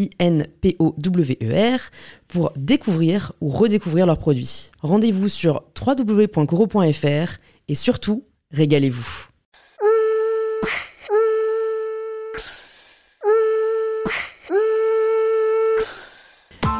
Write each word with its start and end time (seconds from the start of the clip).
I-N-P-O-W-E-R, 0.00 1.80
pour 2.28 2.52
découvrir 2.56 3.32
ou 3.40 3.48
redécouvrir 3.48 4.06
leurs 4.06 4.18
produits. 4.18 4.70
Rendez-vous 4.80 5.28
sur 5.28 5.62
www.coro.fr 5.78 7.38
et 7.68 7.74
surtout, 7.74 8.24
régalez-vous. 8.52 9.26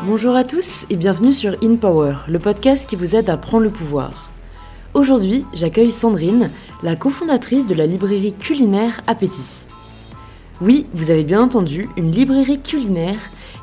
Bonjour 0.06 0.34
à 0.34 0.44
tous 0.44 0.86
et 0.90 0.96
bienvenue 0.96 1.32
sur 1.32 1.56
In 1.62 1.76
Power, 1.76 2.16
le 2.26 2.38
podcast 2.38 2.88
qui 2.88 2.96
vous 2.96 3.14
aide 3.14 3.28
à 3.28 3.36
prendre 3.36 3.64
le 3.64 3.70
pouvoir. 3.70 4.30
Aujourd'hui, 4.94 5.44
j'accueille 5.52 5.92
Sandrine, 5.92 6.50
la 6.82 6.96
cofondatrice 6.96 7.66
de 7.66 7.74
la 7.74 7.86
librairie 7.86 8.32
culinaire 8.32 9.02
Appétit. 9.06 9.69
Oui, 10.60 10.84
vous 10.92 11.10
avez 11.10 11.24
bien 11.24 11.40
entendu, 11.40 11.88
une 11.96 12.12
librairie 12.12 12.60
culinaire 12.60 13.18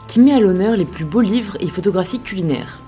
qui 0.07 0.19
met 0.19 0.33
à 0.33 0.39
l'honneur 0.39 0.75
les 0.75 0.85
plus 0.85 1.05
beaux 1.05 1.21
livres 1.21 1.55
et 1.59 1.67
photographies 1.67 2.19
culinaires. 2.19 2.81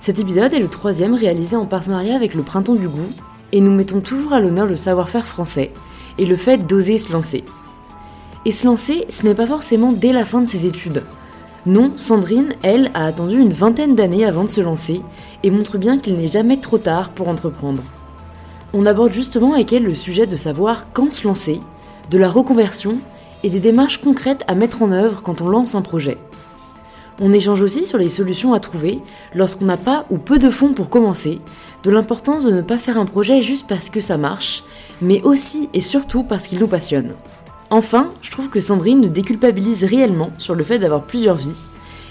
Cet 0.00 0.18
épisode 0.18 0.52
est 0.52 0.58
le 0.58 0.66
troisième 0.66 1.14
réalisé 1.14 1.54
en 1.54 1.64
partenariat 1.64 2.16
avec 2.16 2.34
le 2.34 2.42
Printemps 2.42 2.74
du 2.74 2.88
Goût, 2.88 3.12
et 3.52 3.60
nous 3.60 3.70
mettons 3.70 4.00
toujours 4.00 4.32
à 4.32 4.40
l'honneur 4.40 4.66
le 4.66 4.76
savoir-faire 4.76 5.24
français 5.24 5.70
et 6.18 6.26
le 6.26 6.34
fait 6.34 6.66
d'oser 6.66 6.98
se 6.98 7.12
lancer. 7.12 7.44
Et 8.44 8.50
se 8.50 8.66
lancer, 8.66 9.04
ce 9.08 9.24
n'est 9.24 9.36
pas 9.36 9.46
forcément 9.46 9.92
dès 9.92 10.12
la 10.12 10.24
fin 10.24 10.40
de 10.40 10.46
ses 10.46 10.66
études. 10.66 11.04
Non, 11.64 11.92
Sandrine, 11.96 12.54
elle, 12.64 12.90
a 12.94 13.04
attendu 13.04 13.38
une 13.38 13.52
vingtaine 13.52 13.94
d'années 13.94 14.24
avant 14.24 14.44
de 14.44 14.50
se 14.50 14.60
lancer 14.60 15.00
et 15.44 15.52
montre 15.52 15.78
bien 15.78 15.98
qu'il 15.98 16.16
n'est 16.16 16.26
jamais 16.26 16.56
trop 16.56 16.78
tard 16.78 17.10
pour 17.10 17.28
entreprendre. 17.28 17.84
On 18.72 18.84
aborde 18.84 19.12
justement 19.12 19.54
avec 19.54 19.72
elle 19.72 19.84
le 19.84 19.94
sujet 19.94 20.26
de 20.26 20.36
savoir 20.36 20.88
quand 20.92 21.12
se 21.12 21.26
lancer, 21.26 21.60
de 22.10 22.18
la 22.18 22.28
reconversion 22.28 22.98
et 23.44 23.50
des 23.50 23.60
démarches 23.60 24.00
concrètes 24.00 24.44
à 24.46 24.54
mettre 24.54 24.82
en 24.82 24.92
œuvre 24.92 25.22
quand 25.22 25.40
on 25.40 25.48
lance 25.48 25.74
un 25.74 25.82
projet. 25.82 26.18
On 27.20 27.32
échange 27.32 27.62
aussi 27.62 27.84
sur 27.84 27.98
les 27.98 28.08
solutions 28.08 28.54
à 28.54 28.60
trouver 28.60 29.00
lorsqu'on 29.34 29.64
n'a 29.64 29.76
pas 29.76 30.06
ou 30.10 30.18
peu 30.18 30.38
de 30.38 30.50
fonds 30.50 30.72
pour 30.72 30.88
commencer, 30.88 31.40
de 31.82 31.90
l'importance 31.90 32.44
de 32.44 32.52
ne 32.52 32.62
pas 32.62 32.78
faire 32.78 32.98
un 32.98 33.06
projet 33.06 33.42
juste 33.42 33.66
parce 33.68 33.90
que 33.90 34.00
ça 34.00 34.18
marche, 34.18 34.62
mais 35.00 35.22
aussi 35.22 35.68
et 35.74 35.80
surtout 35.80 36.22
parce 36.22 36.46
qu'il 36.46 36.60
nous 36.60 36.68
passionne. 36.68 37.14
Enfin, 37.70 38.10
je 38.22 38.30
trouve 38.30 38.48
que 38.48 38.60
Sandrine 38.60 39.00
nous 39.00 39.08
déculpabilise 39.08 39.84
réellement 39.84 40.30
sur 40.38 40.54
le 40.54 40.64
fait 40.64 40.78
d'avoir 40.78 41.02
plusieurs 41.02 41.36
vies, 41.36 41.54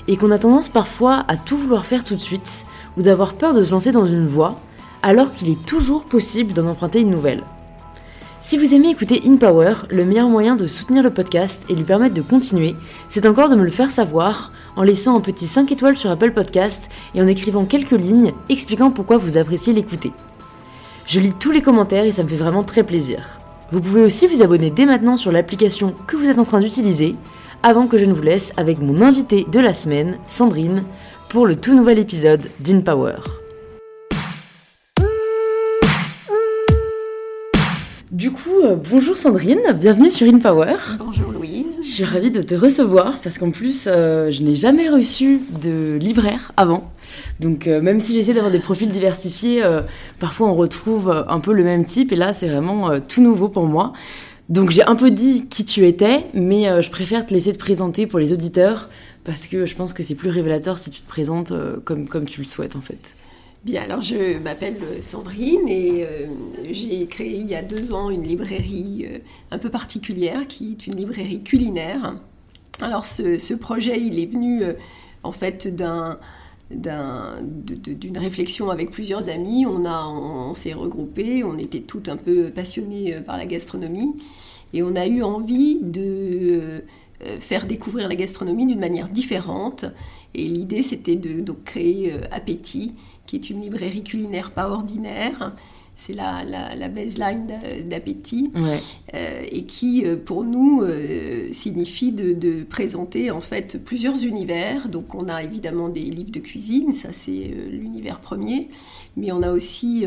et 0.07 0.15
qu'on 0.17 0.31
a 0.31 0.39
tendance 0.39 0.69
parfois 0.69 1.25
à 1.27 1.35
tout 1.37 1.57
vouloir 1.57 1.85
faire 1.85 2.03
tout 2.03 2.15
de 2.15 2.21
suite, 2.21 2.65
ou 2.97 3.01
d'avoir 3.01 3.33
peur 3.33 3.53
de 3.53 3.63
se 3.63 3.71
lancer 3.71 3.91
dans 3.91 4.05
une 4.05 4.27
voie, 4.27 4.55
alors 5.03 5.33
qu'il 5.33 5.49
est 5.49 5.65
toujours 5.65 6.03
possible 6.03 6.53
d'en 6.53 6.67
emprunter 6.67 6.99
une 6.99 7.11
nouvelle. 7.11 7.43
Si 8.39 8.55
vous 8.55 8.75
aimez 8.75 8.91
écouter 8.91 9.23
In 9.25 9.37
Power, 9.37 9.73
le 9.89 10.05
meilleur 10.05 10.29
moyen 10.29 10.55
de 10.55 10.67
soutenir 10.67 11.01
le 11.01 11.09
podcast 11.09 11.65
et 11.69 11.73
lui 11.73 11.83
permettre 11.83 12.13
de 12.13 12.21
continuer, 12.21 12.75
c'est 13.09 13.25
encore 13.25 13.49
de 13.49 13.55
me 13.55 13.63
le 13.63 13.71
faire 13.71 13.89
savoir 13.89 14.51
en 14.75 14.83
laissant 14.83 15.17
un 15.17 15.21
petit 15.21 15.47
5 15.47 15.71
étoiles 15.71 15.97
sur 15.97 16.11
Apple 16.11 16.31
Podcast 16.31 16.87
et 17.15 17.21
en 17.21 17.27
écrivant 17.27 17.65
quelques 17.65 17.91
lignes 17.91 18.33
expliquant 18.47 18.91
pourquoi 18.91 19.17
vous 19.17 19.39
appréciez 19.39 19.73
l'écouter. 19.73 20.11
Je 21.07 21.19
lis 21.19 21.33
tous 21.33 21.51
les 21.51 21.63
commentaires 21.63 22.05
et 22.05 22.11
ça 22.11 22.23
me 22.23 22.29
fait 22.29 22.35
vraiment 22.35 22.63
très 22.63 22.83
plaisir. 22.83 23.39
Vous 23.71 23.81
pouvez 23.81 24.01
aussi 24.01 24.27
vous 24.27 24.43
abonner 24.43 24.69
dès 24.69 24.85
maintenant 24.85 25.17
sur 25.17 25.31
l'application 25.31 25.95
que 26.05 26.15
vous 26.15 26.29
êtes 26.29 26.39
en 26.39 26.45
train 26.45 26.61
d'utiliser 26.61 27.15
avant 27.63 27.87
que 27.87 27.97
je 27.97 28.05
ne 28.05 28.13
vous 28.13 28.21
laisse 28.21 28.53
avec 28.55 28.79
mon 28.79 29.01
invité 29.01 29.47
de 29.51 29.59
la 29.59 29.73
semaine, 29.73 30.19
Sandrine, 30.27 30.83
pour 31.29 31.47
le 31.47 31.55
tout 31.55 31.75
nouvel 31.75 31.97
épisode 31.97 32.49
d'In 32.59 32.81
Power. 32.81 33.15
Du 38.17 38.31
coup, 38.31 38.63
euh, 38.63 38.75
bonjour 38.75 39.15
Sandrine, 39.15 39.61
bienvenue 39.79 40.09
sur 40.09 40.25
InPower. 40.25 40.73
Bonjour 40.97 41.31
Louise. 41.31 41.81
Je 41.83 41.87
suis 41.87 42.03
ravie 42.03 42.31
de 42.31 42.41
te 42.41 42.55
recevoir 42.55 43.19
parce 43.21 43.37
qu'en 43.37 43.51
plus, 43.51 43.85
euh, 43.85 44.31
je 44.31 44.41
n'ai 44.41 44.55
jamais 44.55 44.89
reçu 44.89 45.41
de 45.61 45.97
libraire 45.97 46.51
avant. 46.57 46.89
Donc, 47.39 47.67
euh, 47.67 47.79
même 47.79 47.99
si 47.99 48.15
j'essaie 48.15 48.33
d'avoir 48.33 48.51
des 48.51 48.57
profils 48.57 48.89
diversifiés, 48.89 49.63
parfois 50.17 50.47
on 50.47 50.55
retrouve 50.55 51.25
un 51.27 51.39
peu 51.39 51.53
le 51.53 51.63
même 51.63 51.85
type 51.85 52.11
et 52.11 52.15
là, 52.15 52.33
c'est 52.33 52.47
vraiment 52.47 52.99
tout 53.01 53.21
nouveau 53.21 53.49
pour 53.49 53.67
moi. 53.67 53.93
Donc, 54.49 54.71
j'ai 54.71 54.81
un 54.81 54.95
peu 54.95 55.11
dit 55.11 55.47
qui 55.47 55.63
tu 55.63 55.85
étais, 55.85 56.23
mais 56.33 56.81
je 56.81 56.89
préfère 56.89 57.23
te 57.23 57.35
laisser 57.35 57.53
te 57.53 57.59
présenter 57.59 58.07
pour 58.07 58.17
les 58.17 58.33
auditeurs 58.33 58.89
parce 59.25 59.45
que 59.45 59.67
je 59.67 59.75
pense 59.75 59.93
que 59.93 60.01
c'est 60.01 60.15
plus 60.15 60.31
révélateur 60.31 60.79
si 60.79 60.89
tu 60.89 61.01
te 61.01 61.07
présentes 61.07 61.53
comme, 61.83 62.07
comme 62.07 62.25
tu 62.25 62.41
le 62.41 62.47
souhaites 62.47 62.75
en 62.75 62.81
fait. 62.81 63.13
Bien, 63.63 63.81
alors 63.81 64.01
je 64.01 64.37
m'appelle 64.37 64.77
Sandrine 65.01 65.67
et 65.67 66.05
euh, 66.05 66.27
j'ai 66.71 67.05
créé 67.07 67.39
il 67.39 67.47
y 67.47 67.55
a 67.55 67.63
deux 67.63 67.91
ans 67.91 68.11
une 68.11 68.23
librairie 68.23 69.07
euh, 69.09 69.17
un 69.49 69.57
peu 69.57 69.69
particulière 69.69 70.47
qui 70.47 70.73
est 70.73 70.87
une 70.87 70.95
librairie 70.95 71.41
culinaire. 71.41 72.15
Alors 72.81 73.05
ce, 73.05 73.53
projet, 73.55 73.99
il 73.99 74.19
est 74.19 74.27
venu 74.27 74.63
euh, 74.63 74.73
en 75.23 75.31
fait 75.31 75.67
d'un 75.67 76.19
d'une 76.69 78.17
réflexion 78.17 78.69
avec 78.69 78.91
plusieurs 78.91 79.29
amis. 79.29 79.65
On, 79.65 80.53
s'est 80.53 80.73
regroupés, 80.73 81.43
on 81.45 81.57
était 81.57 81.79
toutes 81.79 82.09
un 82.09 82.17
peu 82.17 82.49
passionnées 82.49 83.21
par 83.25 83.37
la 83.37 83.45
gastronomie 83.45 84.17
et 84.73 84.83
on 84.83 84.97
a 84.97 85.07
eu 85.07 85.23
envie 85.23 85.79
de 85.81 86.83
faire 87.39 87.67
découvrir 87.67 88.09
la 88.09 88.15
gastronomie 88.15 88.65
d'une 88.65 88.81
manière 88.81 89.07
différente. 89.07 89.85
Et 90.35 90.43
l'idée, 90.43 90.83
c'était 90.83 91.15
de, 91.15 91.53
créer 91.63 92.11
Appétit, 92.31 92.95
qui 93.27 93.35
est 93.35 93.51
une 93.51 93.61
librairie 93.61 94.03
culinaire 94.03 94.51
pas 94.51 94.69
ordinaire. 94.69 95.53
C'est 95.99 96.13
la, 96.13 96.43
la, 96.43 96.89
baseline 96.89 97.47
d'appétit 97.85 98.51
euh, 98.55 99.43
et 99.51 99.65
qui, 99.65 100.05
euh, 100.05 100.15
pour 100.15 100.43
nous, 100.43 100.83
euh, 100.83 101.51
signifie 101.51 102.11
de, 102.11 102.63
présenter 102.63 103.31
en 103.31 103.39
fait 103.39 103.83
plusieurs 103.83 104.23
univers. 104.23 104.89
Donc, 104.89 105.15
on 105.15 105.27
a 105.27 105.41
évidemment 105.41 105.89
des 105.89 106.01
livres 106.01 106.29
de 106.31 106.39
cuisine, 106.39 106.91
ça 106.91 107.09
c'est 107.11 107.51
l'univers 107.71 108.19
premier, 108.19 108.69
mais 109.15 109.31
on 109.31 109.41
a 109.41 109.51
aussi 109.51 110.05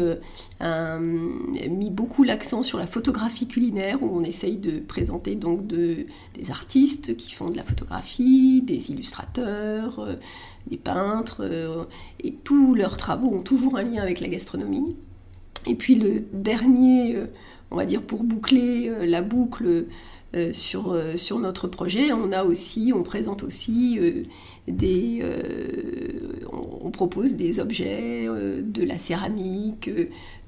mis 0.61 1.91
beaucoup 1.91 2.23
l'accent 2.23 2.63
sur 2.63 2.79
la 2.79 2.87
photographie 2.87 3.49
culinaire 3.49 4.01
où 4.01 4.17
on 4.17 4.23
essaye 4.23 4.59
de 4.59 4.79
présenter 4.79 5.35
donc 5.35 5.67
de, 5.67 6.07
des 6.35 6.51
artistes 6.53 7.17
qui 7.17 7.33
font 7.33 7.51
de 7.51 7.57
la 7.57 7.65
photographie, 7.65 8.63
des 8.63 8.93
illustrateurs 8.93 10.07
des 10.67 10.77
peintres, 10.77 11.43
euh, 11.43 11.85
et 12.23 12.33
tous 12.33 12.75
leurs 12.75 12.97
travaux 12.97 13.29
ont 13.29 13.43
toujours 13.43 13.77
un 13.77 13.83
lien 13.83 14.03
avec 14.03 14.21
la 14.21 14.29
gastronomie. 14.29 14.97
Et 15.67 15.75
puis 15.75 15.95
le 15.95 16.25
dernier, 16.33 17.17
euh, 17.17 17.27
on 17.71 17.77
va 17.77 17.85
dire 17.85 18.03
pour 18.03 18.23
boucler 18.23 18.89
euh, 18.89 19.07
la 19.07 19.23
boucle 19.23 19.87
sur, 20.53 20.97
sur 21.17 21.39
notre 21.39 21.67
projet, 21.67 22.13
on 22.13 22.33
a 22.33 22.45
aussi, 22.45 22.93
on 22.95 23.03
présente 23.03 23.43
aussi 23.43 23.99
des, 24.69 25.25
on, 26.53 26.91
propose 26.91 27.35
des 27.35 27.61
objets, 27.61 28.27
de 28.27 28.85
la 28.85 28.99
céramique, 28.99 29.91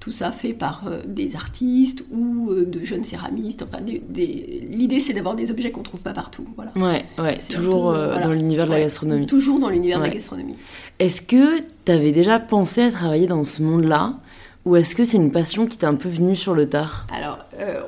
tout 0.02 0.10
ça 0.10 0.32
fait 0.32 0.52
par 0.52 0.82
euh, 0.88 1.00
des 1.06 1.36
artistes 1.36 2.04
ou 2.10 2.50
euh, 2.50 2.64
de 2.64 2.84
jeunes 2.84 3.04
céramistes. 3.04 3.62
Enfin, 3.62 3.78
l'idée 3.84 4.98
c'est 4.98 5.12
d'avoir 5.12 5.36
des 5.36 5.52
objets 5.52 5.70
qu'on 5.70 5.84
trouve 5.84 6.00
pas 6.00 6.12
partout. 6.12 6.44
Voilà. 6.56 6.72
Ouais, 6.74 7.04
ouais, 7.22 7.38
toujours 7.48 7.90
euh, 7.90 8.20
dans 8.20 8.32
l'univers 8.32 8.66
de 8.66 8.72
la 8.72 8.80
gastronomie. 8.80 9.28
Toujours 9.28 9.60
dans 9.60 9.68
l'univers 9.68 10.00
de 10.00 10.04
la 10.04 10.10
gastronomie. 10.10 10.56
Est-ce 10.98 11.22
que 11.22 11.60
tu 11.84 11.92
avais 11.92 12.10
déjà 12.10 12.40
pensé 12.40 12.82
à 12.82 12.90
travailler 12.90 13.28
dans 13.28 13.44
ce 13.44 13.62
monde-là? 13.62 14.18
Ou 14.64 14.76
est-ce 14.76 14.94
que 14.94 15.04
c'est 15.04 15.16
une 15.16 15.32
passion 15.32 15.66
qui 15.66 15.78
t'est 15.78 15.86
un 15.86 15.94
peu 15.94 16.08
venue 16.08 16.36
sur 16.36 16.54
le 16.54 16.68
tard 16.68 17.06
Alors, 17.12 17.38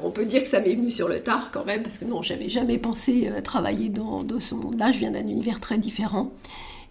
on 0.02 0.10
peut 0.10 0.24
dire 0.24 0.42
que 0.42 0.48
ça 0.48 0.60
m'est 0.60 0.74
venu 0.74 0.90
sur 0.90 1.08
le 1.08 1.20
tard 1.20 1.50
quand 1.52 1.64
même, 1.64 1.82
parce 1.82 1.98
que 1.98 2.04
non, 2.04 2.22
j'avais 2.22 2.48
jamais 2.48 2.78
pensé 2.78 3.28
à 3.28 3.42
travailler 3.42 3.88
dans, 3.88 4.22
dans 4.22 4.40
ce 4.40 4.54
monde-là. 4.54 4.92
Je 4.92 4.98
viens 4.98 5.10
d'un 5.10 5.26
univers 5.26 5.60
très 5.60 5.78
différent. 5.78 6.32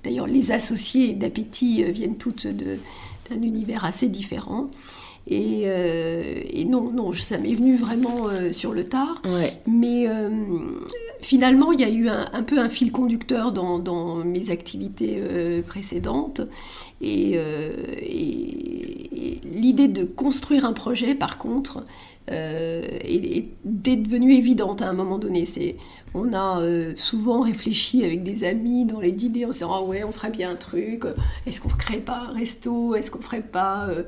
D'ailleurs, 0.03 0.27
les 0.27 0.51
associés 0.51 1.13
d'appétit 1.13 1.83
viennent 1.91 2.17
toutes 2.17 2.47
d'un 2.47 3.41
univers 3.41 3.85
assez 3.85 4.07
différent. 4.07 4.67
Et, 5.27 5.63
et, 5.63 6.65
non, 6.65 6.91
non, 6.91 7.13
ça 7.13 7.37
m'est 7.37 7.55
venu 7.55 7.77
vraiment 7.77 8.27
sur 8.51 8.73
le 8.73 8.85
tard. 8.85 9.21
Mais 9.67 10.07
finalement, 11.23 11.71
il 11.71 11.81
y 11.81 11.83
a 11.83 11.89
eu 11.89 12.09
un, 12.09 12.43
peu 12.43 12.59
un 12.59 12.69
fil 12.69 12.91
conducteur 12.91 13.51
dans, 13.51 13.79
dans 13.79 14.17
mes 14.17 14.51
activités 14.51 15.21
précédentes. 15.65 16.41
Et, 17.01 17.33
et 18.01 19.41
l'idée 19.43 19.87
de 19.87 20.03
construire 20.03 20.65
un 20.65 20.73
projet, 20.73 21.15
par 21.15 21.37
contre, 21.37 21.83
euh, 22.31 22.83
est, 23.03 23.49
devenue 23.65 24.33
évidente 24.33 24.81
à 24.81 24.87
un 24.87 24.93
moment 24.93 25.17
donné. 25.17 25.45
C'est, 25.45 25.75
on 26.13 26.31
a 26.31 26.61
euh, 26.61 26.93
souvent 26.95 27.41
réfléchi 27.41 28.05
avec 28.05 28.23
des 28.23 28.45
amis 28.45 28.85
dans 28.85 29.01
les 29.01 29.11
dîners 29.11 29.45
en 29.45 29.49
se 29.49 29.57
disant 29.57 29.73
ah 29.73 29.81
ouais 29.81 30.05
on 30.05 30.11
ferait 30.13 30.29
bien 30.29 30.51
un 30.51 30.55
truc. 30.55 31.03
Est-ce 31.45 31.59
qu'on 31.59 31.67
ne 31.69 31.73
créerait 31.73 31.99
pas 31.99 32.29
un 32.29 32.33
resto? 32.33 32.95
Est-ce 32.95 33.11
qu'on 33.11 33.21
ferait 33.21 33.41
pas 33.41 33.89
euh, 33.89 34.03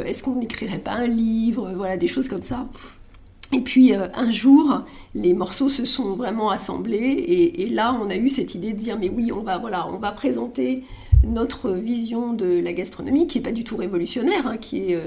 mm. 0.00 0.06
Est-ce 0.06 0.22
qu'on 0.22 0.36
n'écrirait 0.36 0.78
pas 0.78 0.92
un 0.92 1.06
livre? 1.06 1.70
Voilà 1.76 1.98
des 1.98 2.08
choses 2.08 2.28
comme 2.28 2.42
ça. 2.42 2.66
Et 3.52 3.60
puis 3.60 3.92
un 3.94 4.30
jour, 4.32 4.82
les 5.14 5.32
morceaux 5.32 5.68
se 5.68 5.84
sont 5.84 6.14
vraiment 6.14 6.50
assemblés 6.50 7.54
et, 7.56 7.68
là, 7.68 7.96
on 8.02 8.10
a 8.10 8.16
eu 8.16 8.28
cette 8.28 8.54
idée 8.54 8.72
de 8.72 8.78
dire 8.78 8.98
mais 8.98 9.08
oui, 9.08 9.30
on 9.32 9.42
va 9.42 9.58
voilà, 9.58 9.88
on 9.88 9.98
va 9.98 10.12
présenter 10.12 10.82
notre 11.24 11.70
vision 11.70 12.32
de 12.32 12.60
la 12.60 12.72
gastronomie 12.72 13.26
qui 13.26 13.38
est 13.38 13.42
pas 13.42 13.52
du 13.52 13.64
tout 13.64 13.76
révolutionnaire, 13.76 14.46
hein, 14.46 14.56
qui 14.56 14.92
est 14.92 14.98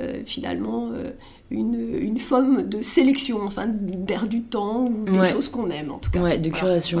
euh, 0.00 0.22
finalement 0.26 0.90
euh, 0.92 1.12
une, 1.52 1.96
une, 2.00 2.18
forme 2.18 2.64
de 2.68 2.82
sélection, 2.82 3.38
enfin 3.44 3.68
d'air 3.68 4.26
du 4.26 4.42
temps 4.42 4.86
ou 4.86 5.04
des 5.04 5.28
choses 5.28 5.48
qu'on 5.48 5.70
aime 5.70 5.92
en 5.92 5.98
tout 5.98 6.10
cas. 6.10 6.20
Ouais, 6.20 6.36
de 6.36 6.50
curation. 6.50 7.00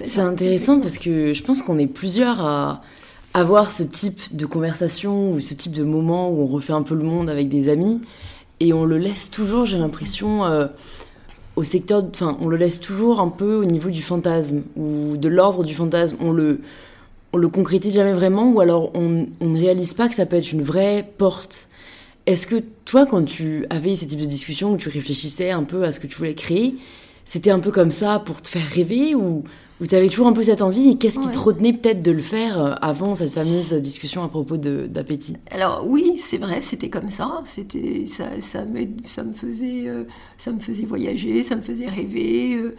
c'est 0.00 0.20
intéressant 0.20 0.78
parce 0.78 0.96
que 0.96 1.32
je 1.32 1.42
pense 1.42 1.60
qu'on 1.60 1.76
est 1.76 1.88
plusieurs 1.88 2.40
à 2.44 2.82
avoir 3.34 3.72
ce 3.72 3.82
type 3.82 4.20
de 4.30 4.46
conversation 4.46 5.32
ou 5.32 5.40
ce 5.40 5.54
type 5.54 5.72
de 5.72 5.82
moment 5.82 6.30
où 6.30 6.42
on 6.42 6.46
refait 6.46 6.72
un 6.72 6.82
peu 6.82 6.94
le 6.94 7.02
monde 7.02 7.28
avec 7.28 7.48
des 7.48 7.68
amis 7.68 8.00
et 8.60 8.72
on 8.72 8.84
le 8.84 8.98
laisse 8.98 9.30
toujours, 9.30 9.64
j'ai 9.64 9.78
l'impression, 9.78 10.44
euh, 10.44 10.66
au 11.56 11.64
secteur, 11.64 12.04
enfin, 12.10 12.36
on 12.40 12.48
le 12.48 12.56
laisse 12.56 12.80
toujours 12.80 13.20
un 13.20 13.28
peu 13.28 13.56
au 13.56 13.64
niveau 13.64 13.90
du 13.90 14.02
fantasme 14.02 14.62
ou 14.76 15.16
de 15.16 15.28
l'ordre 15.28 15.64
du 15.64 15.74
fantasme. 15.74 16.16
On 16.20 16.32
le, 16.32 16.60
on 17.32 17.38
le 17.38 17.48
concrétise 17.48 17.94
jamais 17.94 18.12
vraiment 18.12 18.50
ou 18.50 18.60
alors 18.60 18.90
on, 18.94 19.26
on 19.40 19.48
ne 19.48 19.58
réalise 19.58 19.94
pas 19.94 20.08
que 20.08 20.14
ça 20.14 20.26
peut 20.26 20.36
être 20.36 20.52
une 20.52 20.62
vraie 20.62 21.08
porte 21.18 21.70
est-ce 22.26 22.46
que 22.46 22.62
toi, 22.84 23.06
quand 23.06 23.24
tu 23.24 23.66
avais 23.70 23.96
ces 23.96 24.06
types 24.06 24.20
de 24.20 24.26
discussions 24.26 24.72
où 24.72 24.76
tu 24.76 24.88
réfléchissais 24.88 25.50
un 25.50 25.64
peu 25.64 25.84
à 25.84 25.92
ce 25.92 26.00
que 26.00 26.06
tu 26.06 26.16
voulais 26.16 26.34
créer, 26.34 26.76
c'était 27.24 27.50
un 27.50 27.60
peu 27.60 27.70
comme 27.70 27.90
ça 27.90 28.18
pour 28.20 28.42
te 28.42 28.48
faire 28.48 28.66
rêver 28.68 29.14
ou, 29.14 29.42
tu 29.86 29.94
avais 29.94 30.08
toujours 30.08 30.26
un 30.26 30.32
peu 30.32 30.42
cette 30.42 30.62
envie 30.62 30.90
et 30.90 30.98
qu'est-ce 30.98 31.18
qui 31.18 31.28
te 31.28 31.38
retenait 31.38 31.72
peut-être 31.72 32.02
de 32.02 32.10
le 32.10 32.22
faire 32.22 32.60
euh, 32.60 32.74
avant 32.82 33.14
cette 33.14 33.32
fameuse 33.32 33.72
discussion 33.74 34.22
à 34.22 34.28
propos 34.28 34.56
d'appétit? 34.56 35.36
Alors 35.50 35.84
oui, 35.86 36.14
c'est 36.18 36.38
vrai, 36.38 36.60
c'était 36.60 36.90
comme 36.90 37.10
ça. 37.10 37.42
C'était 37.44 38.04
ça, 38.06 38.24
ça, 38.40 38.64
me, 38.64 38.86
ça 39.04 39.22
me 39.22 39.32
faisait 39.32 39.88
euh, 39.88 40.04
ça 40.38 40.52
me 40.52 40.60
faisait 40.60 40.84
voyager, 40.84 41.42
ça 41.42 41.56
me 41.56 41.62
faisait 41.62 41.88
rêver. 41.88 42.54
Euh, 42.54 42.76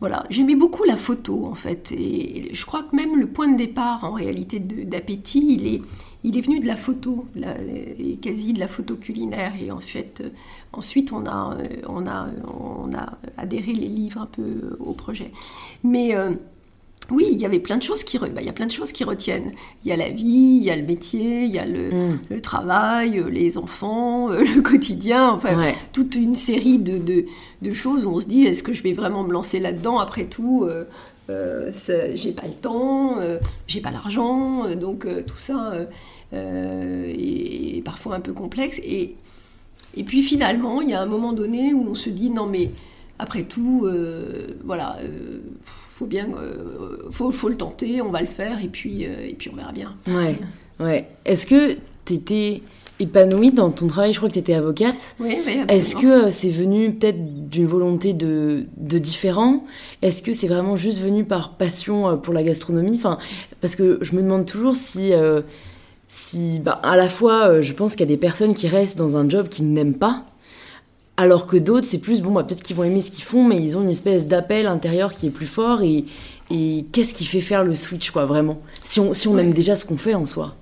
voilà, 0.00 0.24
j'aimais 0.30 0.54
beaucoup 0.54 0.84
la 0.84 0.96
photo 0.96 1.44
en 1.46 1.54
fait, 1.54 1.90
et 1.90 2.50
je 2.52 2.64
crois 2.64 2.84
que 2.84 2.94
même 2.94 3.18
le 3.18 3.26
point 3.26 3.48
de 3.48 3.56
départ 3.56 4.04
en 4.04 4.12
réalité 4.12 4.60
d'appétit, 4.60 5.58
il 5.58 5.66
est, 5.66 5.82
il 6.24 6.36
est 6.36 6.40
venu 6.40 6.60
de 6.60 6.66
la 6.66 6.76
photo, 6.76 7.26
et 7.36 8.16
quasi 8.16 8.52
de 8.52 8.58
la 8.58 8.68
photo 8.68 8.96
culinaire, 8.96 9.52
et 9.60 9.70
en 9.70 9.80
fait, 9.80 10.20
euh, 10.20 10.30
ensuite 10.72 11.12
on 11.12 11.26
a, 11.26 11.56
euh, 11.58 11.68
on, 11.88 12.06
a, 12.06 12.28
on 12.46 12.92
a 12.94 13.18
adhéré 13.36 13.72
les 13.72 13.88
livres 13.88 14.20
un 14.20 14.26
peu 14.26 14.76
au 14.80 14.92
projet. 14.92 15.30
Mais 15.84 16.16
euh, 16.16 16.32
oui, 17.10 17.26
il 17.32 17.38
y 17.38 17.46
avait 17.46 17.58
plein 17.58 17.78
de 17.78 17.82
choses 17.82 18.04
qui, 18.04 18.18
bah, 18.18 18.28
il 18.38 18.44
y 18.44 18.50
a 18.50 18.52
plein 18.52 18.66
de 18.66 18.72
choses 18.72 18.92
qui 18.92 19.02
retiennent. 19.02 19.52
Il 19.84 19.88
y 19.88 19.92
a 19.92 19.96
la 19.96 20.10
vie, 20.10 20.58
il 20.60 20.62
y 20.62 20.70
a 20.70 20.76
le 20.76 20.82
métier, 20.82 21.44
il 21.44 21.50
y 21.50 21.58
a 21.58 21.64
le, 21.64 21.90
mm. 22.30 22.40
travail, 22.42 23.18
euh, 23.18 23.30
les 23.30 23.56
enfants, 23.56 24.30
euh, 24.30 24.44
le 24.56 24.60
quotidien, 24.60 25.30
enfin 25.30 25.72
toute 25.92 26.16
une 26.16 26.34
série 26.34 26.78
de, 26.78 26.98
de, 27.62 27.72
choses 27.72 28.04
où 28.04 28.10
on 28.10 28.20
se 28.20 28.26
dit 28.26 28.44
est-ce 28.44 28.62
que 28.62 28.72
je 28.72 28.82
vais 28.82 28.92
vraiment 28.92 29.24
me 29.24 29.32
lancer 29.32 29.58
là-dedans 29.58 29.98
après 29.98 30.24
tout 30.24 30.64
euh, 30.64 30.84
euh 31.30 31.70
J'ai 32.14 32.32
pas 32.32 32.46
le 32.46 32.54
temps, 32.54 33.20
j'ai 33.66 33.80
pas 33.80 33.90
l'argent, 33.90 34.74
donc 34.74 35.06
tout 35.26 35.36
ça 35.36 35.74
est, 36.32 37.84
parfois 37.84 38.16
un 38.16 38.20
peu 38.20 38.32
complexe. 38.32 38.78
Et, 38.82 39.14
et 39.96 40.04
puis 40.04 40.22
finalement, 40.22 40.80
il 40.80 40.90
y 40.90 40.94
a 40.94 41.00
un 41.00 41.06
moment 41.06 41.32
donné 41.32 41.72
où 41.74 41.88
on 41.90 41.94
se 41.94 42.10
dit 42.10 42.30
non 42.30 42.46
mais 42.46 42.70
après 43.18 43.42
tout, 43.42 43.88
voilà 44.64 44.96
faut 45.98 46.06
bien, 46.06 46.28
euh, 46.32 47.08
faut, 47.10 47.32
faut, 47.32 47.48
le 47.48 47.56
tenter, 47.56 48.00
on 48.00 48.10
va 48.10 48.20
le 48.20 48.28
faire 48.28 48.62
et 48.62 48.68
puis, 48.68 49.04
euh, 49.04 49.26
et 49.28 49.34
puis 49.34 49.50
on 49.52 49.56
verra 49.56 49.72
bien. 49.72 49.96
Ouais, 50.06 50.38
ouais. 50.78 51.08
Est-ce 51.24 51.44
que 51.44 51.74
tu 52.04 52.14
étais 52.14 52.62
épanouie 53.00 53.52
dans 53.52 53.70
ton 53.70 53.86
travail 53.86 54.12
Je 54.12 54.18
crois 54.18 54.28
que 54.28 54.34
tu 54.34 54.40
étais 54.40 54.54
avocate. 54.54 55.16
Oui, 55.20 55.38
oui 55.46 55.60
Est-ce 55.68 55.96
que 55.96 56.26
euh, 56.26 56.30
c'est 56.30 56.50
venu 56.50 56.92
peut-être 56.92 57.48
d'une 57.48 57.66
volonté 57.66 58.12
de, 58.12 58.66
de 58.76 58.98
différent? 58.98 59.64
Est-ce 60.02 60.22
que 60.22 60.32
c'est 60.32 60.48
vraiment 60.48 60.76
juste 60.76 61.00
venu 61.00 61.24
par 61.24 61.54
passion 61.54 62.18
pour 62.18 62.34
la 62.34 62.42
gastronomie? 62.42 62.96
Enfin, 62.96 63.18
Parce 63.60 63.76
que 63.76 63.98
je 64.02 64.14
me 64.14 64.22
demande 64.22 64.46
toujours 64.46 64.76
si... 64.76 65.12
si 66.08 66.60
bah, 66.60 66.80
à 66.82 66.96
la 66.96 67.08
fois, 67.08 67.60
je 67.60 67.72
pense 67.72 67.92
qu'il 67.92 68.00
y 68.00 68.08
a 68.08 68.14
des 68.14 68.16
personnes 68.16 68.54
qui 68.54 68.68
restent 68.68 68.98
dans 68.98 69.16
un 69.16 69.28
job 69.28 69.48
qu'ils 69.48 69.72
n'aiment 69.72 69.94
pas, 69.98 70.24
alors 71.18 71.48
que 71.48 71.56
d'autres, 71.56 71.84
c'est 71.84 71.98
plus, 71.98 72.22
bon, 72.22 72.30
bah, 72.30 72.44
peut-être 72.44 72.62
qu'ils 72.62 72.76
vont 72.76 72.84
aimer 72.84 73.00
ce 73.00 73.10
qu'ils 73.10 73.24
font, 73.24 73.42
mais 73.42 73.60
ils 73.60 73.76
ont 73.76 73.82
une 73.82 73.90
espèce 73.90 74.28
d'appel 74.28 74.68
intérieur 74.68 75.12
qui 75.12 75.26
est 75.26 75.30
plus 75.30 75.48
fort. 75.48 75.82
Et, 75.82 76.04
qu'est-ce 76.92 77.12
qui 77.12 77.26
fait 77.26 77.40
faire 77.40 77.64
le 77.64 77.74
switch, 77.74 78.12
quoi, 78.12 78.24
vraiment? 78.24 78.60
Si 78.84 79.00
on, 79.00 79.12
si 79.12 79.26
on 79.26 79.36
aime 79.36 79.52
déjà 79.52 79.74
ce 79.74 79.84
qu'on 79.84 79.96
fait 79.96 80.14
en 80.14 80.26
soi. 80.26 80.54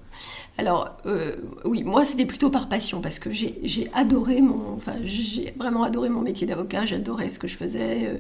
Alors, 0.58 0.97
euh, 1.06 1.32
oui, 1.64 1.82
moi, 1.85 2.05
c'était 2.05 2.25
plutôt 2.25 2.49
par 2.49 2.69
passion, 2.69 3.00
parce 3.00 3.19
que 3.19 3.31
j'ai 3.31 3.91
adoré 3.93 4.41
mon... 4.41 4.75
Enfin, 4.75 4.94
j'ai 5.05 5.55
vraiment 5.58 5.82
adoré 5.82 6.08
mon 6.08 6.23
métier 6.23 6.47
d'avocat, 6.47 6.87
j'adorais 6.87 7.29
ce 7.29 7.38
que 7.38 7.47
je 7.47 7.56
faisais. 7.56 8.06
Euh, 8.06 8.14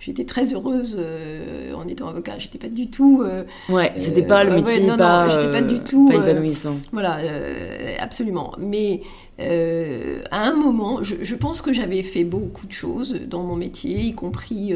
j'étais 0.00 0.24
très 0.24 0.52
heureuse 0.52 0.96
euh, 0.98 1.72
en 1.74 1.86
étant 1.86 2.08
avocat. 2.08 2.38
J'étais 2.38 2.58
pas 2.58 2.68
du 2.68 2.90
tout. 2.90 3.24
ouais, 3.68 3.92
c'était 3.98 4.22
pas 4.22 4.42
le 4.42 4.54
métier. 4.54 4.80
non, 4.80 4.96
pas, 4.96 5.28
non, 5.28 5.34
j'étais 5.34 5.50
pas 5.52 5.62
du 5.62 5.78
tout. 5.80 6.08
Pas 6.08 6.16
épanouissant. 6.16 6.76
voilà, 6.92 7.18
absolument. 8.00 8.54
Mais 8.58 9.02
à 9.38 10.48
un 10.48 10.54
moment, 10.54 11.04
je, 11.04 11.34
pense 11.36 11.62
que 11.62 11.72
j'avais 11.72 12.02
fait 12.02 12.24
beaucoup 12.24 12.66
de 12.66 12.72
choses 12.72 13.20
dans 13.28 13.44
mon 13.44 13.54
métier, 13.54 14.00
y 14.00 14.14
compris 14.14 14.74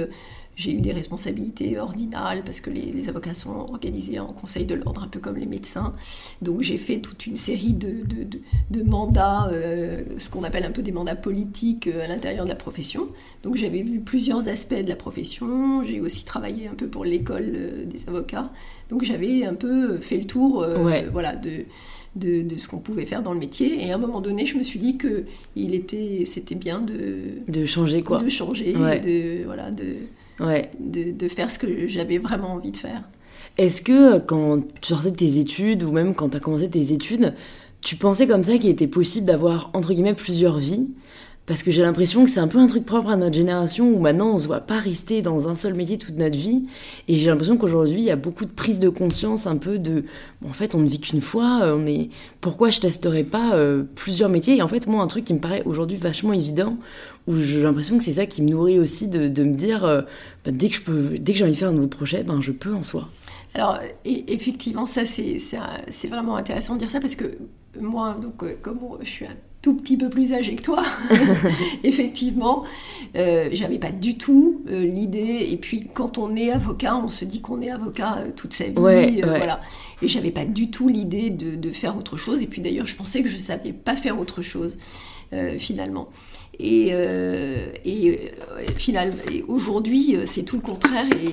j'ai 0.56 0.72
eu 0.72 0.80
des 0.80 0.92
responsabilités 0.92 1.78
ordinales 1.78 2.42
parce 2.44 2.60
que 2.60 2.70
les, 2.70 3.08
avocats 3.08 3.34
sont 3.34 3.50
organisés 3.50 4.18
en 4.18 4.32
conseil 4.32 4.64
de 4.64 4.74
l'ordre, 4.74 5.02
un 5.02 5.08
peu 5.08 5.18
comme 5.18 5.36
les 5.36 5.46
médecins. 5.46 5.94
Donc 6.42 6.60
j'ai 6.60 6.78
fait 6.78 6.98
toute 6.98 7.26
une 7.26 7.36
série 7.36 7.72
de, 7.72 8.04
de, 8.70 8.82
mandats, 8.82 9.48
euh, 9.50 10.02
ce 10.18 10.28
qu'on 10.28 10.44
appelle 10.44 10.64
un 10.64 10.70
peu 10.70 10.82
des 10.82 10.92
mandats 10.92 11.16
politiques 11.16 11.88
à 11.88 12.06
l'intérieur 12.06 12.44
de 12.44 12.50
la 12.50 12.56
profession. 12.56 13.08
Donc 13.42 13.56
j'avais 13.56 13.82
vu 13.82 14.00
plusieurs 14.00 14.48
aspects 14.48 14.74
de 14.74 14.88
la 14.88 14.96
profession. 14.96 15.82
J'ai 15.84 16.00
aussi 16.00 16.24
travaillé 16.24 16.68
un 16.68 16.74
peu 16.74 16.86
pour 16.86 17.04
l'école 17.04 17.86
des 17.86 18.08
avocats. 18.08 18.50
Donc 18.90 19.04
j'avais 19.04 19.44
un 19.46 19.54
peu 19.54 19.96
fait 19.98 20.18
le 20.18 20.26
tour 20.26 20.66
voilà, 21.12 21.34
de 21.34 21.64
de, 22.16 22.58
ce 22.58 22.68
qu'on 22.68 22.78
pouvait 22.78 23.06
faire 23.06 23.22
dans 23.22 23.32
le 23.32 23.38
métier. 23.38 23.84
Et 23.84 23.90
à 23.90 23.94
un 23.94 23.98
moment 23.98 24.20
donné, 24.20 24.46
je 24.46 24.56
me 24.56 24.62
suis 24.62 24.78
dit 24.78 24.96
que 24.98 25.24
il 25.56 25.74
était, 25.74 26.24
c'était 26.26 26.54
bien 26.54 26.80
de 26.80 27.40
de 27.48 27.64
changer 27.64 28.02
quoi, 28.02 28.18
de 28.18 28.28
changer, 28.28 28.74
de 28.74 29.44
voilà, 29.44 29.70
de, 29.70 29.96
ouais. 30.42 30.70
de, 30.78 31.28
faire 31.28 31.50
ce 31.50 31.58
que 31.58 31.86
j'avais 31.88 32.18
vraiment 32.18 32.52
envie 32.52 32.70
de 32.70 32.76
faire. 32.76 33.02
Est-ce 33.58 33.82
que 33.82 34.18
quand 34.18 34.62
tu 34.80 34.92
sortais 34.94 35.10
de 35.10 35.16
tes 35.16 35.38
études 35.38 35.82
ou 35.82 35.92
même 35.92 36.14
quand 36.14 36.30
tu 36.30 36.36
as 36.36 36.40
commencé 36.40 36.68
tes 36.68 36.92
études, 36.92 37.34
tu 37.80 37.96
pensais 37.96 38.26
comme 38.26 38.44
ça 38.44 38.56
qu'il 38.58 38.70
était 38.70 38.86
possible 38.86 39.26
d'avoir 39.26 39.70
entre 39.74 39.92
guillemets 39.92 40.14
plusieurs 40.14 40.58
vies? 40.58 40.88
Parce 41.44 41.64
que 41.64 41.72
j'ai 41.72 41.82
l'impression 41.82 42.22
que 42.24 42.30
c'est 42.30 42.38
un 42.38 42.46
peu 42.46 42.58
un 42.58 42.68
truc 42.68 42.86
propre 42.86 43.10
à 43.10 43.16
notre 43.16 43.34
génération 43.34 43.90
où 43.92 43.98
maintenant 43.98 44.32
on 44.32 44.38
se 44.38 44.46
voit 44.46 44.60
pas 44.60 44.78
rester 44.78 45.22
dans 45.22 45.48
un 45.48 45.56
seul 45.56 45.74
métier 45.74 45.98
toute 45.98 46.16
notre 46.16 46.38
vie. 46.38 46.66
Et 47.08 47.16
j'ai 47.16 47.30
l'impression 47.30 47.56
qu'aujourd'hui 47.56 47.98
il 47.98 48.04
y 48.04 48.12
a 48.12 48.16
beaucoup 48.16 48.44
de 48.44 48.50
prise 48.50 48.78
de 48.78 48.88
conscience 48.88 49.48
un 49.48 49.56
peu 49.56 49.78
de 49.78 50.04
en 50.48 50.52
fait 50.52 50.76
on 50.76 50.78
ne 50.78 50.88
vit 50.88 51.00
qu'une 51.00 51.20
fois, 51.20 51.62
euh, 51.64 51.76
on 51.76 51.84
est 51.84 52.10
pourquoi 52.40 52.70
je 52.70 52.78
testerais 52.78 53.24
pas 53.24 53.56
euh, 53.56 53.82
plusieurs 53.96 54.28
métiers? 54.28 54.56
Et 54.56 54.62
en 54.62 54.68
fait 54.68 54.86
moi 54.86 55.02
un 55.02 55.08
truc 55.08 55.24
qui 55.24 55.34
me 55.34 55.40
paraît 55.40 55.64
aujourd'hui 55.66 55.96
vachement 55.96 56.32
évident 56.32 56.76
où 57.26 57.36
j'ai 57.36 57.62
l'impression 57.62 57.98
que 57.98 58.04
c'est 58.04 58.12
ça 58.12 58.26
qui 58.26 58.42
me 58.42 58.50
nourrit 58.50 58.78
aussi 58.78 59.08
de, 59.08 59.28
me 59.28 59.54
dire 59.54 59.84
euh, 59.84 60.02
bah, 60.44 60.50
dès 60.52 60.68
que 60.68 60.76
je 60.76 60.80
peux 60.80 61.18
dès 61.18 61.32
que 61.32 61.38
j'ai 61.38 61.44
envie 61.44 61.54
de 61.54 61.58
faire 61.58 61.68
un 61.68 61.72
nouveau 61.72 61.88
projet, 61.88 62.22
ben 62.22 62.40
je 62.40 62.52
peux 62.52 62.74
en 62.74 62.82
soi. 62.82 63.08
Alors, 63.54 63.78
effectivement, 64.04 64.86
ça, 64.86 65.02
c'est 65.04 66.08
vraiment 66.08 66.36
intéressant 66.36 66.74
de 66.74 66.78
dire 66.78 66.90
ça 66.90 67.00
parce 67.00 67.16
que 67.16 67.36
moi, 67.78 68.16
donc, 68.20 68.42
comme 68.62 68.78
je 69.02 69.08
suis 69.10 69.26
un 69.26 69.36
tout 69.62 69.74
petit 69.74 69.96
peu 69.96 70.10
plus 70.10 70.34
âgé 70.34 70.56
que 70.56 70.62
toi, 70.62 70.82
effectivement, 71.84 72.64
euh, 73.16 73.48
j'avais 73.52 73.78
pas 73.78 73.92
du 73.92 74.18
tout 74.18 74.62
euh, 74.68 74.84
l'idée. 74.84 75.48
Et 75.50 75.56
puis 75.56 75.88
quand 75.94 76.18
on 76.18 76.34
est 76.34 76.50
avocat, 76.50 76.96
on 76.96 77.08
se 77.08 77.24
dit 77.24 77.40
qu'on 77.40 77.62
est 77.62 77.70
avocat 77.70 78.18
euh, 78.18 78.30
toute 78.34 78.52
sa 78.52 78.64
vie, 78.64 78.72
voilà. 78.74 79.60
Et 80.02 80.08
j'avais 80.08 80.32
pas 80.32 80.44
du 80.44 80.70
tout 80.70 80.88
l'idée 80.88 81.30
de, 81.30 81.70
faire 81.70 81.96
autre 81.96 82.16
chose. 82.16 82.42
Et 82.42 82.46
puis 82.46 82.60
d'ailleurs, 82.60 82.86
je 82.86 82.96
pensais 82.96 83.22
que 83.22 83.28
je 83.28 83.38
savais 83.38 83.72
pas 83.72 83.94
faire 83.94 84.18
autre 84.18 84.42
chose 84.42 84.76
finalement. 85.58 86.08
Et, 86.58 86.92
et 87.84 88.30
finalement, 88.76 89.16
aujourd'hui, 89.48 90.16
c'est 90.26 90.42
tout 90.42 90.56
le 90.56 90.62
contraire. 90.62 91.06
Et 91.12 91.32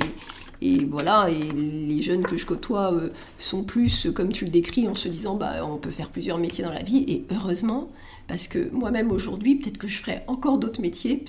et 0.62 0.84
voilà, 0.84 1.30
et 1.30 1.52
les 1.54 2.02
jeunes 2.02 2.24
que 2.24 2.36
je 2.36 2.46
côtoie 2.46 2.94
sont 3.40 3.64
plus, 3.64 4.10
comme 4.14 4.30
tu 4.32 4.44
le 4.44 4.52
décris, 4.52 4.90
en 4.90 4.94
se 4.94 5.08
disant, 5.08 5.36
bah, 5.36 5.66
on 5.66 5.78
peut 5.78 5.90
faire 5.90 6.10
plusieurs 6.10 6.38
métiers 6.38 6.66
dans 6.66 6.74
la 6.74 6.84
vie, 6.84 7.06
et 7.08 7.24
heureusement, 7.34 7.90
parce 8.30 8.48
que 8.48 8.70
moi-même 8.72 9.12
aujourd'hui, 9.12 9.56
peut-être 9.56 9.80
que 9.80 9.88
je 9.88 9.98
ferai 9.98 10.20
encore 10.28 10.60
d'autres 10.60 10.82
métiers. 10.82 11.26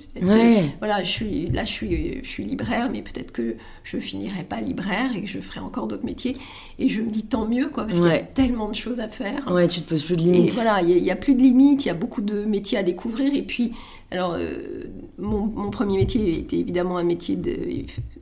voilà, 0.78 1.02
je 1.02 1.10
suis, 1.10 1.46
là, 1.48 1.64
je 1.64 1.72
suis, 1.72 2.20
je 2.22 2.28
suis 2.28 2.44
libraire, 2.44 2.90
mais 2.92 3.00
peut-être 3.00 3.32
que 3.32 3.56
je 3.84 3.96
finirai 3.96 4.44
pas 4.44 4.60
libraire 4.60 5.16
et 5.16 5.22
que 5.22 5.26
je 5.26 5.40
ferai 5.40 5.60
encore 5.60 5.86
d'autres 5.86 6.04
métiers. 6.04 6.36
Et 6.78 6.90
je 6.90 7.00
me 7.00 7.08
dis 7.08 7.24
tant 7.24 7.48
mieux, 7.48 7.68
quoi, 7.68 7.84
parce 7.86 7.98
qu'il 7.98 8.06
y 8.06 8.12
a 8.12 8.18
tellement 8.18 8.68
de 8.68 8.74
choses 8.74 9.00
à 9.00 9.08
faire. 9.08 9.50
Ouais, 9.50 9.66
tu 9.66 9.80
te 9.80 9.88
poses 9.88 10.02
plus 10.02 10.14
de 10.14 10.22
limites. 10.22 10.48
Et 10.48 10.50
voilà, 10.50 10.82
il 10.82 11.02
n'y 11.02 11.10
a, 11.10 11.16
plus 11.16 11.34
de 11.34 11.40
limites, 11.40 11.86
il 11.86 11.88
y 11.88 11.90
a 11.90 11.94
beaucoup 11.94 12.20
de 12.20 12.44
métiers 12.44 12.76
à 12.76 12.82
découvrir. 12.82 13.34
Et 13.34 13.44
puis, 13.44 13.72
alors, 14.10 14.34
euh, 14.36 14.84
mon, 15.18 15.70
premier 15.70 15.96
métier 15.96 16.38
était 16.38 16.58
évidemment 16.58 16.98
un 16.98 17.04
métier 17.04 17.36
de, 17.36 17.54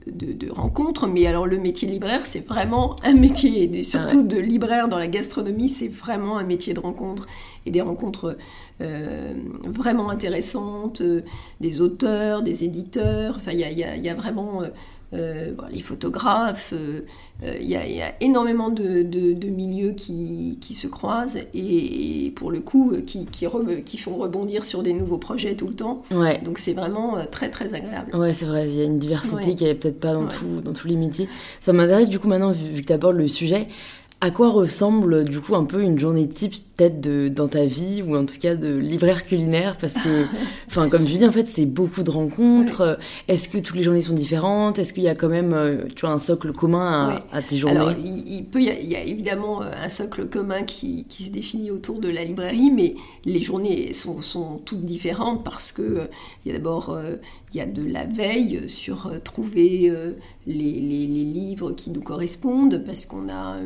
de, 0.06 0.50
rencontre, 0.50 1.06
mais 1.06 1.26
alors 1.26 1.46
le 1.46 1.58
métier 1.58 1.88
de 1.88 1.92
libraire, 1.94 2.26
c'est 2.26 2.46
vraiment 2.46 2.96
un 3.02 3.14
métier, 3.14 3.64
et 3.64 3.82
surtout 3.82 4.22
de 4.22 4.38
libraire 4.38 4.88
dans 4.88 4.98
la 4.98 5.08
gastronomie, 5.08 5.68
c'est 5.68 5.88
vraiment 5.88 6.36
un 6.36 6.44
métier 6.44 6.74
de 6.74 6.80
rencontre 6.80 7.26
et 7.68 7.70
des 7.70 7.82
rencontres 7.82 8.36
euh, 8.80 9.32
vraiment 9.66 10.10
intéressantes, 10.10 11.02
euh, 11.02 11.22
des 11.60 11.80
auteurs, 11.80 12.42
des 12.42 12.64
éditeurs. 12.64 13.34
Enfin, 13.36 13.52
il 13.52 13.60
y 13.60 14.08
a, 14.08 14.14
vraiment 14.14 14.62
euh, 15.12 15.52
les 15.70 15.80
photographes. 15.80 16.72
Il 17.42 17.68
y, 17.68 17.76
a 17.76 18.22
énormément 18.22 18.70
de, 18.70 19.48
milieux 19.48 19.92
qui, 19.92 20.58
se 20.74 20.86
croisent 20.86 21.38
et, 21.54 22.32
pour 22.36 22.50
le 22.50 22.60
coup 22.60 22.94
qui, 23.06 23.26
qui, 23.26 23.98
font 23.98 24.16
rebondir 24.16 24.64
sur 24.64 24.82
des 24.82 24.92
nouveaux 24.92 25.18
projets 25.18 25.54
tout 25.54 25.68
le 25.68 25.74
temps. 25.74 25.98
Ouais. 26.10 26.40
Donc 26.42 26.58
c'est 26.58 26.72
vraiment 26.72 27.16
très 27.30 27.50
très 27.50 27.74
agréable. 27.74 28.16
Ouais, 28.16 28.32
c'est 28.32 28.46
vrai, 28.46 28.68
il 28.68 28.74
y 28.74 28.80
a 28.80 28.84
une 28.84 28.98
diversité 28.98 29.54
qui 29.54 29.64
n'est 29.64 29.74
peut-être 29.74 30.00
pas 30.00 30.14
dans, 30.14 30.26
tout, 30.26 30.60
dans 30.64 30.72
tous 30.72 30.88
les 30.88 30.96
métiers. 30.96 31.28
Ça 31.60 31.72
m'intéresse 31.72 32.08
du 32.08 32.18
coup 32.18 32.28
maintenant, 32.28 32.52
vu, 32.52 32.70
vu 32.70 32.82
que 32.82 32.86
tu 32.86 32.92
abordes 32.92 33.16
le 33.16 33.28
sujet, 33.28 33.68
à 34.20 34.30
quoi 34.30 34.50
ressemble 34.50 35.24
du 35.24 35.40
coup 35.40 35.54
un 35.54 35.64
peu 35.64 35.82
une 35.82 35.98
journée 35.98 36.28
type 36.28 36.54
peut-être 36.78 37.00
de, 37.00 37.28
dans 37.28 37.48
ta 37.48 37.66
vie 37.66 38.02
ou 38.02 38.16
en 38.16 38.24
tout 38.24 38.38
cas 38.38 38.54
de 38.54 38.76
libraire 38.76 39.26
culinaire 39.26 39.76
parce 39.76 39.94
que 39.94 40.24
enfin 40.68 40.88
comme 40.88 41.06
je 41.08 41.16
dis 41.16 41.26
en 41.26 41.32
fait 41.32 41.48
c'est 41.48 41.66
beaucoup 41.66 42.04
de 42.04 42.10
rencontres. 42.10 42.98
Est-ce 43.26 43.48
que 43.48 43.58
toutes 43.58 43.76
les 43.76 43.82
journées 43.82 44.00
sont 44.00 44.14
différentes? 44.14 44.78
Est-ce 44.78 44.92
qu'il 44.92 45.02
y 45.02 45.08
a 45.08 45.16
quand 45.16 45.28
même 45.28 45.52
euh, 45.52 45.84
tu 45.94 46.06
vois 46.06 46.14
un 46.14 46.18
socle 46.18 46.52
commun 46.52 47.20
à, 47.32 47.42
tes 47.42 47.56
journées? 47.56 47.76
Alors 47.76 47.92
il, 47.92 48.44
peut 48.44 48.62
y, 48.62 48.70
a, 48.70 49.02
évidemment 49.02 49.60
euh, 49.62 49.70
un 49.76 49.88
socle 49.88 50.28
commun 50.28 50.62
qui, 50.62 51.04
qui, 51.08 51.24
se 51.24 51.30
définit 51.30 51.72
autour 51.72 51.98
de 51.98 52.08
la 52.08 52.24
librairie 52.24 52.70
mais 52.70 52.94
les 53.24 53.42
journées 53.42 53.92
sont, 53.92 54.22
sont 54.22 54.60
toutes 54.64 54.84
différentes 54.84 55.42
parce 55.42 55.72
que 55.72 55.82
euh, 55.82 56.04
il 56.46 56.52
y 56.52 56.54
a 56.54 56.58
d'abord 56.58 56.96
il 57.52 57.56
y 57.56 57.60
a 57.60 57.66
de 57.66 57.84
la 57.84 58.04
veille 58.04 58.68
sur 58.68 59.10
trouver 59.24 59.90
les, 60.46 60.54
les, 60.54 61.06
les, 61.06 61.24
livres 61.24 61.72
qui 61.72 61.90
nous 61.90 62.02
correspondent 62.02 62.82
parce 62.86 63.06
qu'on 63.06 63.28
a 63.28 63.56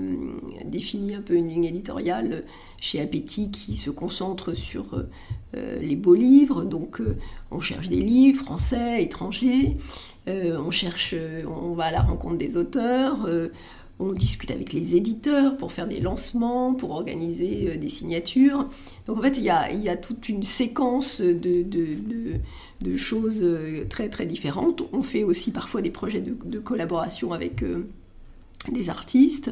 défini 0.65 1.15
un 1.15 1.21
peu 1.21 1.35
une 1.35 1.49
ligne 1.49 1.65
éditoriale 1.65 2.45
chez 2.83 3.01
Appétit 3.01 3.51
qui 3.53 3.77
se 3.77 3.91
concentre 3.91 4.55
sur 4.55 4.95
euh, 4.95 5.09
euh, 5.57 5.79
les 5.81 5.95
beaux 5.95 6.17
livres. 6.17 6.65
Donc 6.65 7.01
euh, 7.01 7.17
on 7.53 7.61
cherche 7.61 7.89
des 7.89 8.03
livres 8.03 8.43
français, 8.43 9.03
étrangers, 9.03 9.77
on 10.27 10.71
cherche, 10.71 11.17
on 11.49 11.73
va 11.73 11.87
à 11.87 11.91
la 11.91 12.03
rencontre 12.03 12.37
des 12.37 12.57
auteurs. 12.57 13.29
on 13.99 14.13
discute 14.13 14.53
avec 14.53 14.73
les 14.73 14.95
éditeurs 14.95 15.57
pour 15.57 15.73
faire 15.73 15.89
des 15.89 15.99
lancements, 15.99 16.75
pour 16.75 16.93
organiser 16.93 17.77
des 17.77 17.89
signatures. 17.89 18.69
Donc 19.07 19.19
en 19.19 19.23
fait, 19.23 19.37
il 19.37 19.43
y 19.43 19.51
a, 19.51 19.73
y 19.73 19.89
a 19.89 19.97
toute 19.97 20.29
une 20.29 20.45
séquence 20.45 21.21
de, 21.21 21.65
de, 21.65 22.39
de, 22.83 22.97
choses 22.97 23.45
très 23.89 24.09
très 24.09 24.27
différentes. 24.27 24.83
On 24.93 25.03
fait 25.03 25.25
aussi 25.25 25.51
parfois 25.51 25.83
des 25.83 25.91
projets 25.91 26.21
de, 26.21 26.59
collaboration 26.61 27.33
avec 27.33 27.65
des 28.71 28.91
artistes, 28.91 29.51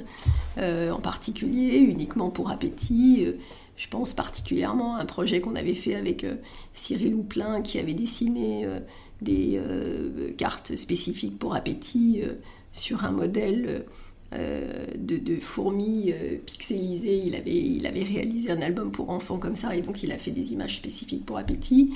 euh, 0.58 0.90
en 0.90 1.00
particulier 1.00 1.78
uniquement 1.78 2.30
pour 2.30 2.50
appétit. 2.50 3.24
Euh, 3.26 3.32
je 3.76 3.88
pense 3.88 4.12
particulièrement 4.12 4.96
à 4.96 5.00
un 5.00 5.06
projet 5.06 5.40
qu'on 5.40 5.56
avait 5.56 5.74
fait 5.74 5.94
avec 5.94 6.24
euh, 6.24 6.36
Cyril 6.74 7.14
Houplin 7.14 7.62
qui 7.62 7.78
avait 7.78 7.94
dessiné 7.94 8.66
des 9.22 9.60
cartes 10.36 10.76
spécifiques 10.76 11.38
pour 11.38 11.54
appétit 11.54 12.22
sur 12.72 13.04
un 13.04 13.10
modèle 13.10 13.86
de, 14.32 15.36
fourmis 15.40 16.12
pixelisées. 16.44 17.22
Il 17.24 17.34
avait, 17.34 17.56
il 17.56 17.86
avait 17.86 18.02
réalisé 18.02 18.50
un 18.50 18.60
album 18.60 18.90
pour 18.90 19.08
enfants 19.08 19.38
comme 19.38 19.56
ça 19.56 19.74
et 19.74 19.80
donc 19.80 20.02
il 20.02 20.12
a 20.12 20.18
fait 20.18 20.30
des 20.30 20.52
images 20.52 20.76
spécifiques 20.76 21.24
pour 21.24 21.38
appétit. 21.38 21.94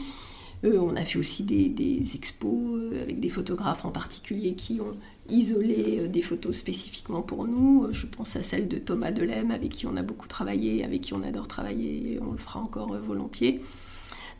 on 0.62 0.96
a 0.96 1.02
fait 1.02 1.18
aussi 1.18 1.42
des, 1.42 1.68
des 1.68 2.14
expos 2.14 2.94
avec 3.02 3.20
des 3.20 3.28
photographes 3.28 3.84
en 3.84 3.90
particulier 3.90 4.54
qui 4.54 4.80
ont 4.80 4.92
isoler 5.28 6.00
euh, 6.00 6.08
des 6.08 6.22
photos 6.22 6.56
spécifiquement 6.56 7.22
pour 7.22 7.46
nous. 7.46 7.88
Je 7.92 8.06
pense 8.06 8.36
à 8.36 8.42
celle 8.42 8.68
de 8.68 8.78
Thomas 8.78 9.10
Delem, 9.10 9.50
avec 9.50 9.70
qui 9.70 9.86
on 9.86 9.96
a 9.96 10.02
beaucoup 10.02 10.28
travaillé, 10.28 10.84
avec 10.84 11.00
qui 11.02 11.14
on 11.14 11.22
adore 11.22 11.48
travailler, 11.48 12.14
et 12.14 12.20
on 12.20 12.32
le 12.32 12.38
fera 12.38 12.60
encore 12.60 12.94
euh, 12.94 13.00
volontiers. 13.00 13.60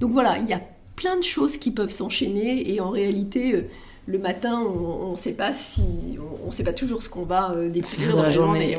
Donc 0.00 0.12
voilà, 0.12 0.38
il 0.38 0.48
y 0.48 0.52
a 0.52 0.60
plein 0.96 1.16
de 1.16 1.24
choses 1.24 1.56
qui 1.56 1.70
peuvent 1.70 1.92
s'enchaîner, 1.92 2.72
et 2.72 2.80
en 2.80 2.90
réalité, 2.90 3.54
euh, 3.54 3.62
le 4.06 4.18
matin, 4.18 4.60
on 4.60 5.12
ne 5.12 5.16
sait 5.16 5.32
pas 5.32 5.54
si, 5.54 5.82
on, 6.46 6.50
sait 6.50 6.64
pas 6.64 6.74
toujours 6.74 7.02
ce 7.02 7.08
qu'on 7.08 7.24
va 7.24 7.54
découvrir 7.70 8.14
dans 8.14 8.22
la 8.22 8.30
journée. 8.30 8.76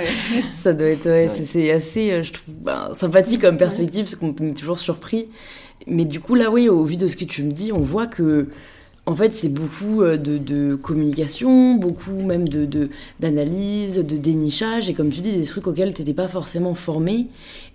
Ça 0.50 0.72
doit 0.72 0.88
être, 0.88 1.30
c'est 1.30 1.70
assez, 1.70 2.24
je 2.24 2.32
trouve, 2.32 2.54
ben, 2.56 2.92
sympathique 2.92 3.40
comme 3.42 3.56
perspective, 3.56 4.02
parce 4.02 4.16
qu'on 4.16 4.34
est 4.34 4.56
toujours 4.56 4.80
surpris. 4.80 5.28
Mais 5.86 6.04
du 6.04 6.18
coup, 6.18 6.34
là, 6.34 6.50
oui, 6.50 6.68
au 6.68 6.82
vu 6.82 6.96
de 6.96 7.06
ce 7.06 7.14
que 7.14 7.24
tu 7.24 7.44
me 7.44 7.52
dis, 7.52 7.70
on 7.72 7.82
voit 7.82 8.08
que 8.08 8.48
en 9.06 9.14
fait, 9.14 9.34
c'est 9.34 9.50
beaucoup 9.50 10.02
euh, 10.02 10.16
de, 10.16 10.74
communication, 10.76 11.74
beaucoup 11.74 12.12
même 12.12 12.48
de 12.48 12.88
d'analyse, 13.20 13.98
de, 13.98 14.16
dénichage, 14.16 14.88
et 14.88 14.94
comme 14.94 15.10
tu 15.10 15.20
dis, 15.20 15.32
des 15.32 15.44
trucs 15.44 15.66
auxquels 15.66 15.92
tu 15.92 16.02
n'étais 16.02 16.14
pas 16.14 16.28
forcément 16.28 16.74
formé. 16.74 17.28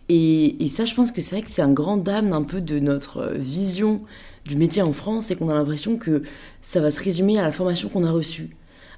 Et, 0.09 0.55
ça, 0.67 0.85
je 0.85 0.95
pense 0.95 1.11
que 1.11 1.21
c'est 1.21 1.35
vrai 1.35 1.45
que 1.45 1.51
c'est 1.51 1.61
un 1.61 1.71
grand 1.71 1.97
dame 1.97 2.33
un 2.33 2.41
peu 2.41 2.61
de 2.61 2.79
notre 2.79 3.17
euh, 3.19 3.33
vision 3.35 4.01
du 4.45 4.55
métier 4.55 4.81
en 4.81 4.93
France, 4.93 5.29
et 5.29 5.35
qu'on 5.35 5.49
a 5.49 5.53
l'impression 5.53 5.97
que 5.97 6.23
ça 6.61 6.81
va 6.81 6.89
se 6.89 7.03
résumer 7.03 7.37
à 7.37 7.43
la 7.43 7.51
formation 7.51 7.89
qu'on 7.89 8.03
a 8.03 8.11
reçue. 8.11 8.49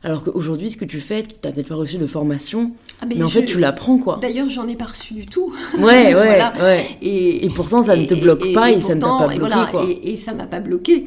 Alors 0.03 0.23
qu'aujourd'hui, 0.23 0.69
ce 0.69 0.77
que 0.77 0.85
tu 0.85 0.99
fais, 0.99 1.21
tu 1.21 1.29
n'as 1.43 1.51
peut-être 1.51 1.67
pas 1.67 1.75
reçu 1.75 1.97
de 1.97 2.07
formation, 2.07 2.71
ah, 3.01 3.05
mais, 3.05 3.21
en 3.21 3.29
fait, 3.29 3.45
tu 3.45 3.59
l'apprends, 3.59 3.97
quoi. 3.99 4.17
D'ailleurs, 4.19 4.49
j'en 4.49 4.67
ai 4.67 4.75
pas 4.75 4.85
reçu 4.85 5.13
du 5.13 5.27
tout. 5.27 5.53
Ouais, 5.77 6.15
ouais, 6.15 6.41
ouais. 6.59 6.97
Et, 7.01 7.47
pourtant, 7.55 7.83
ça 7.83 7.95
ne 7.95 8.05
te 8.05 8.15
bloque 8.15 8.51
pas 8.53 8.71
et, 8.71 8.79
ça 8.79 8.95
ne 8.95 9.01
t'a 9.01 9.07
pas 9.07 9.27
bloqué, 9.27 9.39
voilà, 9.39 9.67
quoi. 9.69 9.85
Et, 9.87 10.17
ça 10.17 10.33
m'a 10.33 10.47
pas 10.47 10.59
bloqué. 10.59 11.05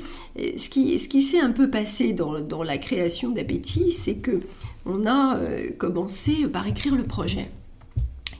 Ce 0.56 0.68
qui, 0.68 0.98
ce 0.98 1.08
qui 1.08 1.22
s'est 1.22 1.40
un 1.40 1.50
peu 1.50 1.70
passé 1.70 2.12
dans, 2.12 2.38
dans 2.40 2.62
la 2.62 2.78
création 2.78 3.30
d'Appétit, 3.30 3.92
c'est 3.92 4.16
que 4.16 4.40
on 4.86 5.06
a 5.06 5.36
euh, 5.36 5.70
commencé 5.76 6.46
par 6.48 6.66
écrire 6.66 6.94
le 6.94 7.04
projet. 7.04 7.50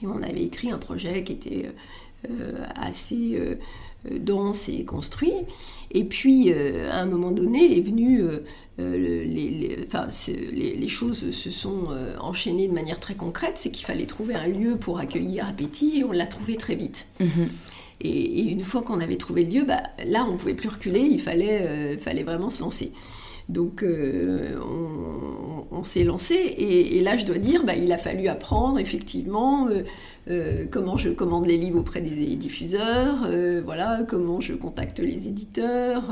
Et 0.03 0.07
on 0.07 0.21
avait 0.21 0.43
écrit 0.43 0.71
un 0.71 0.77
projet 0.77 1.23
qui 1.23 1.33
était 1.33 1.71
euh, 2.29 2.65
assez 2.75 3.35
euh, 3.35 3.55
dense 4.19 4.69
et 4.69 4.85
construit. 4.85 5.33
Et 5.95 6.03
puis, 6.03 6.53
à 6.53 6.99
un 6.99 7.05
moment 7.05 7.31
donné, 7.31 7.77
est 7.77 7.81
venu 7.81 8.21
euh, 8.77 9.23
les, 9.23 9.77
enfin, 9.87 10.07
les, 10.51 10.87
choses 10.89 11.31
se 11.31 11.49
sont 11.49 11.83
euh, 11.91 12.17
enchaînées 12.19 12.67
de 12.67 12.73
manière 12.73 12.99
très 12.99 13.15
concrète, 13.15 13.53
c'est 13.55 13.71
qu'il 13.71 13.85
fallait 13.85 14.05
trouver 14.05 14.35
un 14.35 14.47
lieu 14.47 14.75
pour 14.75 14.99
accueillir 14.99 15.47
Appétit 15.47 15.99
et 15.99 16.03
on 16.03 16.11
l'a 16.11 16.27
trouvé 16.27 16.57
très 16.57 16.75
vite. 16.75 17.07
Mhm. 17.21 17.49
Et, 18.01 18.41
une 18.51 18.65
fois 18.65 18.81
qu'on 18.81 18.99
avait 18.99 19.15
trouvé 19.15 19.45
le 19.45 19.59
lieu, 19.59 19.65
bah, 19.65 19.83
là 20.05 20.25
on 20.27 20.33
ne 20.33 20.37
pouvait 20.37 20.53
plus 20.53 20.67
reculer, 20.67 20.99
il 20.99 21.21
fallait, 21.21 21.61
euh, 21.61 21.97
fallait 21.97 22.23
vraiment 22.23 22.49
se 22.49 22.61
lancer. 22.61 22.91
Donc 23.47 23.85
on, 25.71 25.83
s'est 25.83 26.03
lancé 26.03 26.33
et, 26.33 27.01
là 27.01 27.15
je 27.15 27.25
dois 27.25 27.37
dire, 27.37 27.63
bah, 27.63 27.75
il 27.75 27.91
a 27.91 27.97
fallu 27.99 28.27
apprendre 28.27 28.79
effectivement 28.79 29.69
comment 30.71 30.97
je 30.97 31.09
commande 31.09 31.45
les 31.45 31.57
livres 31.57 31.79
auprès 31.79 32.01
des 32.01 32.35
diffuseurs, 32.37 33.29
voilà, 33.63 33.99
comment 34.07 34.41
je 34.41 34.53
contacte 34.53 34.99
les 34.99 35.27
éditeurs. 35.27 36.11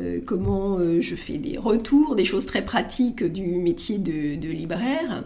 Euh, 0.00 0.20
comment 0.24 0.78
euh, 0.78 1.00
je 1.00 1.16
fais 1.16 1.38
des 1.38 1.58
retours, 1.58 2.14
des 2.14 2.24
choses 2.24 2.46
très 2.46 2.64
pratiques 2.64 3.24
du 3.24 3.42
métier 3.42 3.98
de, 3.98 4.48
libraire. 4.48 5.24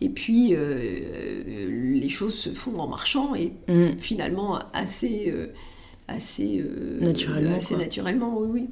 Et 0.00 0.08
puis, 0.08 0.54
euh, 0.54 1.92
les 1.94 2.08
choses 2.08 2.34
se 2.34 2.50
font 2.50 2.78
en 2.78 2.88
marchant 2.88 3.34
et 3.34 3.52
mm. 3.68 3.98
finalement 3.98 4.58
assez, 4.72 5.32
assez, 6.08 6.64
naturellement, 7.00 7.56
assez 7.56 7.76
naturellement, 7.76 8.38
oui. 8.38 8.48
oui. 8.50 8.68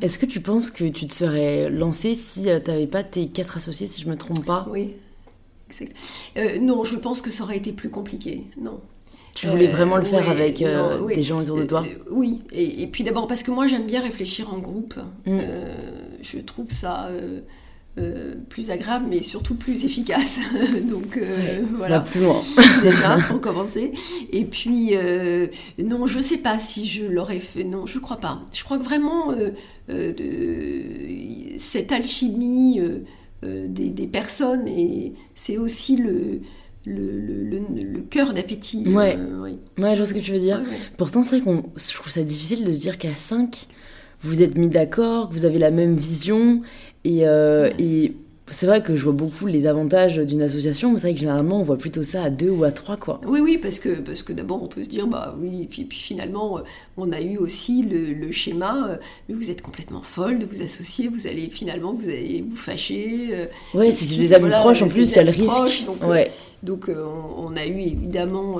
Est-ce 0.00 0.18
que 0.18 0.26
tu 0.26 0.40
penses 0.40 0.70
que 0.70 0.84
tu 0.84 1.06
te 1.06 1.14
serais 1.14 1.70
lancé 1.70 2.14
si 2.14 2.42
tu 2.42 2.48
n'avais 2.48 2.86
pas 2.86 3.04
tes 3.04 3.28
quatre 3.28 3.56
associés, 3.56 3.86
si 3.86 4.00
je 4.00 4.06
ne 4.06 4.12
me 4.12 4.16
trompe 4.16 4.44
pas? 4.44 4.66
Oui. 4.70 4.94
Exact. 5.68 5.94
non, 6.60 6.84
je 6.84 6.96
pense 6.96 7.22
que 7.22 7.30
ça 7.30 7.44
aurait 7.44 7.56
été 7.56 7.72
plus 7.72 7.88
compliqué. 7.88 8.44
Non. 8.60 8.80
Tu 9.34 9.46
voulais 9.46 9.66
vraiment 9.66 9.96
le 9.96 10.02
faire 10.02 10.28
avec 10.28 10.60
euh, 10.62 11.06
des 11.06 11.22
gens 11.22 11.40
autour 11.40 11.56
de 11.56 11.64
toi? 11.64 11.84
Euh, 11.86 12.10
Oui, 12.10 12.42
et, 12.52 12.86
puis 12.86 13.02
d'abord 13.04 13.26
parce 13.26 13.42
que 13.42 13.50
moi 13.50 13.66
j'aime 13.66 13.86
bien 13.86 14.02
réfléchir 14.02 14.52
en 14.52 14.58
groupe. 14.58 14.94
Mm. 15.26 15.38
Euh, 15.40 15.74
je 16.22 16.38
trouve 16.38 16.70
ça 16.70 17.08
plus 18.48 18.70
agréable, 18.70 19.06
mais 19.08 19.22
surtout 19.22 19.54
plus 19.54 19.84
efficace. 19.84 20.40
Donc 20.90 21.20
voilà. 21.76 22.00
plus 22.00 22.20
loin. 22.20 22.40
Déjà, 22.82 23.18
pour 23.28 23.40
commencer. 23.40 23.92
Et 24.32 24.44
puis, 24.44 24.92
non, 25.78 26.06
je 26.06 26.20
sais 26.20 26.38
pas 26.38 26.58
si 26.58 26.86
je 26.86 27.04
l'aurais 27.04 27.38
fait. 27.38 27.64
Non, 27.64 27.86
je 27.86 27.98
crois 27.98 28.18
pas. 28.18 28.42
Je 28.52 28.64
crois 28.64 28.78
que 28.78 28.84
vraiment, 28.84 29.32
de, 29.88 30.22
cette 31.58 31.92
alchimie 31.92 32.80
des, 33.42 34.06
personnes 34.06 34.66
et 34.68 35.12
c'est 35.34 35.58
aussi 35.58 35.96
le, 35.96 36.40
le, 36.86 37.20
le, 37.20 38.00
cœur 38.02 38.32
d'appétit. 38.34 38.86
Ouais. 38.88 39.18
oui. 39.40 39.58
ouais, 39.78 39.92
je 39.92 39.96
vois 39.96 40.06
ce 40.06 40.14
que 40.14 40.18
tu 40.18 40.32
veux 40.32 40.40
dire. 40.40 40.62
Pourtant, 40.96 41.22
c'est 41.22 41.38
vrai 41.38 41.44
qu'on, 41.44 41.64
je 41.76 41.94
trouve 41.94 42.10
ça 42.10 42.22
difficile 42.22 42.64
de 42.64 42.72
se 42.72 42.80
dire 42.80 42.98
qu'à 42.98 43.14
5, 43.14 43.68
vous 44.22 44.42
êtes 44.42 44.56
mis 44.56 44.68
d'accord, 44.68 45.28
que 45.28 45.34
vous 45.34 45.44
avez 45.44 45.58
la 45.58 45.70
même 45.70 45.96
vision 45.96 46.62
et, 47.04 47.22
et 47.78 48.14
c'est 48.52 48.66
vrai 48.66 48.82
que 48.82 48.96
je 48.96 49.04
vois 49.04 49.12
beaucoup 49.12 49.46
les 49.46 49.66
avantages 49.66 50.18
d'une 50.18 50.42
association, 50.42 50.92
mais 50.92 50.98
c'est 50.98 51.06
vrai 51.06 51.14
que 51.14 51.20
généralement 51.20 51.60
on 51.60 51.62
voit 51.62 51.78
plutôt 51.78 52.02
ça 52.02 52.24
à 52.24 52.30
deux 52.30 52.50
ou 52.50 52.64
à 52.64 52.70
trois 52.70 52.96
quoi. 52.96 53.20
Oui 53.26 53.40
oui 53.40 53.58
parce 53.58 53.78
que 53.78 54.00
parce 54.00 54.22
que 54.22 54.32
d'abord 54.32 54.62
on 54.62 54.66
peut 54.66 54.84
se 54.84 54.88
dire 54.88 55.06
bah 55.06 55.34
oui 55.40 55.66
puis, 55.70 55.84
puis 55.84 55.98
finalement 55.98 56.58
euh, 56.58 56.62
on 56.96 57.12
a 57.12 57.20
eu 57.20 57.38
aussi 57.38 57.82
le, 57.82 58.30
schéma 58.30 58.88
euh, 58.90 58.96
mais 59.28 59.34
vous 59.34 59.50
êtes 59.50 59.62
complètement 59.62 60.02
folle 60.02 60.38
de 60.38 60.46
vous 60.46 60.62
associer, 60.62 61.08
vous 61.08 61.26
allez 61.26 61.50
finalement 61.50 61.92
vous 61.92 62.08
allez 62.08 62.44
vous 62.48 62.56
fâcher. 62.56 63.28
Euh, 63.32 63.46
oui 63.74 63.92
c'est 63.92 64.16
des 64.16 64.32
amis 64.32 64.50
proches 64.50 64.82
en 64.82 64.88
plus 64.88 65.10
il 65.10 65.16
y 65.16 65.18
a 65.18 65.24
le 65.24 65.30
risque. 65.30 65.86
donc, 65.86 66.04
ouais. 66.04 66.30
donc 66.62 66.90
on, 66.90 67.56
a 67.56 67.66
eu 67.66 67.80
évidemment 67.80 68.58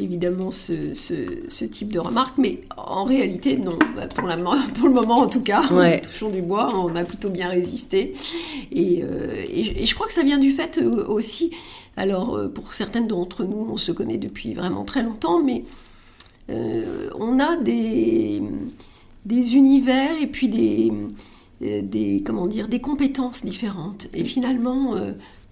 évidemment 0.00 0.50
ce, 0.50 0.94
ce, 0.94 1.64
type 1.64 1.92
de 1.92 1.98
remarque, 1.98 2.38
mais 2.38 2.60
en 2.76 3.04
réalité, 3.04 3.56
non. 3.56 3.78
Bah, 3.96 4.06
pour, 4.08 4.26
la, 4.26 4.36
pour 4.78 4.88
le 4.88 4.94
moment, 4.94 5.18
en 5.18 5.28
tout 5.28 5.42
cas, 5.42 5.62
touchons 6.02 6.30
du 6.30 6.42
bois, 6.42 6.72
on 6.74 6.94
a 6.96 7.04
plutôt 7.04 7.30
bien 7.30 7.48
résisté. 7.48 8.14
Et, 8.72 9.02
euh, 9.02 9.44
et, 9.52 9.86
je 9.86 9.94
crois 9.94 10.06
que 10.06 10.12
ça 10.12 10.22
vient 10.22 10.38
du 10.38 10.52
fait 10.52 10.78
euh, 10.78 11.06
aussi, 11.06 11.50
alors 11.96 12.36
euh, 12.36 12.48
pour 12.48 12.74
certaines 12.74 13.06
d'entre 13.06 13.44
nous, 13.44 13.66
on 13.70 13.76
se 13.76 13.92
connaît 13.92 14.18
depuis 14.18 14.54
vraiment 14.54 14.84
très 14.84 15.02
longtemps, 15.02 15.42
mais 15.42 15.64
on 17.16 17.38
a 17.38 17.56
des, 17.58 18.42
des 19.24 19.54
univers 19.54 20.20
et 20.20 20.26
puis 20.26 20.48
des, 20.48 20.90
des, 21.60 22.24
comment 22.26 22.48
dire, 22.48 22.66
des 22.66 22.80
compétences 22.80 23.44
différentes. 23.44 24.08
Et 24.14 24.24
finalement, 24.24 24.96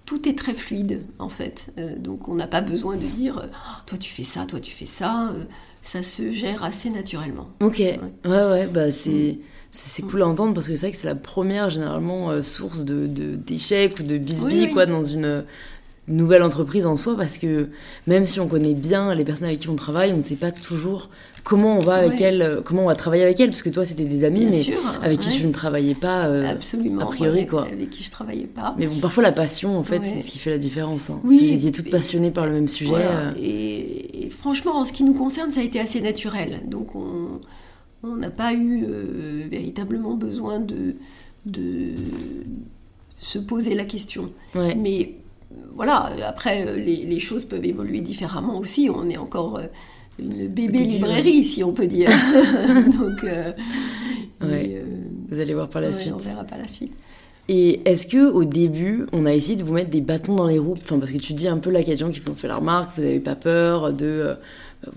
tout 0.08 0.26
est 0.26 0.38
très 0.38 0.54
fluide 0.54 1.02
en 1.18 1.28
fait. 1.28 1.66
Euh, 1.76 1.94
donc 1.98 2.28
on 2.28 2.34
n'a 2.34 2.46
pas 2.46 2.62
besoin 2.62 2.96
de 2.96 3.04
dire 3.04 3.42
oh, 3.44 3.82
toi 3.84 3.98
tu 3.98 4.10
fais 4.10 4.24
ça, 4.24 4.46
toi 4.46 4.58
tu 4.58 4.70
fais 4.70 4.86
ça. 4.86 5.28
Euh, 5.28 5.44
ça 5.82 6.02
se 6.02 6.32
gère 6.32 6.64
assez 6.64 6.88
naturellement. 6.88 7.50
Ok, 7.60 7.78
ouais, 7.78 8.00
ouais, 8.24 8.66
bah 8.66 8.90
c'est. 8.90 9.10
Mm. 9.10 9.38
C'est 9.70 10.00
cool 10.00 10.22
à 10.22 10.26
entendre 10.26 10.54
parce 10.54 10.66
que 10.66 10.74
c'est 10.74 10.86
vrai 10.86 10.92
que 10.92 10.96
c'est 10.96 11.06
la 11.06 11.14
première 11.14 11.68
généralement 11.68 12.30
euh, 12.30 12.40
source 12.40 12.86
de 12.86 13.06
d'échecs 13.36 14.00
ou 14.00 14.02
de 14.02 14.16
bisbis 14.16 14.72
quoi 14.72 14.86
dans 14.86 15.04
une 15.04 15.44
nouvelle 16.08 16.42
entreprise 16.42 16.86
en 16.86 16.96
soi 16.96 17.14
parce 17.14 17.36
que 17.36 17.68
même 18.06 18.24
si 18.24 18.40
on 18.40 18.48
connaît 18.48 18.72
bien 18.72 19.14
les 19.14 19.24
personnes 19.24 19.48
avec 19.48 19.60
qui 19.60 19.68
on 19.68 19.76
travaille, 19.76 20.14
on 20.14 20.16
ne 20.16 20.22
sait 20.22 20.36
pas 20.36 20.52
toujours 20.52 21.10
comment 21.48 21.76
on 21.76 21.80
va 21.80 21.94
avec 21.94 22.20
elles, 22.20 22.42
euh, 22.42 22.60
comment 22.62 22.82
on 22.82 22.86
va 22.86 22.94
travailler 22.94 23.24
avec 23.24 23.40
elles 23.40 23.48
parce 23.48 23.62
que 23.62 23.70
toi 23.70 23.84
c'était 23.84 24.04
des 24.04 24.22
amis 24.22 24.46
mais 24.46 24.76
avec 25.02 25.18
qui 25.18 25.38
tu 25.38 25.46
ne 25.46 25.52
travaillais 25.52 25.94
pas 25.94 26.26
euh, 26.26 26.46
Absolument, 26.46 27.02
a 27.02 27.06
priori 27.06 27.46
quoi. 27.46 27.64
Avec 27.64 27.88
qui 27.88 28.04
je 28.04 28.10
travaillais 28.10 28.46
pas. 28.46 28.74
Mais 28.78 28.86
bon, 28.86 29.00
parfois 29.00 29.22
la 29.22 29.32
passion 29.32 29.78
en 29.78 29.82
fait 29.82 30.02
c'est 30.02 30.20
ce 30.20 30.30
qui 30.30 30.38
fait 30.38 30.50
la 30.50 30.58
différence. 30.58 31.08
Hein. 31.08 31.20
si 31.26 31.46
vous 31.46 31.54
étiez 31.54 31.72
toutes 31.72 31.90
passionnées 31.90 32.30
par 32.30 32.46
le 32.46 32.52
même 32.52 32.68
sujet. 32.68 32.92
Euh. 32.94 33.32
Et, 33.42 34.28
franchement 34.30 34.76
en 34.76 34.84
ce 34.84 34.92
qui 34.92 35.04
nous 35.04 35.14
concerne 35.14 35.50
ça 35.50 35.60
a 35.60 35.62
été 35.62 35.80
assez 35.80 36.00
naturel 36.00 36.60
donc 36.66 36.94
on 36.94 38.16
n'a 38.16 38.30
pas 38.30 38.52
eu 38.52 38.84
véritablement 39.50 40.14
besoin 40.14 40.60
de 40.60 40.96
de 41.46 41.94
se 43.20 43.38
poser 43.38 43.74
la 43.74 43.84
question. 43.84 44.26
Mais 44.54 45.14
voilà, 45.72 46.12
après, 46.26 46.66
euh, 46.66 46.76
les, 46.76 47.20
choses 47.20 47.46
peuvent 47.46 47.64
évoluer 47.64 48.00
différemment 48.00 48.58
aussi. 48.58 48.90
On 48.94 49.08
est 49.08 49.16
encore 49.16 49.60
euh, 50.20 50.22
une 50.22 50.48
bébé 50.48 50.78
librairie, 50.80 51.44
si 51.44 51.62
on 51.64 51.72
peut 51.72 51.86
dire. 51.86 52.08
Donc, 52.98 53.24
euh, 53.24 53.52
vous 54.40 55.40
allez 55.40 55.54
voir 55.54 55.68
par 55.68 55.82
la 55.82 55.92
suite. 55.92 56.12
On 56.14 56.18
verra 56.18 56.44
par 56.44 56.58
la 56.58 56.68
suite. 56.68 56.92
Et 57.50 57.80
est-ce 57.88 58.06
que 58.06 58.30
au 58.30 58.44
début, 58.44 59.06
on 59.12 59.24
a 59.24 59.32
essayé 59.32 59.56
de 59.56 59.64
vous 59.64 59.72
mettre 59.72 59.88
des 59.88 60.02
bâtons 60.02 60.34
dans 60.34 60.46
les 60.46 60.58
roues? 60.58 60.76
Enfin, 60.76 60.98
parce 60.98 61.10
que 61.10 61.16
tu 61.16 61.32
dis 61.32 61.48
un 61.48 61.56
peu 61.56 61.70
là 61.70 61.80
qu'il 61.80 61.88
y 61.88 61.92
a 61.92 61.94
des 61.94 62.00
gens 62.00 62.10
qui 62.10 62.20
font 62.20 62.34
fait 62.34 62.48
la 62.48 62.56
remarque, 62.56 62.90
vous 62.96 63.02
n'avez 63.02 63.20
pas 63.20 63.36
peur 63.36 63.94
de 63.94 64.36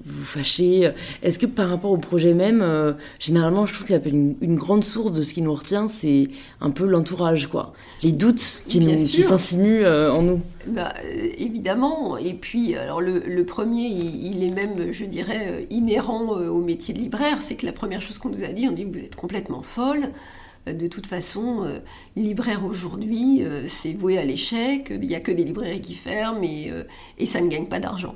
vous 0.05 0.23
fâcher. 0.23 0.91
Est-ce 1.23 1.39
que 1.39 1.45
par 1.45 1.69
rapport 1.69 1.91
au 1.91 1.97
projet 1.97 2.33
même, 2.33 2.61
euh, 2.61 2.93
généralement, 3.19 3.65
je 3.65 3.73
trouve 3.73 3.87
que 3.87 4.09
une, 4.09 4.35
une, 4.41 4.55
grande 4.55 4.83
source 4.83 5.11
de 5.11 5.23
ce 5.23 5.33
qui 5.33 5.41
nous 5.41 5.53
retient, 5.53 5.87
c'est 5.87 6.29
un 6.59 6.69
peu 6.69 6.85
l'entourage, 6.85 7.47
quoi. 7.47 7.73
Les 8.03 8.11
doutes 8.11 8.61
qui, 8.67 8.79
qui 8.95 9.21
s'insinuent 9.21 9.83
euh, 9.83 10.13
en 10.13 10.21
nous. 10.21 10.41
Bah, 10.67 10.93
évidemment. 11.37 12.17
Et 12.17 12.33
puis, 12.33 12.75
alors 12.75 13.01
le, 13.01 13.43
premier, 13.43 13.87
il, 13.87 14.43
est 14.43 14.51
même, 14.51 14.91
je 14.91 15.05
dirais, 15.05 15.47
euh, 15.47 15.65
inhérent 15.71 16.27
au 16.29 16.61
métier 16.61 16.93
de 16.93 16.99
libraire. 16.99 17.41
C'est 17.41 17.55
que 17.55 17.65
la 17.65 17.73
première 17.73 18.01
chose 18.01 18.17
qu'on 18.17 18.29
nous 18.29 18.43
a 18.43 18.47
dit, 18.49 18.67
on 18.69 18.73
dit 18.73 18.85
vous 18.85 18.99
êtes 18.99 19.15
complètement 19.15 19.63
folle. 19.63 20.09
De 20.67 20.85
toute 20.85 21.07
façon, 21.07 21.65
libraire 22.15 22.63
aujourd'hui, 22.63 23.41
c'est 23.65 23.93
voué 23.93 24.19
à 24.19 24.23
l'échec. 24.23 24.91
Il 24.91 25.07
n'y 25.07 25.15
a 25.15 25.19
que 25.19 25.31
des 25.31 25.43
librairies 25.43 25.81
qui 25.81 25.95
ferment 25.95 26.43
et, 26.43 26.71
et 27.17 27.25
ça 27.25 27.41
ne 27.41 27.47
gagne 27.47 27.65
pas 27.65 27.79
d'argent. 27.79 28.13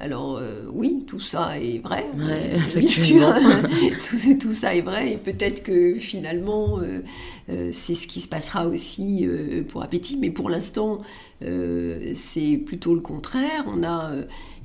Alors 0.00 0.36
euh, 0.36 0.62
oui, 0.72 1.02
tout 1.08 1.18
ça 1.18 1.58
est 1.58 1.80
vrai, 1.80 2.04
euh, 2.20 2.58
bien 2.76 2.88
sûr, 2.88 3.34
tout, 4.08 4.38
tout, 4.38 4.52
ça 4.52 4.76
est 4.76 4.80
vrai, 4.80 5.14
et 5.14 5.16
peut-être 5.16 5.64
que 5.64 5.94
finalement 5.94 6.78
euh, 6.78 7.70
c'est 7.72 7.96
ce 7.96 8.06
qui 8.06 8.20
se 8.20 8.28
passera 8.28 8.68
aussi 8.68 9.26
pour 9.68 9.82
Appétit, 9.82 10.16
mais 10.16 10.30
pour 10.30 10.50
l'instant 10.50 11.00
c'est 11.40 12.56
plutôt 12.58 12.94
le 12.94 13.00
contraire. 13.00 13.64
On 13.66 13.82
a 13.82 14.12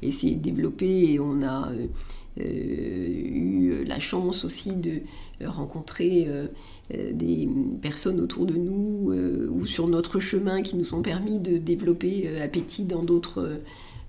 essayé 0.02 0.36
de 0.36 0.41
développer 0.41 1.13
et 1.13 1.19
on 1.19 1.41
a 1.43 1.69
eu 2.38 3.86
la 3.86 4.00
chance 4.00 4.43
aussi 4.43 4.76
de 4.76 5.02
rencontrer 5.46 6.28
des 6.91 7.48
personnes 7.82 8.19
autour 8.19 8.46
de 8.46 8.56
nous 8.56 9.13
ou 9.50 9.65
sur 9.65 9.88
notre 9.88 10.19
chemin 10.19 10.62
qui 10.62 10.76
nous 10.76 10.93
ont 10.93 11.02
permis 11.02 11.39
de 11.39 11.58
développer 11.58 12.30
Appétit 12.41 12.84
dans 12.84 13.04
d'autres 13.04 13.62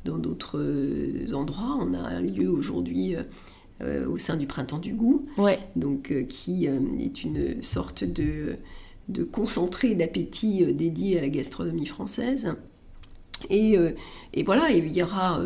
dans 0.05 0.19
d'autres 0.19 0.59
euh, 0.59 1.33
endroits. 1.35 1.79
On 1.81 1.95
a 1.95 1.99
un 1.99 2.21
lieu 2.21 2.49
aujourd'hui 2.49 3.17
euh, 3.81 4.07
au 4.09 4.19
sein 4.19 4.37
du 4.37 4.47
Printemps 4.47 4.79
du 4.79 4.95
Goût, 4.95 5.27
donc, 5.77 6.13
euh, 6.13 6.23
qui 6.23 6.67
est 6.67 7.25
une 7.25 7.63
sorte 7.63 8.05
de, 8.05 8.57
de 9.09 9.25
concentré 9.25 9.95
d'appétit 9.95 10.73
dédié 10.73 11.19
à 11.19 11.23
la 11.23 11.29
gastronomie 11.29 11.87
française. 11.87 12.55
Et, 13.51 13.77
et 14.33 14.43
voilà, 14.45 14.71
il 14.71 14.91
y 14.93 15.03
aura 15.03 15.43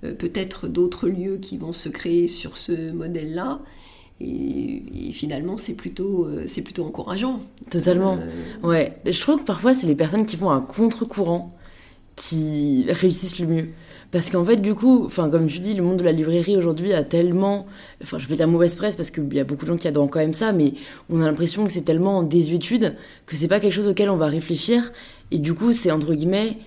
peut-être 0.00 0.68
d'autres 0.68 1.08
lieux 1.08 1.38
qui 1.38 1.58
vont 1.58 1.72
se 1.72 1.88
créer 1.88 2.28
sur 2.28 2.56
ce 2.56 2.92
modèle-là. 2.92 3.60
Et, 4.20 5.10
finalement, 5.12 5.56
c'est 5.58 5.74
plutôt, 5.74 6.28
c'est 6.46 6.62
plutôt 6.62 6.84
encourageant. 6.84 7.40
Totalement. 7.68 8.16
Ouais. 8.62 8.96
Je 9.04 9.20
trouve 9.20 9.40
que 9.40 9.44
parfois, 9.44 9.74
c'est 9.74 9.88
les 9.88 9.96
personnes 9.96 10.24
qui 10.24 10.36
vont 10.36 10.50
à 10.50 10.60
contre-courant 10.60 11.54
qui 12.14 12.84
réussissent 12.88 13.40
le 13.40 13.48
mieux. 13.48 13.68
Parce 14.12 14.30
qu'en 14.30 14.44
fait, 14.44 14.58
du 14.58 14.74
coup, 14.74 15.04
enfin, 15.06 15.30
comme 15.30 15.46
tu 15.46 15.58
dis, 15.58 15.72
le 15.72 15.82
monde 15.82 15.96
de 15.96 16.04
la 16.04 16.12
librairie 16.12 16.56
aujourd'hui 16.58 16.92
a 16.92 17.02
tellement. 17.02 17.66
Enfin, 18.02 18.18
je 18.18 18.28
vais 18.28 18.36
dire 18.36 18.46
mauvaise 18.46 18.74
presse 18.74 18.94
parce 18.94 19.10
qu'il 19.10 19.32
y 19.32 19.40
a 19.40 19.44
beaucoup 19.44 19.64
de 19.64 19.72
gens 19.72 19.78
qui 19.78 19.88
adorent 19.88 20.10
quand 20.10 20.20
même 20.20 20.34
ça, 20.34 20.52
mais 20.52 20.74
on 21.08 21.22
a 21.22 21.24
l'impression 21.24 21.64
que 21.64 21.72
c'est 21.72 21.82
tellement 21.82 22.18
en 22.18 22.22
désuétude 22.22 22.94
que 23.24 23.36
c'est 23.36 23.48
pas 23.48 23.58
quelque 23.58 23.72
chose 23.72 23.88
auquel 23.88 24.10
on 24.10 24.16
va 24.16 24.26
réfléchir. 24.26 24.92
Et 25.30 25.38
du 25.38 25.54
coup, 25.54 25.72
c'est 25.72 25.90
entre 25.90 26.14
guillemets 26.14 26.58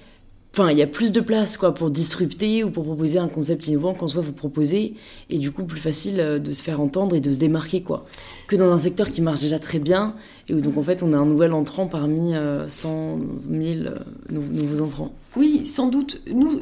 Enfin, 0.58 0.72
il 0.72 0.78
y 0.78 0.82
a 0.82 0.88
plus 0.88 1.12
de 1.12 1.20
place 1.20 1.58
quoi 1.58 1.74
pour 1.74 1.90
disrupter 1.90 2.64
ou 2.64 2.70
pour 2.70 2.86
proposer 2.86 3.20
un 3.20 3.28
concept 3.28 3.68
innovant 3.68 3.94
qu'en 3.94 4.08
soit 4.08 4.22
vous 4.22 4.32
proposez, 4.32 4.94
et 5.30 5.38
du 5.38 5.52
coup 5.52 5.66
plus 5.66 5.82
facile 5.82 6.22
euh, 6.22 6.40
de 6.40 6.54
se 6.54 6.64
faire 6.64 6.80
entendre 6.80 7.14
et 7.14 7.20
de 7.20 7.30
se 7.30 7.40
démarquer 7.40 7.82
quoi. 7.82 8.06
Que 8.48 8.56
dans 8.56 8.72
un 8.72 8.78
secteur 8.78 9.12
qui 9.12 9.22
marche 9.22 9.42
déjà 9.42 9.60
très 9.60 9.80
bien 9.80 10.16
et 10.48 10.54
où 10.54 10.62
donc 10.62 10.78
en 10.78 10.84
fait 10.84 11.04
on 11.04 11.12
a 11.12 11.18
un 11.18 11.26
nouvel 11.26 11.52
entrant 11.52 11.88
parmi 11.88 12.36
100 12.70 13.20
000 13.52 13.80
euh, 13.80 14.00
nouveaux 14.30 14.80
entrants. 14.80 15.14
Oui, 15.36 15.68
sans 15.68 15.90
doute. 15.90 16.22
Nous, 16.34 16.62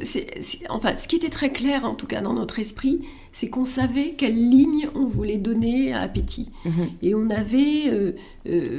enfin, 0.70 0.98
ce 0.98 1.08
qui 1.08 1.16
était 1.18 1.30
très 1.30 1.52
clair 1.52 1.86
en 1.86 1.94
tout 1.94 2.08
cas 2.08 2.22
dans 2.22 2.34
notre 2.34 2.58
esprit, 2.58 3.02
c'est 3.32 3.50
qu'on 3.50 3.66
savait 3.66 4.16
quelle 4.18 4.34
ligne 4.34 4.90
on 4.96 5.06
voulait 5.06 5.38
donner 5.38 5.94
à 5.94 6.00
Appétit, 6.02 6.50
mhm. 6.66 6.88
et 7.04 7.14
on 7.14 7.30
avait 7.30 7.92
euh, 7.92 8.14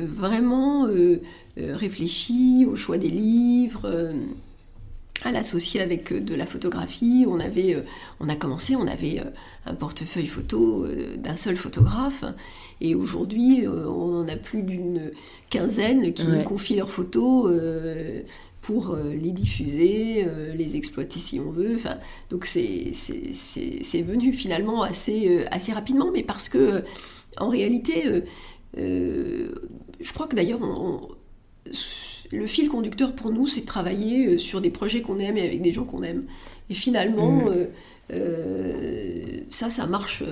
vraiment 0.09 0.89
réfléchi 1.57 2.67
au 2.69 2.75
choix 2.75 2.99
des 2.99 3.11
livres 3.11 4.11
à 5.25 5.33
l'associer 5.33 5.81
avec 5.81 6.13
euh, 6.13 6.21
de 6.21 6.35
la 6.35 6.47
photographie. 6.47 7.25
On, 7.29 7.41
avait, 7.41 7.75
euh, 7.75 7.81
on 8.21 8.29
a 8.29 8.37
commencé, 8.37 8.77
on 8.77 8.87
avait 8.87 9.21
euh, 9.21 9.31
un 9.67 9.75
portefeuille 9.75 10.27
photo 10.27 10.87
d'un 11.17 11.37
seul 11.37 11.57
photographe. 11.57 12.25
Et 12.81 12.95
aujourd'hui, 12.95 13.67
on 13.67 14.21
en 14.21 14.29
a 14.29 14.37
plus 14.37 14.63
d'une 14.63 15.11
quinzaine 15.49 16.13
qui 16.13 16.27
nous 16.27 16.43
confient 16.43 16.77
leurs 16.77 16.91
photos 16.91 17.51
pour 18.61 18.95
les 18.97 19.31
diffuser, 19.31 20.27
les 20.55 20.77
exploiter 20.77 21.19
si 21.19 21.41
on 21.41 21.51
veut. 21.51 21.77
Enfin, 21.77 21.97
donc 22.29 22.45
c'est 22.45 22.93
venu 24.03 24.35
finalement 24.35 24.83
assez, 24.83 25.47
assez 25.51 25.73
rapidement, 25.73 26.11
mais 26.13 26.25
parce 26.25 26.51
que 26.51 26.85
en 27.39 27.49
réalité, 27.49 28.23
je 28.77 30.13
crois 30.13 30.27
que 30.27 30.37
d'ailleurs, 30.37 30.61
le 32.33 32.47
fil 32.47 32.69
conducteur 32.69 33.13
pour 33.13 33.31
nous, 33.31 33.47
c'est 33.47 33.63
de 33.63 33.67
travailler 33.67 34.27
euh, 34.27 34.39
sur 34.39 34.61
des 34.61 34.71
projets 34.71 35.03
qu'on 35.03 35.19
aime 35.19 35.37
et 35.37 35.43
avec 35.43 35.63
des 35.63 35.73
gens 35.73 35.85
qu'on 35.85 36.03
aime. 36.03 36.25
Et 36.71 36.75
finalement, 36.75 37.31
mm. 37.31 37.67
euh, 38.13 39.21
ça, 39.51 39.71
ça 39.71 39.87
marche, 39.87 40.23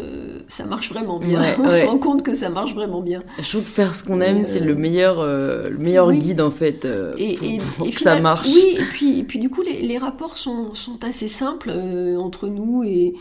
ça 0.49 0.65
marche 0.65 0.91
vraiment 0.91 1.19
bien. 1.19 1.43
on 1.59 1.69
se 1.69 1.87
rend 1.87 1.99
compte 1.99 2.23
que 2.23 2.35
ça 2.35 2.51
marche 2.51 2.75
vraiment 2.75 3.01
bien. 3.01 3.23
Je 3.39 3.49
trouve 3.49 3.65
que 3.65 3.71
faire 3.71 3.95
ce 3.95 4.05
qu'on 4.05 4.21
aime, 4.21 4.45
c'est 4.45 4.61
le 4.61 4.75
meilleur, 4.75 5.25
le 5.25 5.77
meilleur 5.79 6.13
guide 6.13 6.41
en 6.41 6.51
fait 6.51 6.87
et, 7.19 7.59
pour, 7.77 7.91
que 7.91 8.01
ça 8.01 8.19
marche. 8.21 8.49
Oui, 8.49 8.77
et 8.79 8.85
puis, 8.85 9.19
et 9.19 9.25
puis 9.25 9.39
du 9.39 9.51
coup, 9.51 9.63
les, 9.63 9.83
les 9.83 9.99
rapports 9.99 10.39
sont, 10.39 10.75
sont 10.75 11.05
assez 11.05 11.29
simples 11.29 11.71
entre 12.19 12.49
nous 12.49 12.83
et 12.85 13.15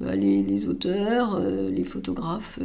bah, 0.00 0.14
les, 0.14 0.42
les, 0.42 0.68
auteurs, 0.68 1.40
les 1.40 1.84
photographes 1.84 2.58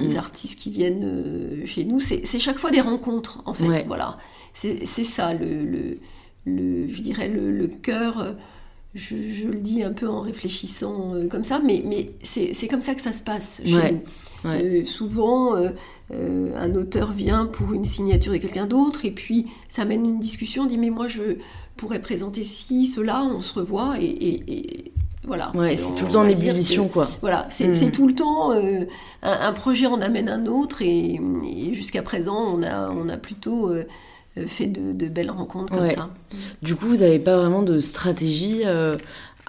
les 0.00 0.14
mm. 0.14 0.18
artistes 0.18 0.58
qui 0.58 0.70
viennent 0.70 1.04
euh, 1.04 1.66
chez 1.66 1.84
nous. 1.84 2.00
C'est 2.00 2.24
chaque 2.38 2.58
fois 2.58 2.70
des 2.70 2.80
rencontres, 2.80 3.42
en 3.46 3.54
fait. 3.54 3.84
Voilà. 3.86 4.18
C'est 4.54 5.04
ça, 5.04 5.34
le, 5.34 5.98
le, 6.44 6.92
je 6.92 7.00
dirais, 7.02 7.28
le, 7.28 7.66
cœur. 7.66 8.20
Euh, 8.20 8.32
je, 8.94 9.14
le 9.46 9.58
dis 9.58 9.82
un 9.82 9.92
peu 9.92 10.08
en 10.08 10.22
réfléchissant 10.22 11.14
euh, 11.14 11.28
comme 11.28 11.44
ça, 11.44 11.60
mais, 11.64 11.84
mais 11.86 12.10
c'est 12.22 12.68
comme 12.68 12.82
ça 12.82 12.94
que 12.94 13.02
ça 13.02 13.12
se 13.12 13.22
passe 13.22 13.62
chez 13.64 14.00
nous. 14.44 14.86
souvent, 14.86 15.54
un 16.10 16.74
auteur 16.74 17.12
vient 17.12 17.46
pour 17.46 17.74
une 17.74 17.84
signature 17.84 18.32
de 18.32 18.38
quelqu'un 18.38 18.66
d'autre, 18.66 19.04
et 19.04 19.10
puis 19.10 19.46
ça 19.68 19.84
mène 19.84 20.04
une 20.04 20.20
discussion, 20.20 20.64
on 20.64 20.66
dit 20.66 20.78
mais 20.78 20.90
moi 20.90 21.06
je 21.06 21.36
pourrais 21.76 22.00
présenter 22.00 22.44
ci, 22.44 22.86
cela, 22.86 23.22
on 23.22 23.40
se 23.40 23.54
revoit, 23.54 23.96
et, 24.00 24.92
voilà. 25.24 25.52
Ouais, 25.54 25.76
c'est 25.76 25.94
tout 25.94 26.06
le 26.06 26.12
temps 26.12 26.20
en 26.20 26.28
ébullition, 26.28 26.88
quoi. 26.88 27.08
Voilà, 27.20 27.46
c'est 27.50 27.68
hmm. 27.68 27.90
tout 27.90 28.06
le 28.06 28.14
temps 28.14 28.52
euh, 28.52 28.84
un, 29.22 29.52
projet 29.52 29.86
en 29.86 30.00
amène 30.00 30.28
un 30.28 30.46
autre, 30.46 30.82
et, 30.82 31.20
jusqu'à 31.72 32.02
présent, 32.02 32.36
on 32.54 32.62
a, 32.62 32.90
on 32.90 33.08
a 33.08 33.16
plutôt 33.16 33.70
euh, 33.70 33.84
fait 34.46 34.66
de, 34.66 35.08
belles 35.08 35.30
rencontres 35.30 35.72
comme 35.72 35.88
ça. 35.88 36.10
Du 36.62 36.76
coup, 36.76 36.86
vous 36.86 36.98
n'avez 36.98 37.18
pas 37.18 37.36
vraiment 37.36 37.62
de 37.62 37.80
stratégie 37.80 38.62
euh, 38.64 38.96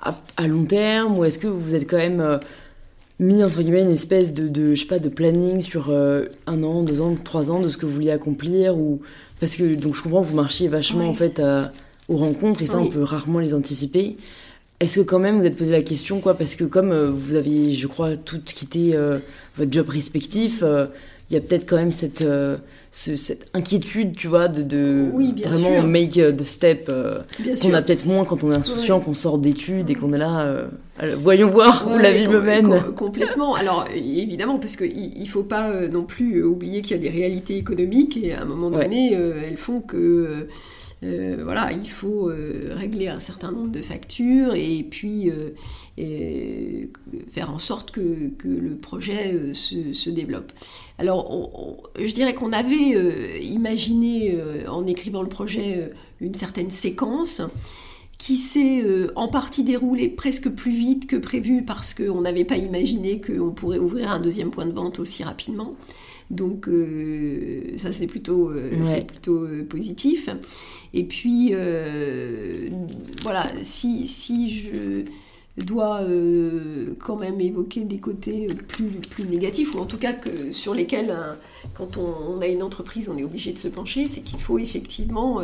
à, 0.02 0.48
long 0.48 0.66
terme, 0.66 1.18
ou 1.18 1.26
est-ce 1.26 1.38
que 1.38 1.48
vous 1.48 1.76
êtes 1.76 1.90
quand 1.90 1.98
même 1.98 2.40
mis 3.20 3.44
entre 3.44 3.62
guillemets 3.62 3.82
une 3.84 3.92
espèce 3.92 4.34
de, 4.34 4.48
de, 4.48 4.74
je 4.76 4.82
sais 4.82 4.88
pas 4.88 5.00
de 5.00 5.10
planning 5.10 5.60
sur 5.60 5.92
un 5.92 6.64
an, 6.64 6.84
deux 6.84 7.02
ans, 7.02 7.14
trois 7.22 7.52
ans 7.52 7.60
de 7.60 7.70
ce 7.70 7.76
que 7.76 7.86
vous 7.86 7.94
vouliez 7.94 8.12
accomplir 8.12 8.78
ou 8.78 9.02
parce 9.42 9.58
que 9.58 9.76
donc 9.76 9.96
je 9.96 10.02
comprends 10.02 10.22
vous 10.22 10.38
marchiez 10.38 10.70
vachement 10.70 11.10
en 11.10 11.14
fait 11.14 11.42
aux 12.08 12.16
rencontres 12.16 12.62
et 12.62 12.66
ça 12.66 12.80
on 12.80 12.88
peut 12.88 13.04
rarement 13.04 13.40
les 13.40 13.54
anticiper. 13.54 14.16
Est-ce 14.80 15.02
que 15.02 15.06
quand 15.06 15.20
même 15.20 15.40
vous 15.40 15.46
êtes 15.46 15.58
posé 15.58 15.74
la 15.74 15.82
question, 15.82 16.22
quoi 16.22 16.36
Parce 16.36 16.56
que 16.56 16.64
comme 16.64 16.92
euh, 16.92 17.12
vous 17.12 17.36
avez, 17.36 17.74
je 17.74 17.86
crois, 17.88 18.16
toutes 18.16 18.46
quitté 18.46 18.92
euh, 18.96 19.20
votre 19.58 19.74
job 19.74 19.90
respectif, 19.90 20.62
euh, 20.64 20.86
il 21.30 21.34
y 21.34 21.38
a 21.38 21.42
peut-être 21.42 21.70
quand 21.70 21.76
même 21.76 21.92
cette, 21.92 22.26
cette 22.90 23.50
inquiétude, 23.54 24.16
tu 24.16 24.28
vois, 24.28 24.48
de, 24.48 24.64
de 24.64 25.12
vraiment 25.46 25.84
make 25.84 26.14
the 26.14 26.44
step 26.44 26.92
qu'on 27.62 27.74
a 27.76 27.84
peut-être 27.84 28.08
moins 28.08 28.26
quand 28.26 28.44
on 28.44 28.52
est 28.52 28.56
insouciant, 28.56 29.00
qu'on 29.00 29.14
sort 29.14 29.38
d'études 29.38 29.92
et 29.92 29.94
qu'on 29.94 30.12
est 30.14 30.18
là, 30.18 30.68
voyons 31.22 31.50
voir 31.50 31.88
où 31.88 32.00
la 32.00 32.12
vie 32.12 32.28
me 32.28 32.42
mène. 32.42 32.82
complètement. 32.96 33.54
Alors 33.54 33.86
évidemment, 33.94 34.58
parce 34.58 34.76
qu'il 34.76 35.22
ne 35.22 35.28
faut 35.28 35.44
pas 35.44 35.88
non 35.88 36.02
plus 36.02 36.44
oublier 36.44 36.82
qu'il 36.82 36.98
y 36.98 37.00
a 37.00 37.12
des 37.12 37.16
réalités 37.16 37.58
économiques 37.58 38.18
et 38.24 38.34
à 38.34 38.42
un 38.42 38.46
moment 38.46 38.72
donné, 38.72 39.12
elles 39.14 39.58
font 39.58 39.82
que 39.82 40.48
euh, 41.02 41.42
voilà, 41.44 41.72
il 41.72 41.90
faut 41.90 42.30
euh, 42.30 42.74
régler 42.76 43.08
un 43.08 43.22
certain 43.22 43.52
nombre 43.52 43.72
de 43.72 43.82
factures 43.82 44.54
et 44.54 44.84
puis 44.84 45.32
euh, 45.32 46.86
faire 47.32 47.52
en 47.52 47.60
sorte 47.60 47.92
que, 47.92 48.02
le 48.44 48.76
projet 48.76 49.54
se, 49.54 50.10
développe. 50.10 50.52
Alors, 50.98 51.92
je 51.98 52.12
dirais 52.14 52.34
qu'on 52.34 52.52
avait 52.52 53.42
imaginé 53.42 54.38
en 54.68 54.86
écrivant 54.88 55.22
le 55.22 55.30
projet 55.30 55.92
une 56.20 56.34
certaine 56.34 56.72
séquence 56.72 57.42
qui 58.18 58.36
s'est 58.36 58.84
en 59.16 59.28
partie 59.28 59.64
déroulée 59.64 60.10
presque 60.10 60.50
plus 60.50 60.72
vite 60.72 61.08
que 61.08 61.16
prévu 61.16 61.64
parce 61.64 61.94
qu'on 61.94 62.22
n'avait 62.22 62.46
pas 62.46 62.58
imaginé 62.58 63.22
qu'on 63.22 63.52
pourrait 63.52 63.80
ouvrir 63.80 64.12
un 64.12 64.20
deuxième 64.20 64.52
point 64.52 64.66
de 64.66 64.74
vente 64.74 65.00
aussi 65.00 65.24
rapidement. 65.24 65.76
Donc 66.30 66.68
euh, 66.68 67.76
ça 67.78 67.92
c'est 67.92 68.06
plutôt, 68.06 68.52
euh, 68.52 69.02
plutôt 69.08 69.46
euh, 69.46 69.66
positif. 69.68 70.30
Et 70.94 71.04
puis 71.04 71.54
voilà, 73.24 73.48
si, 73.64 74.08
si 74.08 74.50
je 74.50 75.06
dois 75.58 76.02
quand 77.00 77.18
même 77.18 77.40
évoquer 77.42 77.84
des 77.84 78.00
côtés 78.00 78.48
plus, 78.68 78.90
plus 78.90 79.26
négatifs, 79.26 79.76
ou 79.76 79.80
en 79.80 79.86
tout 79.86 79.98
cas 79.98 80.14
que, 80.14 80.52
sur 80.52 80.74
lesquels, 80.74 81.16
quand 81.74 81.98
on, 81.98 82.38
on, 82.38 82.42
a 82.42 82.48
une 82.48 82.64
entreprise, 82.64 83.10
on 83.10 83.18
est 83.18 83.24
obligé 83.24 83.52
de 83.52 83.58
se 83.58 83.68
pencher, 83.68 84.08
c'est 84.08 84.22
qu'il 84.22 84.40
faut 84.40 84.58
effectivement 84.58 85.42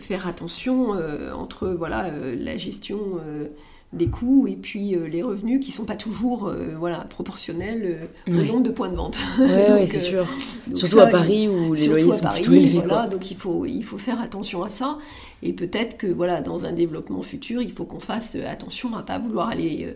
faire 0.00 0.26
attention 0.26 0.88
entre 1.34 1.68
voilà, 1.68 2.10
la 2.10 2.56
gestion 2.56 3.20
des 3.94 4.08
coûts 4.08 4.46
et 4.46 4.56
puis 4.56 4.94
euh, 4.94 5.06
les 5.06 5.22
revenus 5.22 5.64
qui 5.64 5.70
sont 5.70 5.84
pas 5.84 5.96
toujours 5.96 6.48
euh, 6.48 6.74
voilà, 6.78 6.98
proportionnels 6.98 8.08
euh, 8.28 8.38
au 8.38 8.44
nombre 8.44 8.62
de 8.62 8.70
points 8.70 8.88
de 8.88 8.96
vente. 8.96 9.18
Oui, 9.38 9.46
c'est 9.86 9.98
sûr. 9.98 10.26
Surtout 10.74 11.00
à 11.00 11.06
Paris 11.06 11.48
où 11.48 11.74
les 11.74 11.86
loyers 11.86 12.12
sont 12.12 12.28
plutôt 12.28 12.52
élevés. 12.52 12.82
Voilà, 12.84 13.06
donc 13.06 13.30
il 13.30 13.36
faut, 13.36 13.64
il 13.64 13.84
faut 13.84 13.98
faire 13.98 14.20
attention 14.20 14.62
à 14.62 14.68
ça. 14.68 14.98
Et 15.42 15.52
peut-être 15.52 15.96
que 15.96 16.06
voilà, 16.06 16.42
dans 16.42 16.64
un 16.64 16.72
développement 16.72 17.22
futur, 17.22 17.62
il 17.62 17.72
faut 17.72 17.84
qu'on 17.84 18.00
fasse 18.00 18.36
attention 18.48 18.94
à 18.96 19.02
pas 19.02 19.18
vouloir 19.18 19.48
aller 19.48 19.94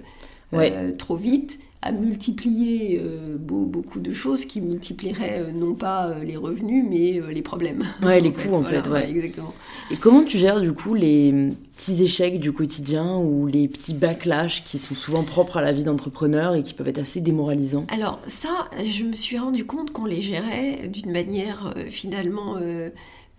trop 0.96 1.16
vite 1.16 1.58
à 1.80 1.92
multiplier 1.92 3.00
euh, 3.00 3.36
beaucoup 3.38 4.00
de 4.00 4.12
choses 4.12 4.44
qui 4.44 4.60
multiplieraient 4.60 5.44
euh, 5.46 5.52
non 5.52 5.74
pas 5.74 6.08
euh, 6.08 6.24
les 6.24 6.36
revenus 6.36 6.84
mais 6.88 7.20
les 7.32 7.42
problèmes. 7.42 7.84
Ouais, 8.02 8.20
les 8.20 8.32
coûts 8.32 8.54
en 8.54 8.64
fait. 8.64 8.86
Ouais. 8.88 9.08
exactement. 9.08 9.54
Et 9.90 9.96
comment 9.96 10.24
tu 10.24 10.38
gères 10.38 10.60
du 10.60 10.72
coup 10.72 10.94
les 10.94 11.50
petits 11.76 12.02
échecs 12.02 12.40
du 12.40 12.52
quotidien 12.52 13.16
ou 13.18 13.46
les 13.46 13.68
petits 13.68 13.94
backlash 13.94 14.64
qui 14.64 14.78
sont 14.78 14.96
souvent 14.96 15.22
propres 15.22 15.58
à 15.58 15.62
la 15.62 15.72
vie 15.72 15.84
d'entrepreneur 15.84 16.56
et 16.56 16.62
qui 16.62 16.74
peuvent 16.74 16.88
être 16.88 16.98
assez 16.98 17.20
démoralisants? 17.20 17.86
Alors 17.90 18.20
ça, 18.26 18.68
je 18.84 19.04
me 19.04 19.12
suis 19.12 19.38
rendu 19.38 19.64
compte 19.64 19.92
qu'on 19.92 20.04
les 20.04 20.20
gérait 20.20 20.88
d'une 20.88 21.12
manière 21.12 21.74
finalement 21.90 22.56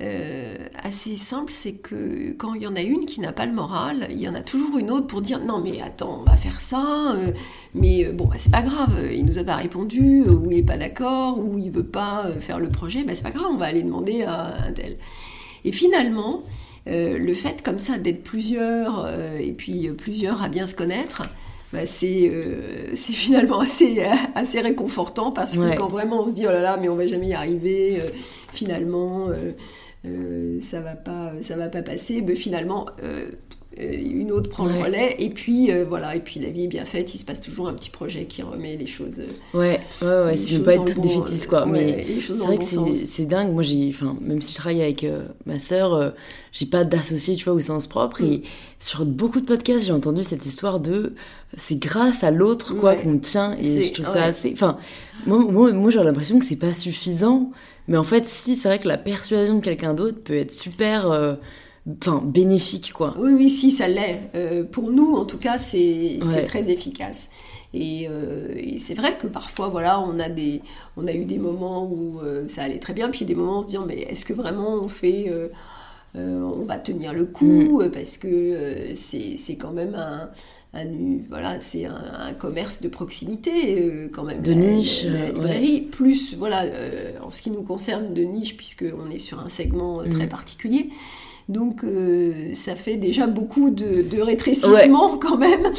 euh, 0.01 0.55
assez 0.81 1.17
simple, 1.17 1.51
c'est 1.51 1.73
que 1.73 2.31
quand 2.37 2.53
il 2.53 2.61
y 2.61 2.67
en 2.67 2.75
a 2.77 2.81
une 2.81 3.05
qui 3.05 3.19
n'a 3.19 3.33
pas 3.33 3.45
le 3.45 3.51
moral, 3.51 4.07
il 4.09 4.21
y 4.21 4.29
en 4.29 4.35
a 4.35 4.41
toujours 4.41 4.77
une 4.77 4.91
autre 4.91 5.07
pour 5.07 5.21
dire 5.21 5.41
non 5.43 5.59
mais 5.59 5.81
attends, 5.81 6.21
on 6.21 6.23
va 6.23 6.37
faire 6.37 6.61
ça, 6.61 7.15
euh, 7.15 7.31
mais 7.73 8.05
euh, 8.05 8.13
bon 8.13 8.25
bah, 8.25 8.35
c'est 8.37 8.51
pas 8.51 8.61
grave, 8.61 8.93
il 9.11 9.25
nous 9.25 9.39
a 9.39 9.43
pas 9.43 9.57
répondu, 9.57 10.23
ou 10.23 10.49
il 10.51 10.59
est 10.59 10.63
pas 10.63 10.77
d'accord, 10.77 11.37
ou 11.39 11.57
il 11.57 11.69
veut 11.69 11.83
pas 11.83 12.27
faire 12.39 12.59
le 12.59 12.69
projet, 12.69 13.03
bah 13.03 13.13
c'est 13.13 13.23
pas 13.23 13.31
grave, 13.31 13.47
on 13.51 13.57
va 13.57 13.65
aller 13.65 13.83
demander 13.83 14.23
à 14.23 14.67
un 14.67 14.71
tel. 14.71 14.95
Et 15.65 15.73
finalement, 15.73 16.43
le 16.85 17.33
fait 17.33 17.61
comme 17.61 17.79
ça 17.79 17.97
d'être 17.97 18.23
plusieurs, 18.23 19.05
et 19.37 19.51
puis 19.51 19.89
plusieurs 19.89 20.41
à 20.41 20.47
bien 20.47 20.65
se 20.65 20.75
connaître, 20.75 21.23
bah, 21.73 21.85
c'est 21.85 22.31
finalement 22.95 23.59
assez, 23.59 24.01
assez 24.33 24.61
réconfortant 24.61 25.31
parce 25.31 25.57
que 25.57 25.75
quand 25.77 25.89
vraiment 25.89 26.21
on 26.21 26.27
se 26.29 26.33
dit 26.33 26.47
oh 26.47 26.51
là 26.51 26.61
là 26.61 26.77
mais 26.77 26.87
on 26.87 26.95
va 26.95 27.05
jamais 27.05 27.27
y 27.27 27.33
arriver 27.33 28.01
finalement 28.53 29.29
euh, 29.29 29.51
ça 30.61 30.81
va 30.81 30.95
pas, 30.95 31.33
ça 31.41 31.55
va 31.55 31.67
pas 31.69 31.81
passer. 31.81 32.21
Mais 32.21 32.35
finalement, 32.35 32.85
euh, 33.03 33.25
euh, 33.79 33.91
une 33.91 34.31
autre 34.31 34.49
prend 34.49 34.65
le 34.65 34.73
relais. 34.73 35.15
Et 35.19 35.29
puis 35.29 35.69
voilà 35.87 36.15
et 36.15 36.19
puis 36.19 36.39
la 36.39 36.49
vie 36.49 36.63
est 36.63 36.67
bien 36.67 36.85
faite 36.85 37.13
il 37.13 37.17
se 37.17 37.25
passe 37.25 37.39
toujours 37.39 37.67
un 37.67 37.73
petit 37.73 37.91
projet 37.91 38.25
qui 38.25 38.41
remet 38.41 38.75
les 38.75 38.87
choses 38.87 39.21
ouais 39.53 39.79
ouais 40.01 40.07
ouais 40.07 40.37
c'est 40.37 40.57
ne 40.57 40.59
pas 40.59 40.73
être 40.73 40.99
défaitiste 40.99 41.47
quoi. 41.47 41.65
mais 41.67 42.05
c'est 42.19 42.33
vrai 42.33 42.57
que 42.57 42.63
c'est 42.65 43.25
dingue. 43.25 43.53
Moi 43.53 43.63
j'ai 43.63 43.89
enfin 43.93 44.17
même 44.21 44.41
si 44.41 44.53
je 44.53 44.57
travaille 44.57 44.81
avec 44.81 45.05
ma 45.45 45.59
sœur 45.59 46.13
j'ai 46.51 46.65
pas 46.65 46.83
d'associé 46.83 47.35
tu 47.35 47.45
vois 47.45 47.53
au 47.53 47.61
sens 47.61 47.85
propre. 47.85 48.21
Et 48.21 48.37
mm. 48.37 48.41
sur 48.79 49.05
beaucoup 49.05 49.39
de 49.39 49.45
podcasts 49.45 49.85
j'ai 49.85 49.93
entendu 49.93 50.23
cette 50.23 50.45
histoire 50.45 50.79
de 50.79 51.13
c'est 51.55 51.77
grâce 51.77 52.23
à 52.23 52.31
l'autre 52.31 52.73
quoi 52.73 52.95
qu'on 52.95 53.19
tient. 53.19 53.53
Et 53.53 53.81
je 53.81 53.93
trouve 53.93 54.07
ça 54.07 54.23
assez 54.23 54.51
enfin 54.51 54.77
moi, 55.25 55.39
moi, 55.39 55.71
moi 55.71 55.91
j'ai 55.91 56.03
l'impression 56.03 56.39
que 56.39 56.45
c'est 56.45 56.55
pas 56.55 56.73
suffisant 56.73 57.51
mais 57.89 57.97
en 57.97 58.03
fait, 58.03 58.27
si, 58.27 58.55
c'est 58.55 58.69
vrai 58.69 58.77
que 58.77 58.87
la 58.87 58.99
persuasion 58.99 59.55
de 59.55 59.61
quelqu'un 59.61 59.95
d'autre 59.95 60.19
peut 60.23 60.37
être 60.37 60.53
super. 60.53 61.09
Euh, 61.09 61.33
enfin, 61.99 62.21
bénéfique, 62.23 62.93
quoi. 62.93 63.15
Oui, 63.17 63.31
oui, 63.33 63.49
si, 63.49 63.71
ça 63.71 63.87
l'est. 63.87 64.29
Euh, 64.35 64.63
pour 64.63 64.91
nous, 64.91 65.15
en 65.15 65.25
tout 65.25 65.39
cas, 65.39 65.57
c'est 65.57 66.19
très 66.45 66.69
efficace. 66.69 67.31
Euh, 67.73 68.53
et, 68.55 68.77
c'est 68.77 68.93
vrai 68.93 69.17
que 69.17 69.25
parfois, 69.25 69.69
voilà, 69.69 69.99
on 69.99 70.19
a, 70.19 70.29
des, 70.29 70.61
on 70.97 71.07
a 71.07 71.13
eu 71.13 71.25
des 71.25 71.39
moments 71.39 71.83
où 71.83 72.19
ça 72.47 72.63
allait 72.63 72.77
très 72.77 72.93
bien, 72.93 73.09
puis 73.09 73.25
des 73.25 73.35
moments 73.35 73.57
où 73.57 73.59
on 73.61 73.63
se 73.63 73.69
dit, 73.69 73.77
mais 73.87 74.01
est-ce 74.01 74.23
que 74.23 74.33
vraiment 74.33 74.75
on 74.75 74.87
fait... 74.87 75.33
on 76.13 76.65
va 76.65 76.77
tenir 76.77 77.11
le 77.11 77.25
coup, 77.25 77.81
mm. 77.81 77.89
parce 77.89 78.19
que 78.19 78.93
c'est 78.93 79.55
quand 79.55 79.71
même 79.71 79.95
un 79.95 80.29
voilà, 81.29 81.59
c'est 81.59 81.85
un, 81.85 82.33
commerce 82.37 82.81
de 82.81 82.89
proximité 82.89 83.79
euh, 83.79 84.09
quand 84.13 84.23
même. 84.23 84.41
De 84.41 84.53
niche. 84.53 85.03
La, 85.03 85.27
librairie, 85.27 85.81
plus, 85.81 86.35
voilà, 86.35 86.63
euh, 86.63 87.11
en 87.23 87.31
ce 87.31 87.41
qui 87.41 87.49
nous 87.49 87.63
concerne, 87.63 88.13
de 88.13 88.21
niche, 88.21 88.55
puisqu'on 88.55 89.09
est 89.09 89.19
sur 89.19 89.39
un 89.39 89.49
segment 89.49 90.01
euh, 90.01 90.09
très 90.09 90.25
mm. 90.25 90.29
particulier. 90.29 90.89
Donc 91.47 91.83
ça 92.53 92.75
fait 92.75 92.95
déjà 92.95 93.25
beaucoup 93.25 93.71
de, 93.71 94.03
de 94.03 94.21
rétrécissement 94.21 95.17
quand 95.17 95.35
même. 95.35 95.71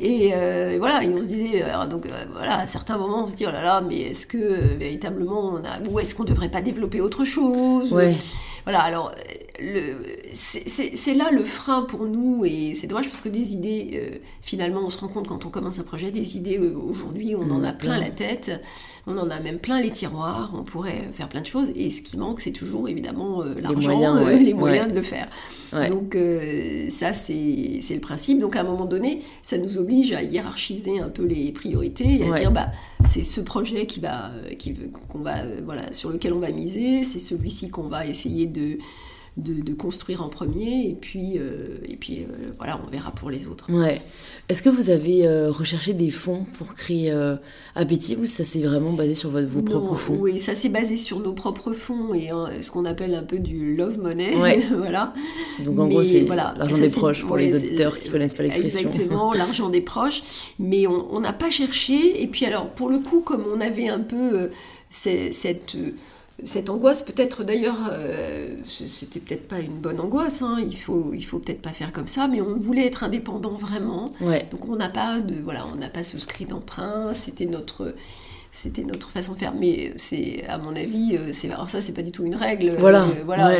Et 0.00 0.30
voilà, 0.78 1.02
et 1.02 1.08
on 1.08 1.20
se 1.20 1.26
disait, 1.26 1.64
donc 1.90 2.06
voilà, 2.32 2.60
à 2.60 2.66
certains 2.68 2.96
moments 2.96 3.24
on 3.24 3.26
se 3.26 3.34
dit, 3.34 3.44
oh 3.44 3.50
là 3.50 3.60
là, 3.60 3.80
mais 3.80 4.02
est-ce 4.02 4.28
que 4.28 4.76
véritablement 4.78 5.54
on 5.54 5.56
a, 5.56 5.90
ou 5.90 5.98
est-ce 5.98 6.14
qu'on 6.14 6.22
ne 6.22 6.28
devrait 6.28 6.48
pas 6.48 6.62
développer 6.62 7.00
autre 7.00 7.24
chose? 7.24 7.92
Voilà, 8.64 8.82
alors 8.82 9.10
c'est 10.36 11.14
là 11.14 11.30
le 11.30 11.44
frein 11.44 11.82
pour 11.82 12.04
nous 12.04 12.44
et 12.44 12.74
c'est 12.74 12.86
dommage 12.86 13.08
parce 13.08 13.20
que 13.20 13.28
des 13.28 13.52
idées, 13.52 14.20
finalement, 14.42 14.82
on 14.84 14.90
se 14.90 14.98
rend 14.98 15.08
compte 15.08 15.26
quand 15.28 15.46
on 15.46 15.50
commence 15.50 15.78
un 15.78 15.82
projet, 15.82 16.10
des 16.10 16.36
idées 16.36 16.58
aujourd'hui, 16.58 17.34
on 17.34 17.50
en 17.50 17.64
a 17.64 17.72
plein 17.72 17.98
la 17.98 18.10
tête. 18.10 18.52
On 19.08 19.16
en 19.18 19.30
a 19.30 19.38
même 19.38 19.60
plein 19.60 19.80
les 19.80 19.92
tiroirs, 19.92 20.52
on 20.58 20.64
pourrait 20.64 21.08
faire 21.12 21.28
plein 21.28 21.40
de 21.40 21.46
choses. 21.46 21.70
Et 21.76 21.90
ce 21.90 22.02
qui 22.02 22.16
manque, 22.16 22.40
c'est 22.40 22.50
toujours 22.50 22.88
évidemment 22.88 23.40
euh, 23.40 23.54
l'argent, 23.60 24.16
les 24.26 24.52
moyens, 24.52 24.86
euh, 24.86 24.90
de 24.90 24.96
le 24.96 25.02
faire. 25.02 25.28
Donc 25.90 26.16
euh, 26.16 26.90
ça, 26.90 27.12
c'est 27.12 27.34
le 27.88 28.00
principe. 28.00 28.40
Donc 28.40 28.56
à 28.56 28.62
un 28.62 28.64
moment 28.64 28.84
donné, 28.84 29.22
ça 29.44 29.58
nous 29.58 29.78
oblige 29.78 30.12
à 30.12 30.24
hiérarchiser 30.24 30.98
un 30.98 31.08
peu 31.08 31.24
les 31.24 31.52
priorités 31.52 32.18
et 32.18 32.32
à 32.32 32.34
dire, 32.36 32.50
bah, 32.50 32.72
c'est 33.04 33.22
ce 33.22 33.40
projet 33.40 33.86
qui 33.86 34.00
va, 34.00 34.32
qui, 34.58 34.74
qu'on 35.08 35.20
va, 35.20 35.36
voilà, 35.64 35.92
sur 35.92 36.10
lequel 36.10 36.32
on 36.32 36.40
va 36.40 36.50
miser, 36.50 37.04
c'est 37.04 37.20
celui-ci 37.20 37.70
qu'on 37.70 37.86
va 37.86 38.06
essayer 38.06 38.46
de 38.46 38.78
de, 39.36 39.74
construire 39.74 40.22
en 40.22 40.28
premier, 40.28 40.88
et 40.88 40.94
puis, 40.94 41.34
euh, 41.36 41.78
et 41.86 41.96
puis 41.96 42.20
euh, 42.20 42.52
voilà, 42.56 42.80
on 42.86 42.90
verra 42.90 43.10
pour 43.10 43.28
les 43.28 43.46
autres. 43.46 43.70
Ouais. 43.70 44.00
Est-ce 44.48 44.62
que 44.62 44.70
vous 44.70 44.88
avez 44.88 45.26
euh, 45.26 45.50
recherché 45.50 45.92
des 45.92 46.10
fonds 46.10 46.46
pour 46.56 46.74
créer 46.74 47.12
Appétit, 47.74 48.16
ou 48.16 48.24
ça 48.24 48.44
s'est 48.44 48.62
vraiment 48.62 48.94
basé 48.94 49.14
sur 49.14 49.30
vos 49.30 49.60
propres 49.60 49.96
fonds? 49.96 50.16
Oui, 50.18 50.40
ça 50.40 50.54
s'est 50.54 50.70
basé 50.70 50.96
sur 50.96 51.20
nos 51.20 51.34
propres 51.34 51.72
fonds 51.72 52.14
et 52.14 52.30
ce 52.62 52.70
qu'on 52.70 52.86
appelle 52.86 53.14
un 53.14 53.22
peu 53.22 53.38
du 53.38 53.76
love 53.76 53.98
money. 53.98 54.34
voilà. 54.74 55.12
Donc 55.62 55.78
en 55.78 55.88
gros, 55.88 56.02
c'est 56.02 56.20
voilà, 56.20 56.54
l'argent 56.56 56.78
des 56.78 56.88
proches 56.88 57.24
pour 57.24 57.36
les 57.36 57.54
auditeurs 57.54 57.98
qui 57.98 58.08
ne 58.08 58.12
connaissent 58.12 58.34
pas 58.34 58.42
l'expression. 58.42 58.88
Exactement, 58.88 59.32
l'argent 59.34 59.68
des 59.68 59.82
proches. 59.82 60.22
Mais 60.58 60.86
on 60.86 61.20
n'a 61.20 61.34
pas 61.34 61.50
cherché, 61.50 62.22
et 62.22 62.26
puis 62.26 62.46
alors, 62.46 62.70
pour 62.70 62.88
le 62.88 63.00
coup, 63.00 63.20
comme 63.20 63.44
on 63.54 63.60
avait 63.60 63.88
un 63.88 64.00
peu 64.00 64.50
cette 64.88 65.76
cette 66.44 66.68
angoisse, 66.68 67.00
peut-être 67.00 67.44
d'ailleurs, 67.44 67.90
euh, 67.90 68.56
c'était 68.66 69.20
peut-être 69.20 69.48
pas 69.48 69.58
une 69.58 69.78
bonne 69.78 70.00
angoisse, 70.00 70.42
hein, 70.42 70.58
il 70.60 70.76
faut, 70.76 71.14
il 71.14 71.24
faut 71.24 71.38
peut-être 71.38 71.62
pas 71.62 71.70
faire 71.70 71.92
comme 71.92 72.08
ça, 72.08 72.28
mais 72.28 72.42
on 72.42 72.56
voulait 72.56 72.86
être 72.86 73.04
indépendant 73.04 73.54
vraiment. 73.54 74.10
Donc 74.20 74.68
on 74.68 74.76
n'a 74.76 74.90
pas 74.90 75.20
de, 75.20 75.34
voilà, 75.42 75.64
on 75.72 75.76
n'a 75.76 75.88
pas 75.88 76.04
souscrit 76.04 76.44
d'emprunt, 76.44 77.14
c'était 77.14 77.46
notre, 77.46 77.94
c'était 78.52 78.84
notre 78.84 79.08
façon 79.08 79.32
de 79.32 79.38
faire. 79.38 79.54
Mais 79.58 79.94
c'est, 79.96 80.44
à 80.46 80.58
mon 80.58 80.76
avis, 80.76 81.16
euh, 81.16 81.32
c'est, 81.32 81.50
alors 81.50 81.70
ça, 81.70 81.80
c'est 81.80 81.92
pas 81.92 82.02
du 82.02 82.12
tout 82.12 82.24
une 82.24 82.36
règle. 82.36 82.76
Voilà. 82.78 83.04
Euh, 83.04 83.22
voilà, 83.24 83.58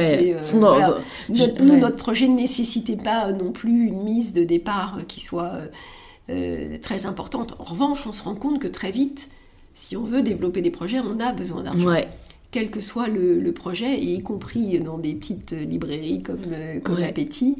nous, 1.30 1.78
notre 1.78 1.96
projet 1.96 2.28
ne 2.28 2.36
nécessitait 2.36 2.96
pas 2.96 3.32
non 3.32 3.52
plus 3.52 3.86
une 3.86 4.02
mise 4.02 4.34
de 4.34 4.44
départ 4.44 4.98
qui 5.08 5.20
soit 5.20 5.52
très 6.82 7.06
importante. 7.06 7.54
En 7.58 7.64
revanche, 7.64 8.06
on 8.06 8.12
se 8.12 8.22
rend 8.22 8.34
compte 8.34 8.60
que 8.60 8.68
très 8.68 8.90
vite, 8.90 9.30
si 9.72 9.96
on 9.96 10.02
veut 10.02 10.20
développer 10.20 10.60
des 10.60 10.70
projets, 10.70 11.00
on 11.00 11.20
a 11.20 11.32
besoin 11.32 11.62
d'argent 11.62 11.88
quel 12.56 12.70
que 12.70 12.80
soit 12.80 13.08
le, 13.08 13.52
projet, 13.52 13.98
y 14.00 14.22
compris 14.22 14.80
dans 14.80 14.96
des 14.96 15.12
petites 15.12 15.52
librairies 15.52 16.22
comme, 16.22 16.38
euh, 16.50 16.80
comme 16.80 17.02
Appétit, 17.02 17.56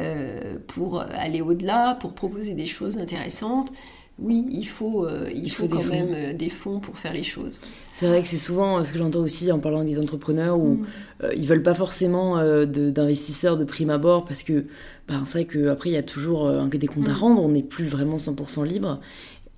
euh, 0.00 0.56
pour 0.66 1.00
aller 1.00 1.40
au-delà, 1.40 1.96
pour 2.00 2.12
proposer 2.12 2.54
des 2.54 2.66
choses 2.66 2.98
intéressantes. 2.98 3.72
Oui, 4.18 4.44
il 4.50 4.66
faut, 4.66 5.06
euh, 5.06 5.30
il, 5.32 5.52
faut, 5.52 5.68
quand 5.68 5.84
même 5.84 6.36
des 6.36 6.48
fonds 6.48 6.80
pour 6.80 6.98
faire 6.98 7.12
les 7.12 7.22
choses. 7.22 7.60
C'est 7.92 8.08
vrai 8.08 8.20
que 8.20 8.26
c'est 8.26 8.36
souvent 8.36 8.84
ce 8.84 8.92
que 8.92 8.98
j'entends 8.98 9.20
aussi 9.20 9.52
en 9.52 9.60
parlant 9.60 9.84
des 9.84 10.00
entrepreneurs 10.00 10.58
où 10.58 10.74
mm. 10.74 10.86
ils 11.36 11.46
veulent 11.46 11.62
pas 11.62 11.74
forcément 11.74 12.36
d'investisseurs 12.66 13.56
de, 13.56 13.64
prime 13.64 13.90
abord 13.90 14.24
parce 14.24 14.42
que 14.42 14.66
bah, 15.06 15.22
c'est 15.24 15.38
vrai 15.38 15.44
qu'après 15.44 15.90
il 15.90 15.92
y 15.92 15.98
a 15.98 16.02
toujours 16.02 16.50
des 16.66 16.88
comptes 16.88 17.08
à 17.08 17.12
mm. 17.12 17.14
rendre, 17.14 17.44
on 17.44 17.48
n'est 17.48 17.62
plus 17.62 17.86
vraiment 17.86 18.16
100% 18.16 18.66
libre. 18.66 19.00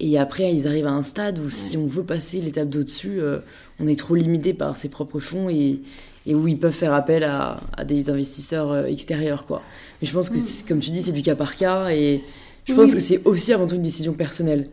Et 0.01 0.19
après, 0.19 0.53
ils 0.53 0.67
arrivent 0.67 0.87
à 0.87 0.93
un 0.93 1.03
stade 1.03 1.39
où 1.39 1.49
si 1.49 1.77
on 1.77 1.87
veut 1.87 2.03
passer 2.03 2.41
l'étape 2.41 2.69
d'au-dessus, 2.69 3.21
euh, 3.21 3.39
on 3.79 3.87
est 3.87 3.99
trop 3.99 4.15
limité 4.15 4.53
par 4.53 4.77
ses 4.77 4.89
propres 4.89 5.21
fonds 5.21 5.49
et, 5.49 5.81
et 6.27 6.35
où 6.35 6.49
ils 6.49 6.59
peuvent 6.59 6.73
faire 6.73 6.93
appel 6.93 7.23
à, 7.25 7.61
à 7.77 7.85
des 7.85 8.11
investisseurs 8.11 8.73
euh, 8.73 8.85
extérieurs. 8.87 9.47
Quoi. 9.47 9.63
Mais 10.01 10.09
je 10.09 10.13
pense 10.13 10.29
que, 10.29 10.39
mm. 10.39 10.67
comme 10.69 10.81
tu 10.81 10.91
dis, 10.91 11.03
c'est 11.03 11.13
du 11.13 11.23
cas 11.23 11.37
par 11.37 11.55
cas 11.55 11.91
et 11.91 12.23
je 12.65 12.75
pense 12.75 12.95
que 12.95 13.01
c'est 13.01 13.25
aussi 13.27 13.53
avant 13.53 13.67
tout 13.67 13.75
une 13.75 13.83
décision 13.83 14.15
personnelle. 14.15 14.69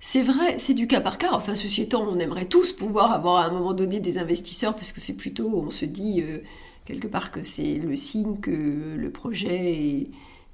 C'est 0.00 0.22
vrai, 0.22 0.58
c'est 0.58 0.74
du 0.74 0.86
cas 0.86 1.00
par 1.00 1.16
cas. 1.16 1.30
Enfin, 1.32 1.54
ceci 1.54 1.82
étant, 1.82 2.06
on 2.08 2.18
aimerait 2.18 2.44
tous 2.44 2.72
pouvoir 2.72 3.12
avoir 3.12 3.36
à 3.36 3.46
un 3.46 3.52
moment 3.52 3.72
donné 3.72 4.00
des 4.00 4.18
investisseurs 4.18 4.74
parce 4.74 4.92
que 4.92 5.00
c'est 5.00 5.14
plutôt, 5.16 5.48
on 5.54 5.70
se 5.70 5.84
dit 5.84 6.22
euh, 6.22 6.38
quelque 6.84 7.06
part 7.06 7.30
que 7.30 7.42
c'est 7.42 7.76
le 7.78 7.96
signe 7.96 8.36
que 8.40 8.50
le 8.96 9.10
projet 9.10 9.72
est 9.72 10.10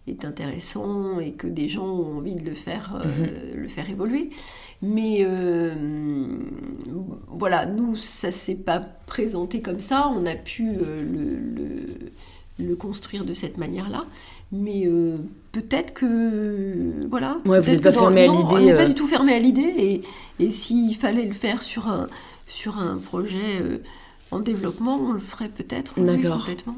est 0.06 0.24
intéressant 0.24 1.20
et 1.20 1.32
que 1.32 1.46
des 1.46 1.68
gens 1.68 1.86
ont 1.86 2.18
envie 2.18 2.34
de 2.34 2.48
le 2.48 2.54
faire, 2.54 3.00
euh, 3.04 3.54
mhm. 3.54 3.62
le 3.62 3.68
faire 3.68 3.88
évoluer. 3.88 4.30
Mais 4.82 5.18
euh, 5.20 5.74
voilà, 7.28 7.66
nous, 7.66 7.94
ça 7.94 8.32
s'est 8.32 8.56
pas 8.56 8.80
présenté 8.80 9.60
comme 9.62 9.78
ça. 9.78 10.10
On 10.14 10.26
a 10.26 10.34
pu 10.34 10.70
euh, 10.70 11.02
le, 12.58 12.64
le, 12.64 12.74
construire 12.74 13.24
de 13.24 13.32
cette 13.32 13.58
manière-là. 13.58 14.06
Mais 14.50 14.88
peut-être 15.52 15.94
que. 15.94 17.06
Voilà. 17.08 17.40
Ouais, 17.46 17.60
vous 17.60 17.70
n'êtes 17.70 17.82
pas 17.82 17.92
fermé 17.92 18.22
à 18.22 18.26
l'idée. 18.26 18.44
On 18.50 18.60
n'est 18.60 18.74
pas 18.74 18.86
du 18.86 18.94
tout 18.94 19.06
fermé 19.06 19.34
à 19.34 19.38
l'idée. 19.38 19.72
Et, 19.78 20.02
et 20.40 20.50
s'il 20.50 20.96
fallait 20.96 21.26
le 21.26 21.32
faire 21.32 21.62
sur 21.62 21.86
un, 21.86 22.08
sur 22.46 22.78
un 22.78 22.96
projet 22.96 23.62
en 24.32 24.40
développement, 24.40 24.96
on 24.96 25.12
le 25.12 25.20
ferait 25.20 25.50
peut-être. 25.50 26.00
D'accord. 26.00 26.38
complètement. 26.38 26.76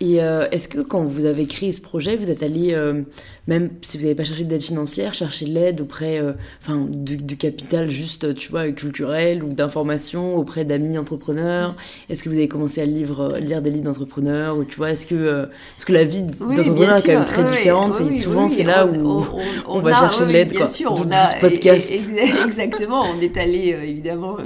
Et 0.00 0.22
euh, 0.22 0.46
est-ce 0.50 0.68
que 0.68 0.80
quand 0.80 1.04
vous 1.04 1.24
avez 1.24 1.46
créé 1.46 1.72
ce 1.72 1.80
projet, 1.80 2.16
vous 2.16 2.30
êtes 2.30 2.42
allé, 2.42 2.74
euh, 2.74 3.02
même 3.46 3.70
si 3.80 3.96
vous 3.96 4.02
n'avez 4.02 4.14
pas 4.14 4.24
cherché 4.24 4.44
d'aide 4.44 4.60
financière, 4.60 5.14
chercher 5.14 5.46
de 5.46 5.52
l'aide 5.52 5.80
auprès 5.80 6.18
euh, 6.18 6.32
enfin, 6.62 6.86
du, 6.86 7.38
capital 7.38 7.90
juste, 7.90 8.34
tu 8.34 8.50
vois, 8.50 8.70
culturel 8.72 9.42
ou 9.42 9.54
d'information 9.54 10.36
auprès 10.36 10.66
d'amis 10.66 10.98
entrepreneurs? 10.98 11.74
Est-ce 12.10 12.22
que 12.22 12.28
vous 12.28 12.34
avez 12.34 12.48
commencé 12.48 12.82
à 12.82 12.84
lire, 12.84 13.38
lire 13.40 13.62
des 13.62 13.70
livres 13.70 13.84
d'entrepreneurs 13.84 14.58
ou 14.58 14.64
tu 14.64 14.76
vois, 14.76 14.90
est-ce 14.90 15.06
que, 15.06 15.48
que 15.86 15.92
la 15.92 16.04
vie 16.04 16.20
d'entrepreneur 16.20 16.96
est 16.98 17.02
quand 17.02 17.12
même 17.12 17.24
très 17.24 17.44
différente 17.44 18.00
et 18.02 18.14
souvent 18.14 18.48
c'est 18.48 18.64
là 18.64 18.86
où 18.86 19.24
on, 19.66 19.80
va 19.80 19.92
chercher 19.92 20.26
de 20.26 20.32
l'aide. 20.32 20.50
Bien 20.50 20.66
sûr, 20.66 20.92
on 20.92 21.10
a 21.10 21.34
ce 21.34 21.40
podcast. 21.40 21.90
Exactement, 22.44 23.04
on 23.16 23.20
est 23.20 23.38
allé 23.38 23.74
évidemment 23.86 24.36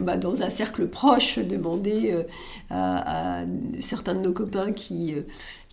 bah, 0.00 0.16
dans 0.16 0.42
un 0.42 0.50
cercle 0.50 0.88
proche 0.88 1.38
demander 1.52 2.14
à, 2.70 3.44
certains 3.80 4.14
de 4.14 4.20
nos 4.20 4.32
copains 4.32 4.72
qui, 4.72 5.14
euh, 5.14 5.22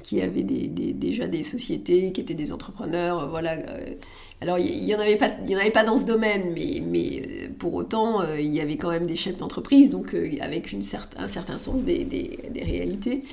qui 0.03 0.21
avaient 0.21 0.43
des, 0.43 0.67
déjà 0.67 1.27
des 1.27 1.43
sociétés, 1.43 2.11
qui 2.11 2.21
étaient 2.21 2.33
des 2.33 2.51
entrepreneurs, 2.51 3.19
euh, 3.21 3.27
voilà. 3.27 3.53
Euh. 3.53 3.93
Alors, 4.41 4.57
il 4.57 4.83
n'y 4.83 4.95
en, 4.95 4.99
en 4.99 5.01
avait 5.01 5.71
pas 5.71 5.83
dans 5.83 5.97
ce 5.97 6.05
domaine, 6.05 6.53
mais, 6.53 6.81
mais 6.85 7.49
pour 7.59 7.73
autant, 7.73 8.23
il 8.37 8.55
y 8.55 8.61
avait 8.61 8.77
quand 8.77 8.89
même 8.89 9.05
des 9.05 9.17
chefs 9.17 9.35
d'entreprise, 9.35 9.89
donc 9.89 10.15
avec 10.39 10.71
une 10.71 10.81
un 11.17 11.27
certain 11.27 11.57
sens 11.57 11.83
des, 11.83 12.05
des, 12.05 12.63
réalités. 12.63 13.23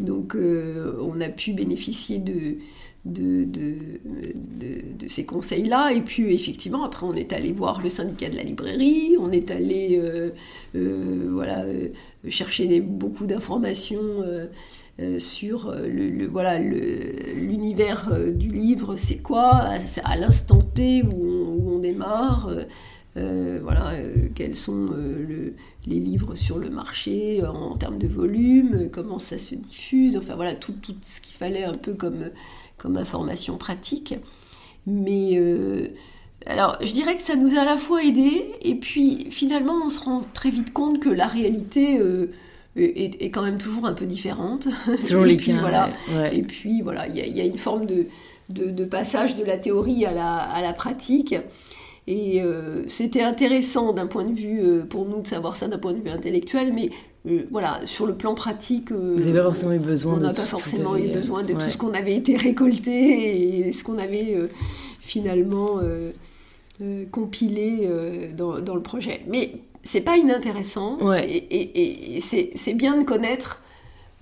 Donc, 0.00 0.36
on 0.36 1.18
a 1.22 1.30
pu 1.30 1.54
bénéficier 1.54 2.18
de, 2.18 2.58
de, 3.04 3.44
de, 3.44 3.72
de, 4.98 5.08
ces 5.08 5.24
conseils-là. 5.24 5.92
Et 5.92 6.00
puis, 6.00 6.34
effectivement, 6.34 6.84
après, 6.84 7.06
on 7.06 7.14
est 7.14 7.32
allé 7.32 7.52
voir 7.52 7.80
le 7.82 7.88
syndicat 7.88 8.28
de 8.28 8.36
la 8.36 8.42
librairie, 8.42 9.16
on 9.18 9.30
est 9.32 9.50
allé 9.50 10.00
voilà, 10.74 11.64
chercher 12.28 12.66
des, 12.66 12.80
beaucoup 12.80 13.26
d'informations 13.26 14.22
euh, 14.22 14.46
euh, 15.00 15.18
sur 15.18 15.68
euh, 15.68 15.86
le, 15.88 16.26
voilà 16.26 16.58
l'univers 16.58 18.10
du 18.32 18.48
livre, 18.48 18.96
c'est 18.96 19.18
quoi, 19.18 19.68
à, 20.04 20.16
l'instant 20.16 20.58
T 20.58 21.02
où 21.02 21.72
on, 21.74 21.78
démarre. 21.78 22.50
voilà, 23.14 23.92
quels 24.40 24.56
sont 24.56 24.88
les 25.86 26.00
livres 26.00 26.34
sur 26.34 26.58
le 26.58 26.70
marché 26.70 27.42
en, 27.44 27.76
termes 27.76 27.98
de 27.98 28.08
volume, 28.08 28.88
comment 28.90 29.18
ça 29.18 29.36
se 29.36 29.54
diffuse, 29.54 30.16
enfin 30.16 30.34
voilà, 30.34 30.54
tout, 30.54 30.72
tout 30.72 30.94
ce 31.02 31.20
qu'il 31.20 31.34
fallait 31.34 31.64
un 31.64 31.74
peu 31.74 31.92
comme, 31.92 32.30
comme 32.78 32.96
information 32.96 33.58
pratique. 33.58 34.14
Mais 34.86 35.38
alors, 36.46 36.78
je 36.80 36.92
dirais 36.92 37.16
que 37.16 37.22
ça 37.22 37.36
nous 37.36 37.56
a 37.56 37.60
à 37.60 37.64
la 37.64 37.76
fois 37.76 38.02
aidé, 38.02 38.52
et 38.62 38.74
puis 38.74 39.26
finalement, 39.30 39.74
on 39.84 39.90
se 39.90 40.00
rend 40.00 40.24
très 40.32 40.50
vite 40.50 40.72
compte 40.72 41.00
que 41.00 41.10
la 41.10 41.26
réalité 41.26 41.98
euh, 41.98 42.30
est, 42.76 43.30
quand 43.30 43.42
même 43.42 43.58
toujours 43.58 43.86
un 43.86 43.92
peu 43.92 44.06
différente. 44.06 44.68
Selon 45.02 45.24
les 45.24 45.36
puis, 45.36 45.52
voilà. 45.52 45.90
Et 46.32 46.42
puis, 46.42 46.80
voilà, 46.80 47.06
il 47.08 47.16
y, 47.16 47.40
a 47.40 47.44
une 47.44 47.58
forme 47.58 47.84
de, 47.84 48.06
de, 48.48 48.84
passage 48.84 49.36
de 49.36 49.44
la 49.44 49.58
théorie 49.58 50.06
à 50.06 50.12
la, 50.12 50.36
à 50.36 50.62
la 50.62 50.72
pratique. 50.72 51.34
Et 52.10 52.42
euh, 52.42 52.82
c'était 52.88 53.22
intéressant 53.22 53.92
d'un 53.92 54.06
point 54.06 54.24
de 54.24 54.34
vue, 54.34 54.60
euh, 54.60 54.84
pour 54.84 55.06
nous, 55.06 55.22
de 55.22 55.26
savoir 55.26 55.56
ça 55.56 55.68
d'un 55.68 55.78
point 55.78 55.92
de 55.92 56.00
vue 56.00 56.10
intellectuel, 56.10 56.74
mais 56.74 56.90
voilà, 57.50 57.80
sur 57.84 58.06
le 58.06 58.14
plan 58.14 58.34
pratique, 58.34 58.92
vous 58.92 59.18
n'avez 59.18 59.32
pas 59.34 59.44
forcément 59.44 59.72
eu 59.72 59.78
besoin. 59.78 60.14
On 60.14 60.20
n'a 60.20 60.32
pas 60.32 60.44
forcément 60.44 60.96
eu 60.96 61.08
besoin 61.08 61.42
de 61.42 61.52
tout 61.52 61.68
ce 61.68 61.76
qu'on 61.76 61.92
avait 61.92 62.16
été 62.16 62.36
récolté 62.36 63.66
et 63.66 63.72
ce 63.72 63.84
qu'on 63.84 63.98
avait 63.98 64.48
finalement 65.00 65.80
euh, 66.82 67.04
compilé 67.12 67.80
euh, 67.82 68.32
dans, 68.32 68.74
le 68.74 68.80
projet. 68.80 69.20
Mais 69.28 69.52
c'est 69.82 70.00
pas 70.00 70.16
inintéressant 70.16 70.98
et, 71.12 72.18
c'est 72.20 72.72
bien 72.72 72.96
de 72.96 73.04
connaître. 73.04 73.62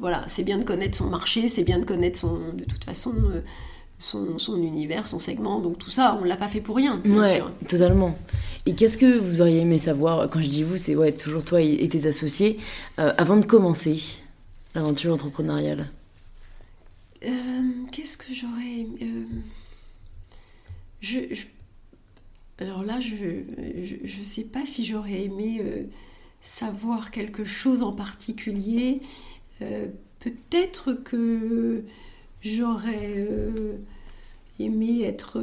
Voilà, 0.01 0.25
c'est 0.27 0.43
bien 0.43 0.59
de 0.59 0.65
connaître 0.65 0.99
son 0.99 1.07
marché, 1.07 1.49
c'est 1.49 1.63
bien 1.63 1.79
de 1.79 1.85
connaître 1.85 2.19
son, 2.19 2.37
de 2.55 2.65
toute 2.65 2.83
façon 2.83 3.15
euh, 3.33 3.43
son, 3.99 4.39
son, 4.39 4.63
univers, 4.63 5.07
son 5.07 5.19
segment. 5.19 5.61
Donc 5.61 5.79
tout 5.79 5.91
ça, 5.91 6.19
on 6.21 6.25
l'a 6.25 6.37
pas 6.37 6.49
fait 6.49 6.61
pour 6.61 6.77
rien. 6.77 7.01
Bien 7.05 7.21
ouais, 7.21 7.43
totalement. 7.69 8.17
Et 8.67 8.75
qu'est-ce 8.75 8.99
que 8.99 9.19
vous 9.19 9.41
auriez 9.41 9.61
aimé 9.61 9.79
savoir 9.79 10.29
Quand 10.31 10.43
je 10.43 10.49
dis 10.49 10.63
vous, 10.63 10.77
c'est 10.77 10.95
ouais, 10.95 11.13
toujours 11.13 11.45
toi 11.45 11.61
et, 11.61 11.89
tes 11.89 12.07
associés. 12.07 12.59
avant 12.97 13.37
de 13.37 13.45
commencer 13.45 14.21
l'aventure 14.75 15.13
entrepreneuriale? 15.15 15.91
Qu'est-ce 17.21 18.17
que 18.17 18.33
j'aurais. 18.33 18.87
Je, 21.01 21.19
alors 22.61 22.83
là, 22.83 23.01
je 23.01 24.19
ne 24.19 24.25
sais 24.25 24.45
pas 24.45 24.67
si 24.67 24.85
j'aurais 24.85 25.23
aimé 25.25 25.63
savoir 26.41 27.11
quelque 27.11 27.45
chose 27.45 27.83
en 27.83 27.93
particulier. 27.93 29.01
Peut-être 29.59 30.93
que 30.93 31.85
j'aurais 32.43 33.27
aimé 34.59 35.03
être... 35.03 35.41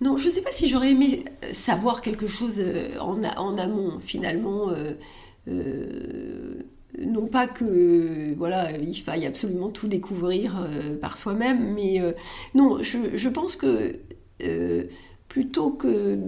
Non, 0.00 0.16
je 0.16 0.26
ne 0.26 0.30
sais 0.30 0.42
pas 0.42 0.52
si 0.52 0.68
j'aurais 0.68 0.92
aimé 0.92 1.24
savoir 1.52 2.02
quelque 2.02 2.28
chose 2.28 2.62
en, 3.00 3.22
en 3.24 3.58
amont, 3.58 3.98
finalement 4.00 4.70
non 6.98 7.26
pas 7.26 7.46
que 7.46 8.34
voilà 8.36 8.76
il 8.76 8.96
faille 8.96 9.26
absolument 9.26 9.68
tout 9.68 9.88
découvrir 9.88 10.58
euh, 10.58 10.96
par 10.96 11.18
soi-même, 11.18 11.74
mais 11.74 12.00
euh, 12.00 12.12
non, 12.54 12.82
je, 12.82 13.28
pense 13.28 13.56
que 13.56 13.96
euh, 14.42 14.84
plutôt 15.28 15.70
que 15.70 16.18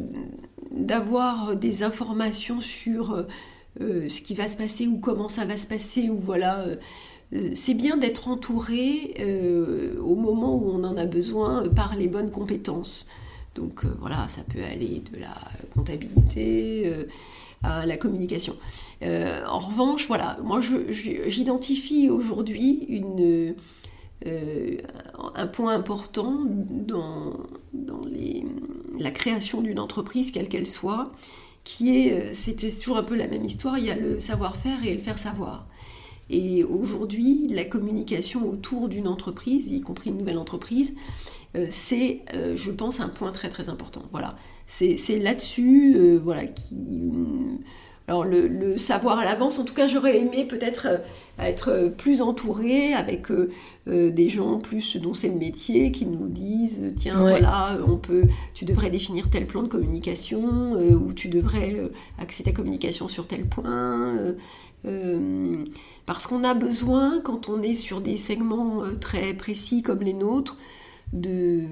d'avoir 0.70 1.56
des 1.56 1.82
informations 1.82 2.60
sur 2.60 3.26
ce 3.80 4.20
qui 4.20 4.34
va 4.34 4.46
se 4.46 4.56
passer 4.56 4.86
ou 4.86 4.98
comment 4.98 5.28
ça 5.28 5.44
va 5.44 5.56
se 5.56 5.66
passer 5.66 6.10
ou 6.10 6.18
voilà 6.18 6.64
c'est 7.54 7.74
bien 7.74 7.96
d'être 7.96 8.28
entouré 8.28 9.14
au 10.02 10.16
moment 10.16 10.56
où 10.56 10.70
on 10.70 10.82
en 10.84 10.96
a 10.96 11.06
besoin 11.06 11.68
par 11.68 11.94
les 11.96 12.08
bonnes 12.08 12.30
compétences. 12.30 13.06
Donc 13.54 13.84
voilà, 14.00 14.26
ça 14.28 14.42
peut 14.42 14.62
aller 14.64 15.02
de 15.12 15.20
la 15.20 15.36
comptabilité 15.74 16.92
à 17.62 17.86
la 17.86 17.96
communication. 17.96 18.56
Euh, 19.02 19.44
en 19.46 19.58
revanche, 19.58 20.06
voilà, 20.06 20.38
moi 20.42 20.60
j'identifie 20.60 22.08
aujourd'hui 22.08 23.02
euh, 24.26 24.76
un 25.34 25.46
point 25.46 25.74
important 25.74 26.40
dans, 26.70 27.34
la 28.98 29.10
création 29.10 29.62
d'une 29.62 29.78
entreprise, 29.78 30.30
quelle 30.30 30.48
qu'elle 30.48 30.66
soit, 30.66 31.10
qui 31.64 31.96
est, 31.96 32.12
euh, 32.12 32.30
c'est 32.32 32.56
toujours 32.56 32.98
un 32.98 33.02
peu 33.02 33.14
la 33.14 33.28
même 33.28 33.44
histoire, 33.44 33.78
il 33.78 33.86
y 33.86 33.90
a 33.90 33.96
le 33.96 34.20
savoir-faire 34.20 34.84
et 34.84 34.94
le 34.94 35.00
faire 35.00 35.18
savoir. 35.18 35.66
Et 36.30 36.64
aujourd'hui, 36.64 37.48
la 37.48 37.64
communication 37.64 38.48
autour 38.48 38.88
d'une 38.88 39.08
entreprise, 39.08 39.70
y 39.70 39.80
compris 39.80 40.10
une 40.10 40.18
nouvelle 40.18 40.38
entreprise, 40.38 40.94
c'est, 41.68 42.20
je 42.54 42.70
pense, 42.70 43.00
un 43.00 43.08
point 43.08 43.32
très 43.32 43.48
très 43.48 43.68
important. 43.68 44.02
Voilà, 44.12 44.36
c'est 44.66 45.18
là-dessus, 45.18 46.16
voilà, 46.22 46.46
qui 46.46 47.10
alors 48.10 48.24
le, 48.24 48.76
savoir 48.76 49.20
à 49.20 49.24
l'avance, 49.24 49.60
en 49.60 49.64
tout 49.64 49.72
cas 49.72 49.86
j'aurais 49.86 50.18
aimé 50.18 50.44
peut-être 50.44 50.88
euh, 50.90 50.98
être 51.38 51.92
plus 51.96 52.22
entourée 52.22 52.92
avec 52.92 53.30
euh, 53.30 53.52
euh, 53.86 54.10
des 54.10 54.28
gens 54.28 54.58
plus 54.58 54.96
dont 54.96 55.14
c'est 55.14 55.28
le 55.28 55.36
métier 55.36 55.92
qui 55.92 56.06
nous 56.06 56.26
disent 56.26 56.92
tiens 56.96 57.20
voilà 57.20 57.78
on 57.86 57.96
peut 57.96 58.24
tu 58.52 58.64
devrais 58.64 58.90
définir 58.90 59.30
tel 59.30 59.46
plan 59.46 59.62
de 59.62 59.68
communication 59.68 60.72
ou 60.72 61.12
tu 61.12 61.28
devrais 61.28 61.80
axer 62.18 62.42
ta 62.42 62.52
communication 62.52 63.06
sur 63.06 63.28
tel 63.28 63.46
point 63.46 64.34
parce 66.06 66.26
qu'on 66.26 66.44
a 66.44 66.54
besoin 66.54 67.20
quand 67.20 67.48
on 67.48 67.62
est 67.62 67.74
sur 67.74 68.00
des 68.00 68.16
segments 68.16 68.82
très 69.00 69.34
précis 69.34 69.82
comme 69.82 70.00
les 70.00 70.14
nôtres 70.14 70.56
de, 71.12 71.64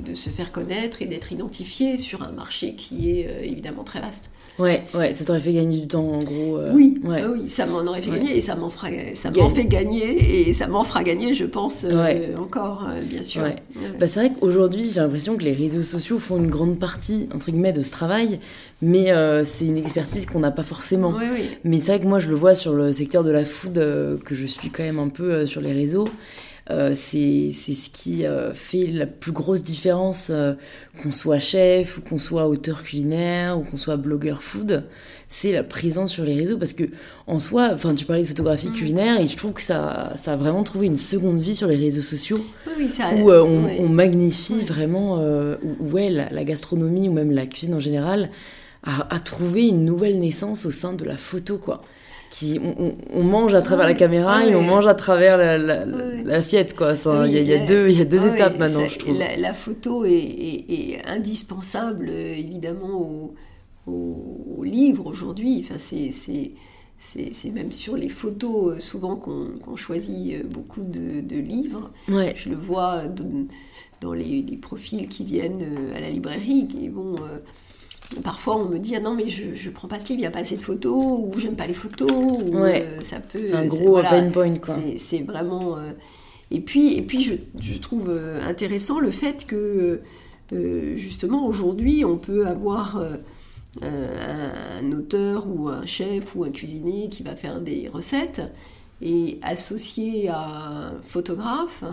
de, 0.00 0.14
se 0.14 0.28
faire 0.28 0.52
connaître 0.52 1.02
et 1.02 1.06
d'être 1.06 1.32
identifié 1.32 1.96
sur 1.96 2.22
un 2.22 2.32
marché 2.32 2.74
qui 2.74 3.10
est 3.10 3.46
évidemment 3.46 3.84
très 3.84 4.00
vaste. 4.00 4.30
Ouais, 4.58 4.82
ouais, 4.94 5.14
ça 5.14 5.24
t'aurait 5.24 5.40
fait 5.40 5.52
gagner 5.52 5.80
du 5.80 5.88
temps 5.88 6.06
en 6.06 6.18
gros. 6.18 6.58
Euh, 6.58 6.72
oui, 6.74 7.00
ouais. 7.04 7.22
oui, 7.24 7.48
ça 7.48 7.64
m'en 7.66 7.80
aurait 7.80 8.02
fait 8.02 8.10
gagner 8.10 8.36
et 8.36 8.40
ça 8.40 8.56
m'en 8.56 8.68
fera, 8.68 8.88
ça 9.14 9.30
m'en 9.30 9.48
fait 9.48 9.64
gagner 9.64 10.48
et 10.48 10.52
ça 10.52 10.66
m'en 10.66 10.84
fera 10.84 11.02
gagner, 11.02 11.34
je 11.34 11.44
pense, 11.44 11.86
euh, 11.88 12.36
encore, 12.36 12.86
euh, 12.90 13.00
bien 13.02 13.22
sûr. 13.22 13.42
Bah, 13.98 14.06
c'est 14.06 14.20
vrai 14.20 14.32
qu'aujourd'hui, 14.38 14.90
j'ai 14.90 15.00
l'impression 15.00 15.36
que 15.36 15.44
les 15.44 15.54
réseaux 15.54 15.82
sociaux 15.82 16.18
font 16.18 16.36
une 16.36 16.50
grande 16.50 16.78
partie, 16.78 17.28
entre 17.34 17.50
guillemets, 17.50 17.72
de 17.72 17.82
ce 17.82 17.90
travail, 17.90 18.40
mais 18.82 19.12
c'est 19.44 19.64
une 19.66 19.78
expertise 19.78 20.26
qu'on 20.26 20.40
n'a 20.40 20.50
pas 20.50 20.62
forcément. 20.64 21.14
Mais 21.64 21.80
c'est 21.80 21.92
vrai 21.92 22.00
que 22.00 22.06
moi, 22.06 22.18
je 22.18 22.28
le 22.28 22.34
vois 22.34 22.54
sur 22.54 22.74
le 22.74 22.92
secteur 22.92 23.24
de 23.24 23.30
la 23.30 23.44
food, 23.44 23.74
que 23.74 24.34
je 24.34 24.46
suis 24.46 24.70
quand 24.70 24.82
même 24.82 24.98
un 24.98 25.08
peu 25.08 25.46
sur 25.46 25.60
les 25.60 25.72
réseaux. 25.72 26.08
Euh, 26.70 26.92
c'est 26.94 27.52
ce 27.52 27.90
qui 27.90 28.24
euh, 28.24 28.54
fait 28.54 28.86
la 28.86 29.06
plus 29.06 29.32
grosse 29.32 29.64
différence, 29.64 30.30
euh, 30.30 30.54
qu'on 31.02 31.10
soit 31.10 31.40
chef 31.40 31.98
ou 31.98 32.00
qu'on 32.00 32.18
soit 32.18 32.46
auteur 32.46 32.82
culinaire 32.82 33.58
ou 33.58 33.62
qu'on 33.62 33.76
soit 33.76 33.96
blogueur 33.96 34.42
food, 34.42 34.84
c'est 35.28 35.52
la 35.52 35.64
présence 35.64 36.12
sur 36.12 36.24
les 36.24 36.34
réseaux. 36.34 36.58
Parce 36.58 36.72
que 36.72 36.84
en 37.26 37.38
soi, 37.38 37.70
enfin 37.72 37.94
tu 37.94 38.04
parlais 38.04 38.22
de 38.22 38.28
photographie 38.28 38.68
mm. 38.68 38.74
culinaire 38.74 39.20
et 39.20 39.26
je 39.26 39.36
trouve 39.36 39.52
que 39.52 39.62
ça, 39.62 40.12
ça 40.16 40.34
a 40.34 40.36
vraiment 40.36 40.62
trouvé 40.62 40.86
une 40.86 40.96
seconde 40.96 41.40
vie 41.40 41.56
sur 41.56 41.66
les 41.66 41.76
réseaux 41.76 42.02
sociaux. 42.02 42.44
Où 43.16 43.32
on, 43.32 43.88
magnifie 43.88 44.64
vraiment 44.64 45.16
où, 45.80 45.96
la, 45.96 46.44
gastronomie 46.44 47.08
ou 47.08 47.12
même 47.12 47.32
la 47.32 47.46
cuisine 47.46 47.74
en 47.74 47.80
général 47.80 48.30
a, 48.84 49.14
a 49.14 49.18
trouvé 49.18 49.68
une 49.68 49.84
nouvelle 49.84 50.20
naissance 50.20 50.64
au 50.66 50.70
sein 50.70 50.92
de 50.92 51.04
la 51.04 51.16
photo 51.16 51.58
quoi 51.58 51.82
qui 52.30 52.60
on, 53.12 53.24
mange 53.24 53.54
à 53.54 53.60
travers 53.60 53.86
la 53.86 53.94
caméra 53.94 54.46
et 54.46 54.54
on 54.54 54.62
mange 54.62 54.86
à 54.86 54.94
travers 54.94 55.36
l'assiette 55.36 56.76
quoi. 56.76 56.94
Il 57.26 57.32
y, 57.32 57.52
a 57.52 57.66
deux, 57.66 57.90
y 57.90 58.00
a 58.00 58.04
deux 58.04 58.24
étapes 58.24 58.56
maintenant. 58.56 58.86
Je 58.86 58.98
trouve. 58.98 59.18
La, 59.18 59.52
photo 59.52 60.04
est, 60.06 61.02
indispensable 61.04 62.08
évidemment 62.08 63.00
au, 63.00 63.34
au, 63.90 64.62
livre 64.62 65.06
aujourd'hui. 65.06 65.64
Enfin, 65.64 65.78
c'est 66.98 67.50
même 67.50 67.72
sur 67.72 67.96
les 67.96 68.08
photos 68.08 68.76
euh, 68.76 68.80
souvent 68.80 69.16
qu'on 69.16 69.76
choisit 69.76 70.34
euh, 70.34 70.42
beaucoup 70.46 70.82
de, 70.82 71.36
livres. 71.36 71.90
Je 72.08 72.48
le 72.48 72.56
vois 72.56 73.02
dans 74.00 74.12
les, 74.12 74.42
profils 74.60 75.08
qui 75.08 75.24
viennent 75.24 75.62
euh, 75.62 75.96
à 75.96 76.00
la 76.00 76.10
librairie 76.10 76.68
qui 76.68 76.88
vont 76.88 77.16
Parfois, 78.24 78.56
on 78.56 78.64
me 78.64 78.78
dit 78.78 78.96
ah 78.96 79.00
non 79.00 79.14
mais 79.14 79.28
je 79.28 79.54
je 79.54 79.70
prends 79.70 79.86
pas 79.86 80.00
ce 80.00 80.08
livre, 80.08 80.18
il 80.18 80.22
n'y 80.22 80.26
a 80.26 80.32
pas 80.32 80.40
assez 80.40 80.56
de 80.56 80.62
photos 80.62 81.04
ou 81.04 81.32
j'aime 81.38 81.54
pas 81.54 81.68
les 81.68 81.74
photos. 81.74 82.10
Ou, 82.10 82.58
ouais. 82.58 82.82
Euh, 82.82 83.00
ça 83.00 83.20
peut. 83.20 83.38
C'est 83.40 83.54
un 83.54 83.66
gros 83.66 83.90
voilà, 83.90 84.22
point 84.22 84.56
quoi. 84.56 84.76
C'est 84.98 85.22
vraiment. 85.22 85.76
Euh, 85.76 85.92
et 86.50 86.60
puis 86.60 86.96
et 86.96 87.02
puis 87.02 87.22
je, 87.22 87.34
je, 87.60 87.78
trouve 87.78 88.06
euh, 88.08 88.42
intéressant 88.42 88.98
le 88.98 89.12
fait 89.12 89.46
que 89.46 90.00
justement 90.96 91.46
aujourd'hui 91.46 92.04
on 92.04 92.16
peut 92.16 92.48
avoir 92.48 93.00
un, 93.82 94.92
auteur 94.92 95.46
ou 95.46 95.68
un 95.68 95.86
chef 95.86 96.34
ou 96.34 96.42
un 96.42 96.50
cuisinier 96.50 97.08
qui 97.08 97.22
va 97.22 97.36
faire 97.36 97.60
des 97.60 97.88
recettes 97.88 98.42
et 99.00 99.38
associé 99.42 100.28
à 100.28 100.88
un 100.88 101.02
photographe 101.04 101.84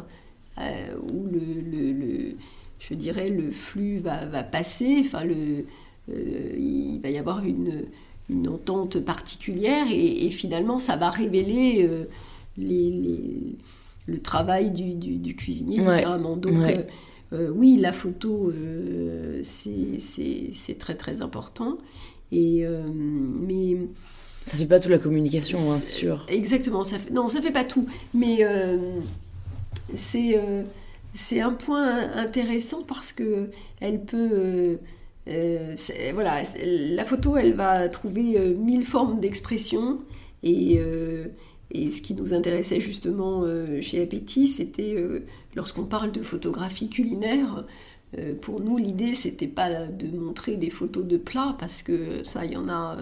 où 0.57 1.27
le, 1.31 1.91
le, 1.91 2.35
je 2.79 2.95
dirais 2.95 3.29
le 3.29 3.51
flux 3.51 3.99
va, 3.99 4.25
va 4.25 4.41
passer, 4.41 5.03
enfin 5.05 5.23
le 5.23 5.65
il 6.09 6.99
va 7.01 7.09
y 7.09 7.17
avoir 7.17 7.43
une, 7.43 7.85
une 8.29 8.47
entente 8.47 8.99
particulière 8.99 9.87
et, 9.89 10.29
finalement 10.29 10.79
ça 10.79 10.95
va 10.95 11.09
révéler 11.09 11.87
euh, 11.87 12.05
les, 12.57 13.57
le 14.05 14.19
travail 14.19 14.71
du, 14.71 14.93
du, 14.95 15.35
cuisinier 15.35 15.79
différemment. 15.79 16.35
Donc 16.35 16.55
euh, 17.33 17.49
oui, 17.53 17.77
la 17.77 17.93
photo 17.93 18.51
c'est 19.43 20.77
très 20.79 20.95
très 20.95 21.21
important. 21.21 21.77
Et, 22.31 22.65
mais 22.93 23.77
ça 24.45 24.57
fait 24.57 24.65
pas 24.65 24.79
toute 24.79 24.91
la 24.91 24.99
communication, 24.99 25.71
hein, 25.71 25.79
sûr. 25.79 26.25
Exactement, 26.29 26.83
ça 26.83 26.99
fait, 26.99 27.11
non, 27.11 27.29
ça 27.29 27.41
fait 27.41 27.51
pas 27.51 27.63
tout, 27.63 27.85
mais 28.13 28.39
c'est 29.95 30.39
c'est 31.13 31.39
un 31.39 31.53
point 31.53 32.11
intéressant 32.13 32.83
parce 32.83 33.13
que 33.13 33.49
elle 33.79 34.03
peut 34.03 34.77
euh, 35.27 35.75
voilà, 36.13 36.43
la 36.63 37.05
photo, 37.05 37.37
elle 37.37 37.53
va 37.53 37.89
trouver 37.89 38.37
euh, 38.37 38.55
mille 38.55 38.85
formes 38.85 39.19
d'expression. 39.19 39.99
Et, 40.43 40.79
euh, 40.79 41.25
et, 41.71 41.91
ce 41.91 42.01
qui 42.01 42.13
nous 42.13 42.33
intéressait 42.33 42.79
justement 42.79 43.43
chez 43.81 44.01
Appétit, 44.01 44.47
c'était 44.47 44.95
lorsqu'on 45.55 45.83
parle 45.83 46.11
de 46.11 46.21
photographie 46.21 46.89
culinaire, 46.89 47.65
pour 48.41 48.61
nous, 48.61 48.77
l'idée, 48.77 49.13
c'était 49.13 49.47
pas 49.47 49.87
de 49.87 50.17
montrer 50.17 50.55
des 50.55 50.69
photos 50.69 51.05
de 51.05 51.17
plats, 51.17 51.57
parce 51.59 51.83
que 51.83 52.23
ça, 52.23 52.45
il 52.45 52.53
y 52.53 52.57
en 52.57 52.69
a, 52.69 52.97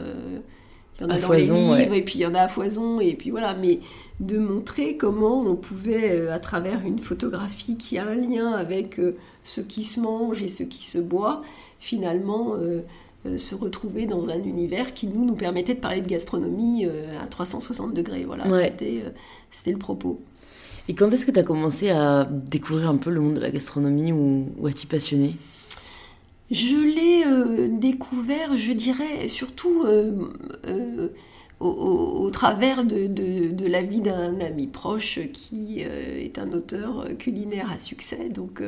il 0.98 1.04
y 1.04 1.06
en 1.06 1.10
a 1.10 1.20
dans 1.20 1.32
les 1.32 1.42
livres, 1.42 1.94
et 1.94 2.02
puis 2.02 2.16
il 2.16 2.22
y 2.22 2.26
en 2.26 2.34
a 2.34 2.42
à 2.42 2.48
foison, 2.48 3.00
et 3.00 3.14
puis 3.14 3.30
voilà, 3.30 3.54
mais 3.54 3.82
de 4.20 4.40
montrer 4.40 4.98
comment 4.98 5.42
on 5.42 5.56
pouvait, 5.56 6.28
à 6.30 6.40
travers 6.40 6.84
une 6.84 6.98
photographie 6.98 7.78
qui 7.78 8.00
a 8.00 8.08
un 8.08 8.16
lien 8.16 8.52
avec 8.54 9.00
ce 9.44 9.62
qui 9.62 9.84
se 9.84 10.00
mange 10.00 10.42
et 10.42 10.50
ce 10.50 10.64
qui 10.64 10.86
se 10.86 10.98
boit, 10.98 11.44
finalement 11.86 12.56
euh, 12.56 12.82
euh, 13.28 13.38
se 13.38 13.54
retrouver 13.54 14.08
dans 14.08 14.28
un 14.28 14.42
univers 14.42 14.94
qui 14.96 15.08
nous 15.08 15.24
nous 15.24 15.36
permettait 15.36 15.76
de 15.76 15.80
parler 15.80 16.02
de 16.02 16.08
gastronomie 16.08 16.86
euh, 16.86 17.22
à 17.22 17.28
360 17.28 17.94
degrés. 17.94 18.26
Voilà, 18.26 18.46
c'était, 18.60 19.04
c'était 19.52 19.72
le 19.72 19.78
propos. 19.78 20.20
Et 20.88 20.96
quand 20.96 21.12
est-ce 21.12 21.28
que 21.28 21.32
tu 21.32 21.40
as 21.40 21.44
commencé 21.44 21.92
à 21.92 22.28
découvrir 22.30 22.90
un 22.90 22.98
peu 22.98 23.12
le 23.12 23.22
monde 23.22 23.36
de 23.36 23.40
la 23.40 23.52
gastronomie 23.52 24.12
ou, 24.12 24.48
ou 24.58 24.66
à 24.66 24.72
t'y 24.72 24.88
passionner? 24.88 25.36
Je 26.50 26.76
l'ai 26.76 27.70
découvert, 27.70 28.56
je 28.56 28.72
dirais, 28.72 29.28
surtout 29.28 29.84
au, 31.60 32.30
travers 32.32 32.86
de, 32.86 33.08
de, 33.08 33.68
la 33.68 33.82
vie 33.82 34.02
d'un 34.02 34.40
ami 34.40 34.68
proche 34.68 35.20
qui 35.34 35.80
est 35.80 36.38
un 36.38 36.52
auteur 36.54 37.08
culinaire 37.18 37.72
à 37.72 37.80
succès. 37.80 38.30
Donc 38.30 38.62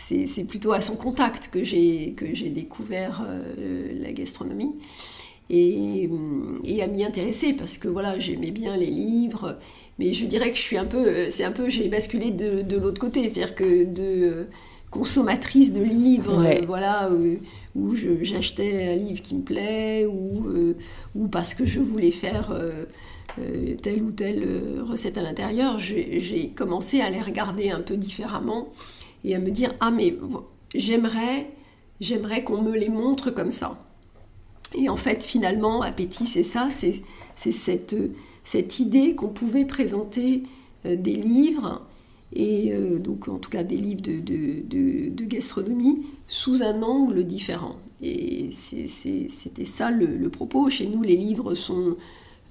c'est 0.00 0.44
plutôt 0.44 0.72
à 0.72 0.80
son 0.80 0.96
contact 0.96 1.50
que 1.50 1.64
j'ai 1.64 2.14
découvert 2.54 3.26
la 3.58 4.12
gastronomie. 4.12 4.74
Et, 5.50 6.08
et 6.64 6.82
à 6.82 6.86
m'y 6.86 7.04
intéresser 7.04 7.54
parce 7.54 7.78
que 7.78 7.88
voilà, 7.88 8.18
j'aimais 8.18 8.50
bien 8.50 8.76
les 8.76 8.90
livres, 8.90 9.58
mais 9.98 10.12
je 10.12 10.26
dirais 10.26 10.50
que 10.50 10.56
je 10.56 10.62
suis 10.62 10.76
un 10.76 10.84
peu, 10.84 11.30
c'est 11.30 11.44
un 11.44 11.52
peu, 11.52 11.70
j'ai 11.70 11.88
basculé 11.88 12.30
de, 12.30 12.60
de 12.60 12.76
l'autre 12.76 13.00
côté, 13.00 13.22
c'est-à-dire 13.22 13.54
que 13.54 13.84
de 13.84 14.46
consommatrice 14.90 15.72
de 15.72 15.82
livres, 15.82 16.42
voilà, 16.66 17.08
euh, 17.10 17.36
où 17.74 17.94
j'achetais 18.22 18.88
un 18.88 18.96
livre 18.96 19.22
qui 19.22 19.34
me 19.34 19.42
plaît, 19.42 20.06
ou, 20.06 20.48
euh, 20.48 20.76
ou 21.14 21.28
parce 21.28 21.54
que 21.54 21.66
je 21.66 21.80
voulais 21.80 22.10
faire 22.10 22.52
euh, 22.52 22.84
telle 23.82 24.02
ou 24.02 24.10
telle 24.10 24.82
recette 24.82 25.18
à 25.18 25.22
l'intérieur, 25.22 25.78
j'ai 25.78 26.52
commencé 26.54 27.00
à 27.00 27.10
les 27.10 27.20
regarder 27.20 27.70
un 27.70 27.80
peu 27.80 27.96
différemment 27.96 28.68
et 29.24 29.34
à 29.34 29.38
me 29.38 29.50
dire 29.50 29.74
ah 29.80 29.90
mais 29.90 30.16
j'aimerais 30.74 31.50
j'aimerais 32.00 32.44
qu'on 32.44 32.62
me 32.62 32.76
les 32.76 32.88
montre 32.88 33.30
comme 33.30 33.50
ça. 33.50 33.78
Et 34.74 34.88
en 34.88 34.96
fait, 34.96 35.24
finalement, 35.24 35.82
appétit, 35.82 36.26
c'est 36.26 36.42
ça, 36.42 36.68
c'est 36.70 37.02
cette, 37.52 37.96
cette 38.44 38.80
idée 38.80 39.14
qu'on 39.14 39.28
pouvait 39.28 39.64
présenter 39.64 40.42
euh, 40.84 40.96
des 40.96 41.16
livres, 41.16 41.86
et 42.34 42.72
euh, 42.72 42.98
donc 42.98 43.28
en 43.28 43.38
tout 43.38 43.48
cas 43.48 43.62
des 43.62 43.78
livres 43.78 44.02
de, 44.02 44.20
de, 44.20 45.24
gastronomie, 45.24 46.04
sous 46.28 46.62
un 46.62 46.82
angle 46.82 47.24
différent. 47.24 47.76
Et 48.02 48.50
c'était 48.52 49.64
ça 49.64 49.90
le, 49.90 50.28
propos. 50.28 50.68
Chez 50.68 50.86
nous, 50.86 51.02
les 51.02 51.16
livres 51.16 51.54
sont, 51.54 51.96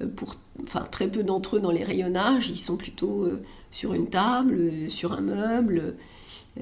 euh, 0.01 0.07
pour 0.07 0.35
enfin, 0.63 0.85
très 0.91 1.07
peu 1.07 1.23
d'entre 1.23 1.57
eux 1.57 1.59
dans 1.59 1.71
les 1.71 1.83
rayonnages, 1.83 2.49
ils 2.49 2.57
sont 2.57 2.77
plutôt 2.77 3.27
sur 3.69 3.93
une 3.93 4.07
table, 4.07 4.89
sur 4.89 5.13
un 5.13 5.21
meuble. 5.21 5.95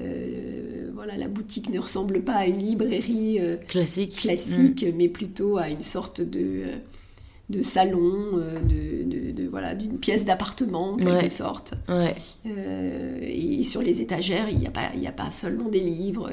Euh, 0.00 0.90
voilà, 0.94 1.16
la 1.16 1.28
boutique 1.28 1.70
ne 1.70 1.78
ressemble 1.78 2.22
pas 2.22 2.34
à 2.34 2.46
une 2.46 2.58
librairie 2.58 3.38
euh, 3.40 3.56
classique, 3.56 4.16
classique 4.16 4.84
mm. 4.84 4.96
mais 4.96 5.08
plutôt 5.08 5.58
à 5.58 5.68
une 5.68 5.82
sorte 5.82 6.20
de, 6.20 6.40
euh, 6.40 6.76
de 7.50 7.62
salon, 7.62 8.38
de, 8.68 9.48
voilà, 9.48 9.74
d'une 9.74 9.98
pièce 9.98 10.24
d'appartement 10.24 10.94
en 10.94 10.96
quelque 10.96 11.28
sorte. 11.28 11.74
et 12.44 13.62
sur 13.62 13.82
les 13.82 14.00
étagères, 14.00 14.48
il 14.48 14.58
n'y 14.58 14.66
a, 14.66 14.70
pas, 14.70 14.90
a 15.06 15.12
pas 15.12 15.30
seulement 15.30 15.68
des 15.68 15.80
livres, 15.80 16.30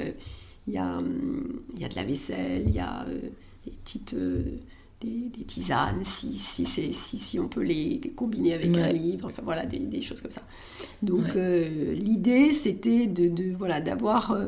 il 0.66 0.74
y 0.74 0.78
a, 0.78 0.98
il 1.74 1.80
y 1.80 1.84
a 1.84 1.88
de 1.88 1.96
la 1.96 2.04
vaisselle, 2.04 2.64
il 2.66 2.74
y 2.74 2.80
a 2.80 3.06
des 3.64 3.70
petites 3.70 4.16
des, 5.04 5.44
tisanes, 5.44 6.04
si, 6.04 6.32
si, 6.34 6.66
si, 6.66 6.92
si, 6.92 7.38
on 7.38 7.48
peut 7.48 7.62
les 7.62 8.00
combiner 8.16 8.54
avec 8.54 8.76
un 8.76 8.88
livre, 8.88 9.28
enfin 9.28 9.42
voilà, 9.44 9.66
des, 9.66 9.78
des, 9.78 10.02
choses 10.02 10.20
comme 10.20 10.30
ça. 10.30 10.42
Donc 11.02 11.36
euh, 11.36 11.94
l'idée, 11.94 12.52
c'était 12.52 13.06
de, 13.06 13.28
de, 13.28 13.54
voilà, 13.56 13.80
d'avoir 13.80 14.32
euh, 14.32 14.46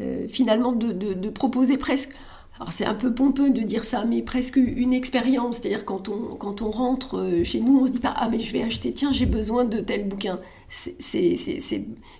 euh, 0.00 0.28
finalement 0.28 0.72
de, 0.72 0.92
de, 0.92 1.30
proposer 1.30 1.78
presque, 1.78 2.10
alors 2.56 2.72
c'est 2.72 2.84
un 2.84 2.94
peu 2.94 3.14
pompeux 3.14 3.50
de 3.50 3.60
dire 3.60 3.84
ça, 3.84 4.04
mais 4.04 4.22
presque 4.22 4.56
une 4.56 4.92
expérience, 4.92 5.56
c'est-à-dire 5.56 5.84
quand 5.84 6.08
on, 6.08 6.34
quand 6.36 6.62
on 6.62 6.70
rentre 6.70 7.40
chez 7.44 7.60
nous, 7.60 7.80
on 7.80 7.86
se 7.86 7.92
dit 7.92 8.00
pas, 8.00 8.14
ah 8.16 8.28
mais 8.30 8.40
je 8.40 8.52
vais 8.52 8.62
acheter, 8.62 8.92
tiens, 8.92 9.12
j'ai 9.12 9.26
besoin 9.26 9.64
de 9.64 9.80
tel 9.80 10.08
bouquin. 10.08 10.40
C'est 10.68 11.36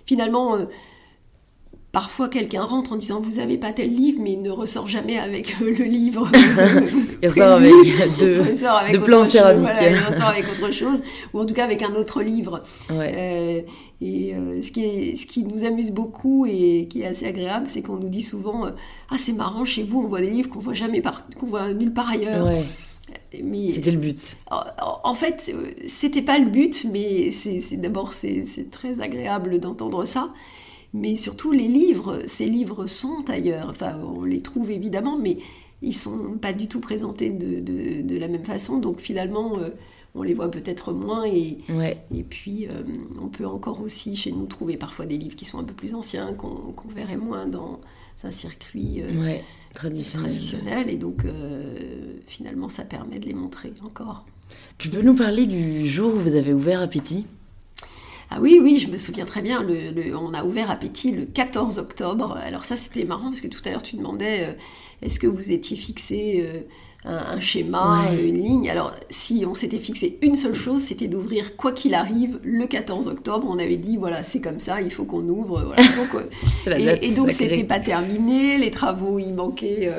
finalement 0.05 0.57
Parfois, 1.91 2.29
quelqu'un 2.29 2.61
rentre 2.61 2.93
en 2.93 2.97
disant 2.97 3.19
Vous 3.19 3.37
n'avez 3.37 3.57
pas 3.57 3.73
tel 3.73 3.95
livre, 3.95 4.19
mais 4.21 4.33
il 4.33 4.43
ne 4.43 4.51
ressort 4.51 4.87
jamais 4.87 5.17
avec 5.17 5.55
euh, 5.59 5.73
le 5.75 5.85
livre. 5.85 6.29
il 7.23 7.29
ressort 7.29 8.77
avec 8.77 8.93
de, 8.93 8.97
de 8.97 9.03
plans 9.03 9.25
céramiques. 9.25 9.69
il 9.81 9.95
ressort 9.95 10.27
avec 10.27 10.45
autre 10.51 10.71
chose, 10.71 11.01
ou 11.33 11.39
en 11.39 11.47
tout 11.47 11.55
cas 11.55 11.63
avec 11.63 11.81
un 11.81 11.95
autre 11.95 12.21
livre. 12.21 12.61
Euh, 12.91 13.61
et 14.01 14.35
euh, 14.35 14.61
ce, 14.61 14.71
qui 14.71 14.83
est, 14.83 15.15
ce 15.15 15.25
qui 15.25 15.43
nous 15.43 15.63
amuse 15.63 15.89
beaucoup 15.89 16.45
et 16.45 16.87
qui 16.91 17.01
est 17.01 17.07
assez 17.07 17.25
agréable, 17.25 17.65
c'est 17.67 17.81
qu'on 17.81 17.97
nous 17.97 18.09
dit 18.09 18.23
souvent 18.23 18.67
Ah, 19.09 19.15
c'est 19.17 19.33
marrant, 19.33 19.65
chez 19.65 19.81
vous, 19.81 20.01
on 20.01 20.07
voit 20.07 20.21
des 20.21 20.29
livres 20.29 20.49
qu'on 20.49 20.59
voit 20.59 20.75
jamais 20.75 21.01
qu'on 21.39 21.47
voit 21.47 21.73
nulle 21.73 21.91
part 21.91 22.09
ailleurs. 22.09 22.49
C'était 23.31 23.91
le 23.91 23.97
but. 23.97 24.37
En, 24.51 25.15
fait, 25.15 25.51
c'était 25.87 26.21
pas 26.21 26.37
le 26.37 26.45
but, 26.45 26.85
mais 26.91 27.31
c'est 27.31 27.77
d'abord 27.77 28.13
c'est 28.13 28.69
très 28.69 29.01
agréable 29.01 29.59
d'entendre 29.59 30.05
ça 30.05 30.29
mais 30.93 31.15
surtout 31.15 31.51
les 31.51 31.67
livres, 31.67 32.23
ces 32.27 32.45
livres 32.45 32.85
sont 32.87 33.29
ailleurs, 33.29 33.67
enfin 33.69 33.99
on 34.03 34.23
les 34.23 34.41
trouve 34.41 34.71
évidemment, 34.71 35.17
mais 35.17 35.37
ils 35.81 35.95
sont 35.95 36.37
pas 36.41 36.53
du 36.53 36.67
tout 36.67 36.79
présentés 36.79 37.29
de, 37.29 37.59
de, 38.01 38.17
la 38.17 38.27
même 38.27 38.43
façon, 38.43 38.79
donc 38.79 38.99
finalement 38.99 39.57
euh, 39.59 39.69
on 40.15 40.23
les 40.23 40.33
voit 40.33 40.51
peut-être 40.51 40.91
moins 40.91 41.25
et, 41.25 41.59
et 42.13 42.23
puis 42.23 42.67
euh, 42.67 42.81
on 43.21 43.27
peut 43.27 43.45
encore 43.45 43.81
aussi 43.81 44.15
chez 44.15 44.31
nous 44.31 44.45
trouver 44.45 44.75
parfois 44.75 45.05
des 45.05 45.17
livres 45.17 45.35
qui 45.35 45.45
sont 45.45 45.59
un 45.59 45.63
peu 45.63 45.73
plus 45.73 45.93
anciens, 45.93 46.33
qu'on 46.33 46.73
verrait 46.89 47.17
moins 47.17 47.45
dans 47.45 47.79
un 48.23 48.31
circuit 48.31 49.01
euh, 49.01 49.37
traditionnel. 49.73 50.31
traditionnel. 50.31 50.89
et 50.89 50.97
donc 50.97 51.23
finalement 52.27 52.67
ça 52.67 52.83
permet 52.83 53.19
de 53.19 53.27
les 53.27 53.33
montrer 53.33 53.71
encore. 53.85 54.25
Tu 54.79 54.89
peux 54.89 55.03
nous 55.03 55.15
parler 55.15 55.45
du 55.45 55.87
jour 55.87 56.15
où 56.15 56.19
vous 56.19 56.35
avez 56.35 56.53
ouvert 56.53 56.81
Appétit? 56.81 57.25
Ah 58.31 58.37
oui, 58.39 58.59
oui, 58.61 58.77
je 58.77 58.91
me 58.91 58.97
souviens 58.97 59.25
très 59.25 59.41
bien. 59.41 59.63
Le, 59.63 60.15
on 60.15 60.33
a 60.33 60.43
ouvert 60.43 60.69
Appétit 60.69 61.11
le 61.11 61.25
14 61.25 61.79
octobre. 61.79 62.37
Alors 62.43 62.63
ça, 62.63 62.77
c'était 62.77 63.03
marrant 63.03 63.29
parce 63.29 63.41
que 63.41 63.47
tout 63.47 63.61
à 63.65 63.71
l'heure, 63.71 63.81
tu 63.81 63.95
demandais 63.95 64.45
euh, 64.45 64.51
est-ce 65.01 65.19
que 65.19 65.25
vous 65.25 65.51
étiez 65.51 65.75
fixé 65.75 66.45
euh, 66.45 66.61
un, 67.05 67.39
schéma, 67.39 68.11
une 68.13 68.43
ligne? 68.43 68.69
Alors 68.69 68.93
si 69.09 69.45
on 69.47 69.55
s'était 69.55 69.79
fixé 69.79 70.19
une 70.21 70.35
seule 70.35 70.53
chose, 70.53 70.81
c'était 70.83 71.07
d'ouvrir 71.07 71.55
quoi 71.55 71.71
qu'il 71.71 71.95
arrive 71.95 72.39
le 72.43 72.67
14 72.67 73.07
octobre. 73.07 73.47
On 73.49 73.57
avait 73.57 73.77
dit 73.77 73.97
voilà, 73.97 74.21
c'est 74.21 74.41
comme 74.41 74.59
ça, 74.59 74.79
il 74.79 74.91
faut 74.91 75.05
qu'on 75.05 75.27
ouvre. 75.27 75.63
Voilà. 75.63 75.81
Donc, 75.95 76.13
euh, 76.67 76.97
et, 77.01 77.15
donc 77.15 77.31
c'était 77.31 77.63
pas 77.63 77.79
terminé. 77.79 78.59
Les 78.59 78.69
travaux, 78.69 79.17
il 79.17 79.33
manquait, 79.33 79.91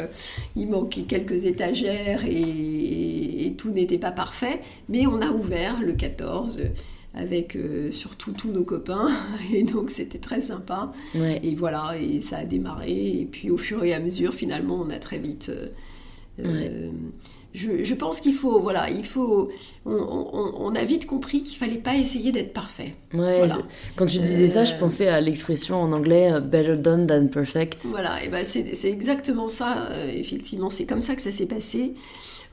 il 0.55 0.69
manquait 0.69 1.03
quelques 1.03 1.47
étagères 1.47 2.25
et, 2.25 3.47
et 3.47 3.55
tout 3.55 3.73
n'était 3.73 3.99
pas 3.99 4.13
parfait. 4.13 4.61
Mais 4.89 5.09
on 5.09 5.21
a 5.21 5.33
ouvert 5.33 5.81
le 5.83 5.95
14 5.95 6.61
avec 7.15 7.57
euh, 7.57 7.91
surtout 7.91 8.33
tous 8.33 8.51
nos 8.51 8.65
copains. 8.65 9.09
Et 9.53 9.63
donc 9.63 9.91
c'était 9.91 10.19
très 10.19 10.41
sympa. 10.41 10.93
Et 11.43 11.55
voilà 11.55 11.97
et 11.99 12.21
ça 12.21 12.39
a 12.39 12.45
démarré. 12.45 13.21
Et 13.21 13.29
puis 13.31 13.51
au 13.51 13.57
fur 13.57 13.83
et 13.85 13.95
à 13.95 14.01
mesure 14.01 14.35
finalement 14.35 14.81
on 14.81 14.91
a 14.91 14.99
très 14.99 15.19
vite 15.19 15.51
euh, 15.51 15.69
euh, 16.39 16.91
je, 17.53 17.85
je, 17.85 17.95
pense 17.95 18.21
qu'il 18.21 18.33
faut 18.33 18.63
voilà 18.63 18.89
il 18.89 19.05
faut 19.05 19.51
on, 19.85 20.55
on, 20.57 20.75
a 20.75 20.85
vite 20.85 21.07
compris 21.07 21.43
qu'il 21.43 21.59
fallait 21.59 21.77
pas 21.77 21.97
essayer 21.97 22.33
d'être 22.33 22.55
parfait. 22.55 22.95
Ouais, 23.13 23.43
quand 23.97 24.07
tu 24.07 24.21
disais 24.21 24.47
ça 24.47 24.65
je 24.65 24.75
pensais 24.77 25.09
à 25.09 25.21
l'expression 25.21 25.83
en 25.83 25.93
anglais 25.93 26.33
better 26.41 26.77
done 26.77 27.07
than 27.07 27.27
perfect. 27.27 27.81
Voilà 27.85 28.25
et 28.25 28.29
ben 28.29 28.45
c'est 28.45 28.89
exactement 28.89 29.49
ça 29.49 29.91
effectivement. 30.15 30.71
C'est 30.71 30.87
comme 30.87 31.03
ça 31.03 31.15
que 31.15 31.21
ça 31.23 31.33
s'est 31.33 31.49
passé 31.49 31.95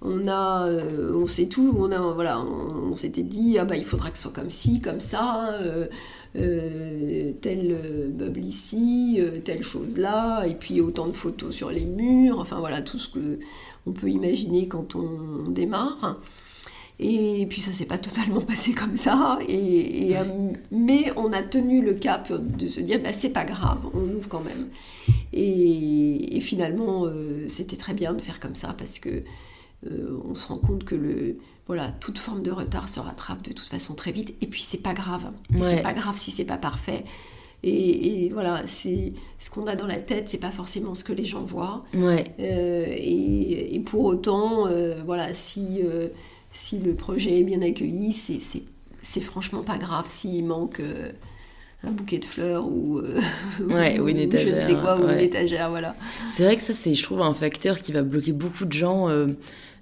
on 0.01 0.27
a, 0.27 0.67
euh, 0.67 1.11
on 1.15 1.25
sait 1.25 1.47
tout, 1.47 1.75
on 1.77 1.91
a, 1.91 1.99
voilà, 2.13 2.39
on, 2.41 2.95
s'était 2.95 3.23
dit, 3.23 3.57
ah 3.57 3.65
bah 3.65 3.75
il 3.75 3.85
faudra 3.85 4.11
que 4.11 4.17
ce 4.17 4.23
soit 4.23 4.31
comme 4.31 4.49
ci, 4.49 4.79
comme 4.79 4.99
ça, 4.99 5.55
euh, 5.61 5.87
euh, 6.35 7.31
tel 7.41 7.75
meuble 8.17 8.43
ici, 8.43 9.19
telle 9.43 9.63
chose 9.63 9.97
là, 9.97 10.43
et 10.45 10.53
puis 10.53 10.81
autant 10.81 11.07
de 11.07 11.13
photos 11.13 11.53
sur 11.53 11.71
les 11.71 11.85
murs, 11.85 12.39
enfin 12.39 12.59
voilà, 12.59 12.81
tout 12.81 12.99
ce 12.99 13.09
que 13.09 13.39
on 13.85 13.91
peut 13.91 14.09
imaginer 14.09 14.67
quand 14.67 14.95
on, 14.95 15.49
démarre. 15.49 16.19
Et 16.99 17.45
puis 17.47 17.61
ça 17.61 17.71
s'est 17.71 17.85
pas 17.85 17.97
totalement 17.99 18.41
passé 18.41 18.73
comme 18.73 18.95
ça, 18.95 19.39
et, 19.47 20.15
mais 20.71 21.11
on 21.15 21.33
a 21.33 21.41
tenu 21.41 21.83
le 21.83 21.93
cap 21.95 22.31
de 22.31 22.67
se 22.67 22.81
dire, 22.81 22.99
bah, 23.01 23.13
c'est 23.13 23.29
pas 23.29 23.45
grave, 23.45 23.79
on 23.93 24.03
ouvre 24.15 24.29
quand 24.29 24.43
même. 24.43 24.67
Et, 25.33 26.37
et 26.37 26.39
finalement, 26.39 27.05
c'était 27.47 27.77
très 27.77 27.93
bien 27.93 28.13
de 28.13 28.21
faire 28.21 28.39
comme 28.39 28.55
ça 28.55 28.75
parce 28.77 28.99
que 28.99 29.23
euh, 29.85 30.17
on 30.27 30.33
se 30.33 30.47
rend 30.47 30.57
compte 30.57 30.83
que 30.83 30.95
le, 30.95 31.37
voilà, 31.67 31.91
toute 31.99 32.17
forme 32.17 32.41
de 32.41 32.51
retard 32.51 32.89
se 32.89 32.99
rattrape 32.99 33.43
de 33.43 33.53
toute 33.53 33.67
façon 33.67 33.93
très 33.93 34.11
vite. 34.11 34.33
Et 34.41 34.47
puis 34.47 34.61
c'est 34.61 34.81
pas 34.81 34.93
grave. 34.93 35.31
C'est 35.61 35.81
pas 35.81 35.93
grave 35.93 36.17
si 36.17 36.31
c'est 36.31 36.45
pas 36.45 36.57
parfait. 36.57 37.03
Et, 37.63 38.29
voilà, 38.33 38.63
c'est 38.65 39.13
ce 39.39 39.49
qu'on 39.49 39.67
a 39.67 39.75
dans 39.75 39.87
la 39.87 39.97
tête, 39.97 40.29
c'est 40.29 40.39
pas 40.39 40.51
forcément 40.51 40.95
ce 40.95 41.03
que 41.03 41.11
les 41.11 41.25
gens 41.25 41.43
voient. 41.43 41.83
Ouais. 41.93 42.25
Euh, 42.39 42.85
et, 42.87 43.81
pour 43.85 44.05
autant, 44.05 44.67
euh, 44.67 44.95
voilà, 45.05 45.33
si, 45.33 45.81
si 46.51 46.79
le 46.79 46.93
projet 46.93 47.39
est 47.39 47.43
bien 47.43 47.61
accueilli, 47.61 48.13
c'est 48.13 49.21
franchement 49.21 49.63
pas 49.63 49.77
grave 49.77 50.05
s'il 50.07 50.45
manque 50.45 50.81
un 51.83 51.91
bouquet 51.91 52.19
de 52.19 52.25
fleurs 52.25 52.65
ou, 52.67 53.01
une 53.59 54.17
étagère, 54.17 54.47
je 54.47 54.53
ne 54.53 54.59
sais 54.59 54.75
quoi, 54.75 54.99
ou 54.99 55.09
une 55.09 55.19
étagère, 55.19 55.69
voilà. 55.69 55.95
C'est 56.29 56.43
vrai 56.43 56.57
que 56.57 56.63
ça, 56.63 56.73
c'est, 56.73 56.93
je 56.93 57.03
trouve, 57.03 57.21
un 57.21 57.33
facteur 57.33 57.79
qui 57.79 57.91
va 57.91 58.03
bloquer 58.03 58.33
beaucoup 58.33 58.65
de 58.65 58.73
gens 58.73 59.09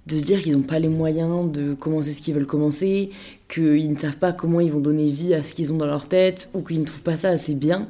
de 0.06 0.18
se 0.18 0.24
dire 0.24 0.42
qu'ils 0.42 0.52
n'ont 0.52 0.62
pas 0.62 0.78
les 0.78 0.88
moyens 0.88 1.50
de 1.50 1.74
commencer 1.74 2.12
ce 2.12 2.20
qu'ils 2.20 2.34
veulent 2.34 2.46
commencer, 2.46 3.10
qu'ils 3.52 3.92
ne 3.92 3.98
savent 3.98 4.16
pas 4.18 4.32
comment 4.32 4.60
ils 4.60 4.70
vont 4.70 4.80
donner 4.80 5.10
vie 5.10 5.34
à 5.34 5.42
ce 5.42 5.54
qu'ils 5.54 5.72
ont 5.72 5.76
dans 5.76 5.86
leur 5.86 6.06
tête, 6.08 6.48
ou 6.54 6.60
qu'ils 6.62 6.80
ne 6.80 6.84
trouvent 6.84 7.00
pas 7.00 7.16
ça 7.16 7.30
assez 7.30 7.54
bien. 7.54 7.88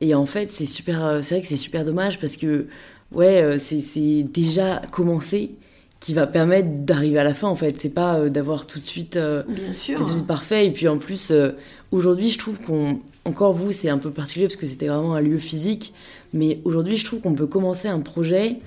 Et 0.00 0.14
en 0.14 0.26
fait, 0.26 0.50
c'est 0.52 0.64
super, 0.66 1.04
euh, 1.04 1.20
c'est 1.22 1.34
vrai 1.34 1.42
que 1.42 1.48
c'est 1.48 1.56
super 1.56 1.84
dommage 1.84 2.18
parce 2.18 2.36
que, 2.36 2.66
ouais, 3.12 3.42
euh, 3.42 3.58
c'est 3.58 4.22
déjà 4.22 4.80
commencé. 4.90 5.52
qui 6.00 6.14
va 6.14 6.28
permettre 6.28 6.68
d'arriver 6.84 7.18
à 7.18 7.24
la 7.24 7.34
fin 7.34 7.48
en 7.48 7.56
fait. 7.56 7.80
C'est 7.80 7.88
pas 7.92 8.18
euh, 8.20 8.28
d'avoir 8.30 8.66
tout 8.68 8.78
de 8.78 8.86
suite 8.86 9.16
euh, 9.16 9.42
Bien 9.48 9.72
sûr. 9.72 9.98
tout 9.98 10.04
de 10.04 10.10
suite 10.12 10.26
parfait. 10.28 10.66
Et 10.66 10.70
puis 10.70 10.86
en 10.86 10.96
plus, 10.98 11.32
euh, 11.32 11.50
aujourd'hui, 11.90 12.30
je 12.30 12.38
trouve 12.38 12.60
qu'on. 12.60 13.00
Encore 13.24 13.52
vous, 13.52 13.72
c'est 13.72 13.90
un 13.90 13.98
peu 13.98 14.10
particulier 14.10 14.46
parce 14.46 14.56
que 14.56 14.64
c'était 14.64 14.86
vraiment 14.86 15.14
un 15.14 15.20
lieu 15.20 15.38
physique. 15.38 15.92
Mais 16.32 16.60
aujourd'hui, 16.64 16.96
je 16.96 17.04
trouve 17.04 17.20
qu'on 17.20 17.34
peut 17.34 17.48
commencer 17.48 17.88
un 17.88 17.98
projet 17.98 18.58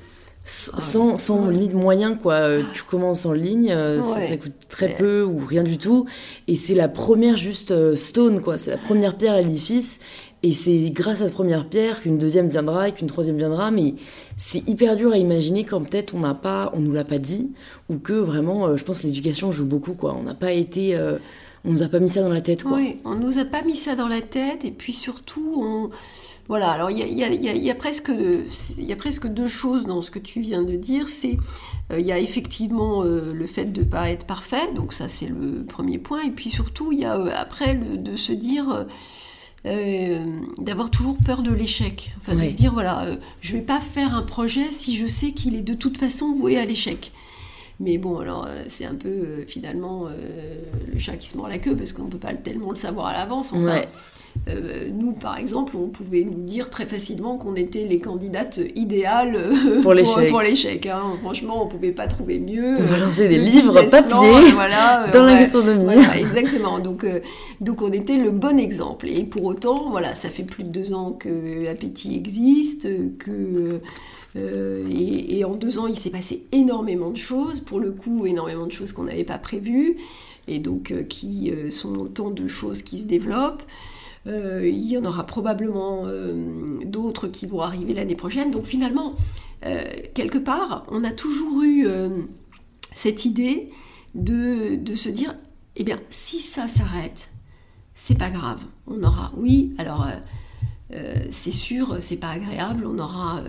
sans, 0.43 1.17
sans 1.17 1.45
ouais. 1.45 1.53
limite 1.53 1.73
moyen 1.73 2.15
quoi. 2.15 2.33
Euh, 2.33 2.63
Tu 2.73 2.83
commences 2.83 3.25
en 3.25 3.33
ligne, 3.33 3.71
euh, 3.71 4.01
ça, 4.01 4.19
Ouais. 4.19 4.27
ça 4.27 4.37
coûte 4.37 4.53
très 4.69 4.95
peu 4.97 5.23
ou 5.23 5.45
rien 5.45 5.63
du 5.63 5.77
tout. 5.77 6.05
Et 6.47 6.55
c'est 6.55 6.73
la 6.75 6.87
première 6.87 7.37
juste 7.37 7.71
euh, 7.71 7.95
stone 7.95 8.41
quoi. 8.41 8.57
C'est 8.57 8.71
la 8.71 8.77
première 8.77 9.17
pierre 9.17 9.33
à 9.33 9.41
l'édifice. 9.41 9.99
Et 10.43 10.53
c'est 10.55 10.89
grâce 10.89 11.21
à 11.21 11.25
cette 11.25 11.35
première 11.35 11.69
pierre 11.69 12.01
qu'une 12.01 12.17
deuxième 12.17 12.49
viendra 12.49 12.89
et 12.89 12.93
qu'une 12.93 13.05
troisième 13.05 13.37
viendra. 13.37 13.69
Mais 13.69 13.93
c'est 14.37 14.67
hyper 14.67 14.95
dur 14.95 15.11
à 15.13 15.17
imaginer 15.17 15.63
quand 15.65 15.81
peut-être 15.83 16.15
on 16.15 16.19
n'a 16.19 16.33
pas, 16.33 16.71
on 16.73 16.79
nous 16.79 16.93
l'a 16.93 17.03
pas 17.03 17.19
dit, 17.19 17.51
ou 17.89 17.97
que 17.97 18.13
vraiment, 18.13 18.75
je 18.75 18.83
pense 18.83 19.01
que 19.01 19.07
l'éducation 19.07 19.51
joue 19.51 19.65
beaucoup 19.65 19.93
quoi. 19.93 20.15
On 20.19 20.23
n'a 20.23 20.33
pas 20.33 20.51
été, 20.51 20.97
on 21.63 21.71
nous 21.71 21.83
a 21.83 21.87
pas 21.89 21.99
mis 21.99 22.09
ça 22.09 22.23
dans 22.23 22.29
la 22.29 22.41
tête 22.41 22.63
quoi. 22.63 22.77
Oui, 22.77 22.97
on 23.05 23.13
nous 23.13 23.37
a 23.37 23.45
pas 23.45 23.61
mis 23.61 23.75
ça 23.75 23.95
dans 23.95 24.07
la 24.07 24.21
tête 24.21 24.65
et 24.65 24.71
puis 24.71 24.93
surtout, 24.93 25.61
on... 25.63 25.89
voilà, 26.47 26.71
alors 26.71 26.91
il 26.91 26.97
y 26.97 27.03
a, 27.03 27.07
y 27.07 27.23
a- 27.23 27.33
y 27.33 27.49
a- 27.49 27.53
il 27.53 27.63
y 27.63 27.71
a 27.71 27.75
presque, 27.75 28.11
y 28.77 28.91
a 28.91 28.95
presque 28.95 29.27
deux 29.27 29.47
choses 29.47 29.85
dans 29.85 30.01
ce 30.01 30.11
que 30.11 30.19
tu 30.19 30.41
viens 30.41 30.63
de 30.63 30.75
dire. 30.75 31.07
C'est, 31.09 31.37
euh, 31.91 31.99
il 31.99 32.05
y 32.05 32.11
a 32.11 32.19
effectivement 32.19 33.03
euh, 33.03 33.33
le 33.33 33.47
fait 33.47 33.65
de 33.65 33.81
ne 33.81 33.85
pas 33.85 34.09
être 34.09 34.25
parfait, 34.25 34.71
donc 34.75 34.91
ça 34.93 35.07
c'est 35.07 35.27
le 35.27 35.63
premier 35.63 35.97
point. 35.97 36.21
Et 36.23 36.31
puis 36.31 36.49
surtout, 36.49 36.91
il 36.91 36.99
y 36.99 37.05
a 37.05 37.15
euh, 37.17 37.29
après 37.35 37.73
le, 37.73 37.97
de 37.97 38.15
se 38.15 38.33
dire... 38.33 38.85
d'avoir 40.57 40.89
toujours 40.89 41.17
peur 41.23 41.41
de 41.43 41.51
l'échec. 41.53 42.11
Enfin, 42.19 42.35
de 42.35 42.49
se 42.49 42.55
dire, 42.55 42.73
voilà, 42.73 43.05
je 43.41 43.53
vais 43.53 43.61
pas 43.61 43.79
faire 43.79 44.15
un 44.15 44.23
projet 44.23 44.71
si 44.71 44.95
je 44.97 45.07
sais 45.07 45.31
qu'il 45.31 45.55
est 45.55 45.61
de 45.61 45.73
toute 45.75 45.97
façon 45.97 46.33
voué 46.33 46.57
à 46.57 46.65
l'échec. 46.65 47.11
Mais 47.79 47.97
bon, 47.97 48.19
alors 48.19 48.45
euh, 48.47 48.63
c'est 48.67 48.85
un 48.85 48.93
peu 48.95 49.09
euh, 49.09 49.45
finalement 49.47 50.07
euh, 50.07 50.55
le 50.91 50.99
chat 50.99 51.15
qui 51.17 51.27
se 51.27 51.37
mord 51.37 51.47
la 51.47 51.57
queue 51.57 51.75
parce 51.75 51.93
qu'on 51.93 52.05
peut 52.07 52.17
pas 52.19 52.33
tellement 52.33 52.71
le 52.71 52.75
savoir 52.75 53.07
à 53.07 53.13
l'avance. 53.13 53.53
Enfin, 53.53 53.63
Ouais. 53.63 53.87
Euh, 54.47 54.89
nous, 54.93 55.11
par 55.11 55.37
exemple, 55.37 55.75
on 55.75 55.87
pouvait 55.87 56.23
nous 56.23 56.41
dire 56.43 56.69
très 56.69 56.85
facilement 56.85 57.37
qu'on 57.37 57.55
était 57.55 57.85
les 57.85 57.99
candidates 57.99 58.59
idéales 58.75 59.35
euh, 59.35 59.81
Pour 59.81 59.93
l'échec. 59.93 60.29
pour 60.29 60.41
hein. 60.41 61.17
Franchement, 61.21 61.63
on 61.63 61.67
pouvait 61.67 61.91
pas 61.91 62.07
trouver 62.07 62.39
mieux. 62.39 62.77
On 62.79 62.83
va 62.83 62.95
Euh, 62.95 62.99
lancer 62.99 63.27
des 63.27 63.37
livres 63.37 63.73
papier 63.73 64.01
plan, 64.07 64.23
voilà, 64.53 65.07
dans 65.13 65.23
la 65.23 65.39
gastronomie. 65.39 65.83
Voilà, 65.83 66.17
exactement. 66.17 66.79
Donc, 66.79 67.03
euh, 67.03 67.19
donc 67.59 67.81
on 67.81 67.91
était 67.91 68.17
le 68.17 68.31
bon 68.31 68.57
exemple. 68.57 69.07
Et 69.09 69.23
pour 69.23 69.45
autant, 69.45 69.89
voilà, 69.89 70.15
ça 70.15 70.29
fait 70.29 70.43
plus 70.43 70.63
de 70.63 70.69
deux 70.69 70.93
ans 70.93 71.11
que 71.11 71.69
Appétit 71.69 72.15
existe, 72.15 72.87
que 73.17 73.81
et, 74.35 75.39
et 75.39 75.43
en 75.45 75.55
deux 75.55 75.77
ans, 75.77 75.87
il 75.87 75.95
s'est 75.97 76.09
passé 76.09 76.45
énormément 76.53 77.09
de 77.09 77.17
choses. 77.17 77.59
Pour 77.59 77.81
le 77.81 77.91
coup, 77.91 78.25
énormément 78.25 78.65
de 78.65 78.71
choses 78.71 78.93
qu'on 78.93 79.03
n'avait 79.03 79.25
pas 79.25 79.37
prévues 79.37 79.97
et 80.47 80.59
donc 80.59 80.91
euh, 80.91 81.03
qui 81.03 81.51
euh, 81.51 81.69
sont 81.69 81.95
autant 81.97 82.29
de 82.31 82.47
choses 82.47 82.81
qui 82.81 82.99
se 82.99 83.05
développent. 83.05 83.63
Euh, 84.27 84.67
il 84.67 84.85
y 84.85 84.97
en 84.97 85.05
aura 85.05 85.25
probablement 85.25 86.03
euh, 86.05 86.31
d'autres 86.85 87.27
qui 87.27 87.47
vont 87.47 87.61
arriver 87.61 87.93
l'année 87.93 88.15
prochaine. 88.15 88.51
Donc 88.51 88.65
finalement, 88.65 89.15
euh, 89.65 89.83
quelque 90.13 90.37
part, 90.37 90.85
on 90.89 91.03
a 91.03 91.11
toujours 91.11 91.63
eu 91.63 91.87
cette 92.93 93.25
idée 93.25 93.69
de, 94.13 94.75
de 94.75 94.95
se 94.95 95.09
dire, 95.09 95.35
eh 95.75 95.83
bien, 95.83 95.99
si 96.09 96.41
ça 96.41 96.67
s'arrête, 96.67 97.31
c'est 97.95 98.17
pas 98.17 98.29
grave. 98.29 98.59
On 98.87 99.01
aura, 99.03 99.31
oui, 99.37 99.73
alors 99.77 100.07
c'est 101.31 101.51
sûr, 101.51 101.97
c'est 102.01 102.17
pas 102.17 102.31
agréable, 102.31 102.85
on 102.85 102.99
aura 102.99 103.41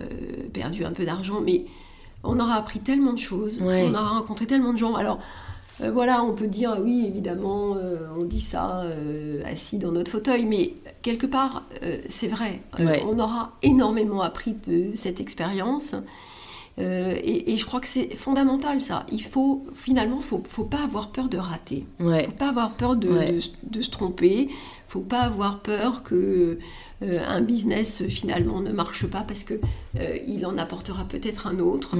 perdu 0.53 0.85
un 0.85 0.91
peu 0.93 1.03
d'argent, 1.05 1.41
mais 1.41 1.65
on 2.23 2.39
aura 2.39 2.55
appris 2.55 2.79
tellement 2.79 3.11
de 3.13 3.19
choses, 3.19 3.59
Ouais. 3.61 3.85
on 3.85 3.93
aura 3.93 4.19
rencontré 4.19 4.47
tellement 4.47 4.71
de 4.71 4.77
gens. 4.77 4.95
Alors 4.95 5.19
euh, 5.81 5.91
voilà, 5.91 6.23
on 6.23 6.33
peut 6.33 6.47
dire, 6.47 6.77
oui, 6.81 7.05
évidemment, 7.07 7.75
euh, 7.77 7.97
on 8.19 8.23
dit 8.25 8.39
ça 8.41 8.81
euh, 8.83 9.41
assis 9.45 9.77
dans 9.79 9.91
notre 9.91 10.11
fauteuil, 10.11 10.45
mais 10.45 10.73
quelque 11.01 11.25
part, 11.25 11.63
c'est 12.09 12.27
vrai. 12.27 12.61
Ouais. 12.79 13.03
on 13.07 13.17
aura 13.19 13.53
énormément 13.61 14.21
appris 14.21 14.55
de 14.67 14.91
cette 14.95 15.19
expérience. 15.19 15.95
Et, 16.79 17.53
et 17.53 17.57
je 17.57 17.65
crois 17.67 17.79
que 17.79 17.87
c'est 17.87 18.15
fondamental 18.15 18.81
ça. 18.81 19.05
Il 19.11 19.21
faut 19.21 19.63
finalement, 19.75 20.21
faut, 20.21 20.41
faut 20.47 20.63
pas 20.63 20.81
avoir 20.83 21.09
peur 21.11 21.29
de 21.29 21.37
rater. 21.37 21.85
Ouais. 21.99 22.25
Faut 22.25 22.31
pas 22.31 22.49
avoir 22.49 22.71
peur 22.71 22.95
de, 22.95 23.09
Ouais. 23.09 23.31
de, 23.31 23.39
de 23.69 23.81
se 23.81 23.91
tromper. 23.91 24.49
Faut 24.87 25.01
pas 25.01 25.19
avoir 25.21 25.59
peur 25.59 26.01
que 26.03 26.57
un 27.01 27.41
business 27.41 28.01
finalement 28.07 28.59
ne 28.61 28.71
marche 28.71 29.05
pas 29.07 29.21
parce 29.27 29.43
que 29.43 29.55
il 30.25 30.45
en 30.47 30.57
apportera 30.57 31.03
peut-être 31.03 31.45
un 31.47 31.59
autre. 31.59 31.95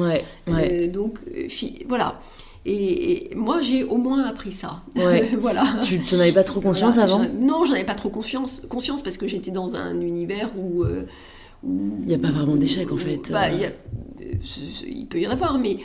Donc 0.87 1.19
fi- 1.49 1.85
voilà. 1.87 2.19
Et, 2.65 3.31
et 3.33 3.35
moi 3.35 3.61
j'ai 3.61 3.83
au 3.83 3.97
moins 3.97 4.23
appris 4.23 4.51
ça. 4.51 4.81
Ouais. 4.95 5.29
voilà. 5.39 5.65
Tu 5.83 5.99
n'en 6.13 6.19
avais 6.21 6.31
pas 6.31 6.43
trop 6.45 6.61
conscience 6.61 6.95
Voilà, 6.95 7.11
avant? 7.13 7.25
Non, 7.39 7.65
j'en 7.65 7.73
avais 7.73 7.83
pas 7.83 7.95
trop 7.95 8.09
conscience, 8.09 8.61
conscience 8.69 9.01
parce 9.01 9.17
que 9.17 9.27
j'étais 9.27 9.51
dans 9.51 9.75
un 9.75 9.99
univers 10.01 10.49
où. 10.57 10.83
euh, 10.83 11.03
Il 11.63 12.07
n'y 12.07 12.13
a 12.15 12.19
pas 12.19 12.31
vraiment 12.31 12.55
d'échec 12.55 12.91
en 12.91 12.97
fait. 12.97 13.19
bah, 13.31 13.51
il, 13.51 13.59
y 13.61 13.65
a- 13.65 13.71
ce- 14.41 14.59
ce- 14.65 14.85
il 14.85 15.07
peut 15.07 15.19
y 15.19 15.27
en 15.27 15.31
avoir, 15.31 15.59
mais 15.59 15.77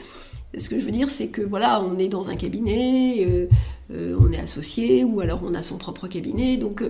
ce 0.57 0.69
que 0.71 0.79
je 0.79 0.85
veux 0.85 0.93
dire, 0.93 1.11
c'est 1.11 1.29
que 1.29 1.43
voilà, 1.43 1.83
on 1.83 1.99
est 1.99 2.09
dans 2.09 2.29
un 2.31 2.37
cabinet, 2.37 3.27
euh, 3.29 3.47
euh, 3.93 4.17
on 4.21 4.31
est 4.33 4.39
associé, 4.39 5.03
ou 5.05 5.21
alors 5.21 5.41
on 5.45 5.55
a 5.55 5.63
son 5.63 5.77
propre 5.79 6.07
cabinet, 6.09 6.57
donc 6.57 6.83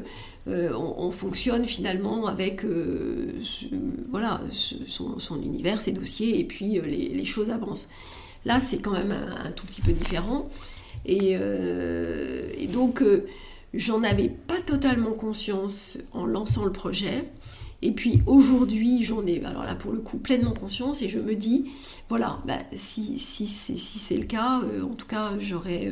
euh, 0.49 0.71
on, 0.77 1.07
on 1.07 1.11
fonctionne 1.11 1.65
finalement 1.67 2.27
avec 2.27 2.61
ce- 2.63 3.67
voilà, 4.11 4.41
ce- 4.53 4.75
son, 4.87 5.19
son 5.19 5.41
univers, 5.43 5.81
ses 5.81 5.93
dossiers, 5.93 6.39
et 6.41 6.45
puis 6.45 6.81
les, 6.85 7.09
les 7.09 7.25
choses 7.25 7.51
avancent. 7.51 7.89
Là, 8.45 8.61
c'est 8.61 8.79
quand 8.79 8.93
même 8.93 9.13
un, 9.13 9.51
tout 9.53 9.67
petit 9.67 9.81
peu 9.83 9.93
différent. 9.93 10.49
Et, 11.07 11.37
euh, 11.39 12.51
donc, 12.73 13.03
euh, 13.03 13.27
j'en 13.75 14.03
avais 14.03 14.29
pas 14.29 14.61
totalement 14.65 15.13
conscience 15.13 15.99
en 16.13 16.27
lançant 16.27 16.65
le 16.65 16.73
projet. 16.73 17.25
Et 17.81 17.93
puis 17.93 18.23
aujourd'hui, 18.27 19.05
j'en 19.05 19.25
ai, 19.27 19.45
alors 19.45 19.63
là 19.63 19.77
pour 19.77 19.93
le 19.93 20.01
coup, 20.01 20.19
pleinement 20.19 20.53
conscience 20.53 21.01
et 21.01 21.09
je 21.09 21.21
me 21.21 21.35
dis, 21.37 21.67
voilà, 22.09 22.41
bah, 22.45 22.59
si, 22.75 23.19
si, 23.19 23.47
c'est- 23.47 23.77
si 23.77 23.99
c'est 24.01 24.17
le 24.17 24.25
cas, 24.27 24.61
euh, 24.63 24.83
en 24.83 24.95
tout 24.95 25.07
cas, 25.07 25.35
j'aurais 25.39 25.87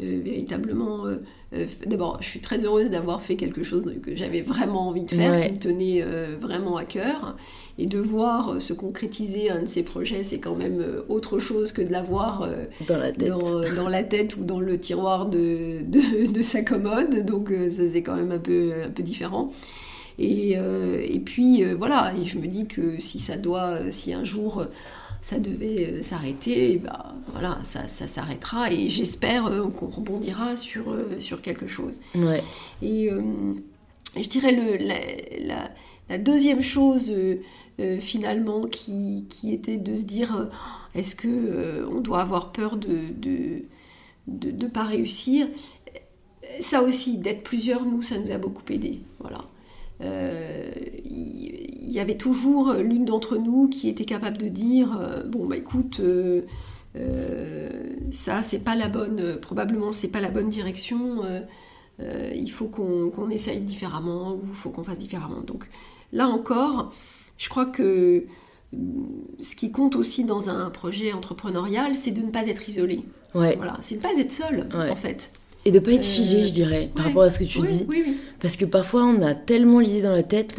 euh, 0.00 0.20
véritablement. 0.24 1.06
euh, 1.06 1.16
euh, 1.54 1.66
D'abord, 1.86 2.18
je 2.20 2.28
suis 2.28 2.40
très 2.40 2.64
heureuse 2.64 2.90
d'avoir 2.90 3.20
fait 3.22 3.36
quelque 3.36 3.62
chose 3.62 3.84
que 4.02 4.16
j'avais 4.16 4.40
vraiment 4.40 4.88
envie 4.88 5.04
de 5.04 5.10
faire, 5.10 5.32
Ouais. 5.32 5.48
qui 5.48 5.52
me 5.54 5.58
tenait 5.58 6.04
vraiment 6.40 6.76
à 6.76 6.84
cœur. 6.84 7.36
Et 7.78 7.86
de 7.86 7.98
voir 7.98 8.60
se 8.60 8.72
concrétiser 8.74 9.50
un 9.50 9.62
de 9.62 9.66
ces 9.66 9.82
projets, 9.82 10.22
c'est 10.22 10.38
quand 10.38 10.54
même 10.54 10.84
autre 11.08 11.38
chose 11.38 11.72
que 11.72 11.80
de 11.82 11.90
l'avoir 11.90 12.46
Dans 12.86 12.98
la 12.98 13.12
tête. 13.12 13.28
dans, 13.28 13.60
dans 13.74 13.88
la 13.88 14.02
tête 14.04 14.36
ou 14.36 14.44
dans 14.44 14.60
le 14.60 14.78
tiroir 14.78 15.26
de, 15.26 15.82
de, 15.82 16.32
de 16.32 16.42
sa 16.42 16.62
commode. 16.62 17.24
Donc 17.24 17.50
ça 17.70 17.82
c'est 17.90 18.02
quand 18.02 18.16
même 18.16 18.30
un 18.32 18.38
peu, 18.38 18.72
un 18.86 18.90
peu 18.90 19.02
différent. 19.02 19.50
Et, 20.18 20.52
et 20.52 21.20
puis 21.20 21.64
voilà, 21.64 22.12
et 22.22 22.26
je 22.26 22.38
me 22.38 22.46
dis 22.46 22.66
que 22.66 23.00
si 23.00 23.18
ça 23.18 23.36
doit, 23.38 23.90
si 23.90 24.12
un 24.12 24.24
jour 24.24 24.66
ça 25.22 25.38
devait 25.38 25.86
euh, 25.86 26.02
s'arrêter, 26.02 26.78
bah, 26.78 27.14
voilà, 27.32 27.60
ça, 27.64 27.88
ça 27.88 28.08
s'arrêtera 28.08 28.70
et 28.72 28.90
j'espère 28.90 29.46
euh, 29.46 29.68
qu'on 29.70 29.88
rebondira 29.88 30.56
sur, 30.58 30.90
euh, 30.92 31.20
sur 31.20 31.40
quelque 31.42 31.66
chose. 31.68 32.00
Ouais. 32.14 32.42
Et 32.82 33.10
euh, 33.10 33.22
je 34.20 34.28
dirais 34.28 34.52
le, 34.52 34.76
la, 34.78 34.96
la- 35.46 35.70
la 36.10 36.18
deuxième 36.18 36.60
chose 36.62 37.12
finalement 38.00 38.66
qui, 38.66 39.26
qui 39.30 39.54
était 39.54 39.78
de 39.78 39.96
se 39.96 40.02
dire 40.02 40.50
est-ce 40.94 41.14
que 41.16 41.86
on 41.90 42.00
doit 42.00 42.20
avoir 42.20 42.52
peur 42.52 42.76
de 42.76 42.98
de, 43.16 43.62
de, 44.26 44.50
de 44.50 44.66
pas 44.66 44.84
réussir? 44.84 45.48
Ça 46.60 46.82
aussi 46.82 47.18
d'être 47.18 47.42
plusieurs 47.42 47.84
nous 47.86 48.02
ça 48.02 48.18
nous 48.18 48.30
a 48.30 48.38
beaucoup 48.38 48.62
aidé 48.70 49.00
voilà 49.20 49.44
il 50.02 51.52
il 51.92 51.96
y, 51.96 52.00
avait 52.00 52.16
toujours 52.16 52.72
l'une 52.72 53.04
d'entre 53.04 53.36
nous 53.36 53.68
qui 53.68 53.86
était 53.90 54.06
capable 54.06 54.38
de 54.38 54.48
dire 54.48 54.98
euh, 54.98 55.24
bon 55.24 55.44
bah 55.44 55.58
écoute 55.58 56.00
euh, 56.00 56.40
euh, 56.96 57.68
ça 58.10 58.42
c'est 58.42 58.60
pas 58.60 58.74
la 58.74 58.88
bonne 58.88 59.20
euh, 59.20 59.36
probablement 59.36 59.92
c'est 59.92 60.08
pas 60.08 60.20
la 60.22 60.30
bonne 60.30 60.48
direction 60.48 61.22
euh, 61.22 61.40
euh, 62.00 62.30
il 62.34 62.50
faut 62.50 62.66
qu'on 62.66 63.10
qu'on 63.10 63.28
essaye 63.30 63.60
différemment 63.60 64.32
ou 64.32 64.40
il 64.48 64.54
faut 64.54 64.70
qu'on 64.70 64.84
fasse 64.84 64.98
différemment. 64.98 65.40
Donc 65.42 65.68
là 66.12 66.28
encore, 66.28 66.92
je 67.38 67.48
crois 67.48 67.66
que 67.66 68.24
hum, 68.72 69.06
ce 69.40 69.54
qui 69.54 69.70
compte 69.70 69.96
aussi 69.96 70.24
dans 70.24 70.48
un 70.48 70.70
projet 70.70 71.12
entrepreneurial, 71.12 71.94
c'est 71.94 72.10
de 72.10 72.22
ne 72.22 72.30
pas 72.30 72.46
être 72.46 72.68
isolé. 72.68 73.04
Ouais. 73.34 73.56
Voilà, 73.56 73.78
c'est 73.82 73.96
de 73.96 74.00
ne 74.00 74.14
pas 74.14 74.18
être 74.20 74.32
seul 74.32 74.66
Ouais. 74.74 74.90
en 74.90 74.96
fait. 74.96 75.30
Et 75.64 75.70
de 75.70 75.78
pas 75.78 75.92
être 75.92 76.00
Euh, 76.00 76.04
figé, 76.04 76.46
je 76.46 76.52
dirais, 76.52 76.90
par 76.94 77.04
ouais. 77.04 77.10
rapport 77.10 77.22
à 77.22 77.30
ce 77.30 77.38
que 77.38 77.44
tu 77.44 77.60
oui, 77.60 77.68
dis. 77.68 77.84
oui, 77.88 78.02
oui, 78.06 78.16
Parce 78.40 78.56
que 78.56 78.64
parfois, 78.64 79.04
on 79.04 79.22
a 79.22 79.34
tellement 79.34 79.78
l'idée 79.78 80.02
dans 80.02 80.12
la 80.12 80.22
tête 80.24 80.54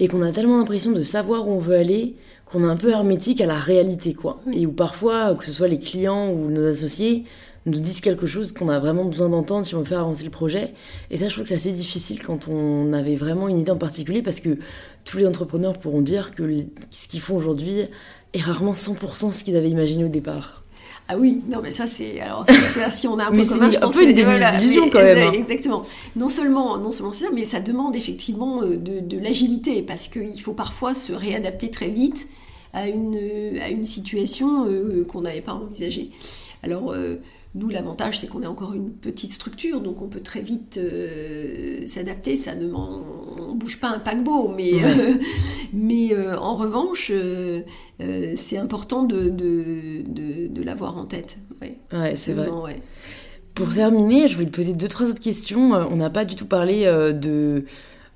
et 0.00 0.08
qu'on 0.08 0.22
a 0.22 0.32
tellement 0.32 0.56
l'impression 0.58 0.92
de 0.92 1.02
savoir 1.02 1.46
où 1.48 1.52
on 1.52 1.58
veut 1.58 1.74
aller 1.76 2.14
qu'on 2.46 2.62
est 2.62 2.70
un 2.70 2.76
peu 2.76 2.90
hermétique 2.90 3.40
à 3.40 3.46
la 3.46 3.58
réalité, 3.58 4.14
quoi. 4.14 4.40
Et 4.52 4.66
où 4.66 4.72
parfois, 4.72 5.34
que 5.34 5.44
ce 5.44 5.50
soit 5.52 5.66
les 5.68 5.78
clients 5.80 6.30
ou 6.30 6.48
nos 6.48 6.64
associés, 6.64 7.24
nous 7.66 7.80
disent 7.80 8.00
quelque 8.00 8.28
chose 8.28 8.52
qu'on 8.52 8.68
a 8.68 8.78
vraiment 8.78 9.04
besoin 9.04 9.28
d'entendre 9.28 9.66
si 9.66 9.74
on 9.74 9.80
veut 9.80 9.84
faire 9.84 9.98
avancer 10.00 10.24
le 10.24 10.30
projet. 10.30 10.72
Et 11.10 11.18
ça, 11.18 11.26
je 11.28 11.32
trouve 11.34 11.42
que 11.42 11.48
c'est 11.48 11.56
assez 11.56 11.72
difficile 11.72 12.22
quand 12.22 12.46
on 12.48 12.92
avait 12.92 13.16
vraiment 13.16 13.48
une 13.48 13.58
idée 13.58 13.72
en 13.72 13.76
particulier 13.76 14.22
parce 14.22 14.38
que 14.38 14.58
tous 15.04 15.18
les 15.18 15.26
entrepreneurs 15.26 15.76
pourront 15.78 16.00
dire 16.02 16.32
que 16.36 16.48
ce 16.90 17.08
qu'ils 17.08 17.20
font 17.20 17.36
aujourd'hui 17.36 17.80
est 18.32 18.40
rarement 18.40 18.72
100% 18.72 19.32
ce 19.32 19.42
qu'ils 19.42 19.56
avaient 19.56 19.68
imaginé 19.70 20.04
au 20.04 20.08
départ. 20.08 20.62
Ah 21.08 21.16
oui, 21.16 21.42
non 21.48 21.60
mais 21.62 21.70
ça 21.70 21.86
c'est 21.86 22.20
alors 22.20 22.44
c'est 22.46 22.90
si 22.90 23.06
on 23.06 23.18
a 23.18 23.26
un 23.26 23.30
peu 23.30 23.44
commun, 23.44 23.70
je 23.70 23.78
pense 23.78 23.96
un 23.96 24.00
peu 24.00 24.10
une 24.10 24.22
voilà, 24.24 24.50
quand 24.90 25.02
même. 25.02 25.28
Hein. 25.28 25.32
Exactement. 25.34 25.84
Non 26.16 26.28
seulement 26.28 26.78
non 26.78 26.90
seulement 26.90 27.12
ça, 27.12 27.26
mais 27.32 27.44
ça 27.44 27.60
demande 27.60 27.94
effectivement 27.94 28.62
euh, 28.62 28.76
de, 28.76 28.98
de 28.98 29.18
l'agilité 29.18 29.82
parce 29.82 30.08
qu'il 30.08 30.40
faut 30.40 30.52
parfois 30.52 30.94
se 30.94 31.12
réadapter 31.12 31.70
très 31.70 31.88
vite 31.88 32.26
à 32.72 32.88
une 32.88 33.16
à 33.62 33.70
une 33.70 33.84
situation 33.84 34.66
euh, 34.66 35.04
qu'on 35.04 35.20
n'avait 35.20 35.42
pas 35.42 35.54
envisagée. 35.54 36.10
Alors 36.64 36.92
euh, 36.92 37.20
nous, 37.56 37.70
l'avantage, 37.70 38.18
c'est 38.18 38.26
qu'on 38.26 38.42
est 38.42 38.46
encore 38.46 38.74
une 38.74 38.90
petite 38.90 39.32
structure, 39.32 39.80
donc 39.80 40.02
on 40.02 40.08
peut 40.08 40.20
très 40.20 40.42
vite 40.42 40.76
euh, 40.76 41.86
s'adapter. 41.86 42.36
Ça 42.36 42.54
ne 42.54 42.70
on, 42.70 43.54
bouge 43.54 43.80
pas 43.80 43.88
un 43.88 43.98
paquebot, 43.98 44.52
mais, 44.54 44.84
euh, 44.84 45.14
mais 45.72 46.12
euh, 46.12 46.38
en 46.38 46.54
revanche, 46.54 47.10
c'est 48.34 48.58
important 48.58 49.04
de, 49.04 49.30
de, 49.30 50.62
l'avoir 50.62 50.98
en 50.98 51.06
tête. 51.06 51.38
Ouais, 51.62 52.14
c'est 52.14 52.34
vrai. 52.34 52.50
Pour 53.54 53.72
terminer, 53.72 54.28
je 54.28 54.34
voulais 54.34 54.50
te 54.50 54.54
poser 54.54 54.74
deux, 54.74 54.88
trois 54.88 55.06
autres 55.06 55.22
questions. 55.22 55.72
On 55.72 55.96
n'a 55.96 56.10
pas 56.10 56.26
du 56.26 56.36
tout 56.36 56.44
parlé 56.44 56.84
de 56.84 57.64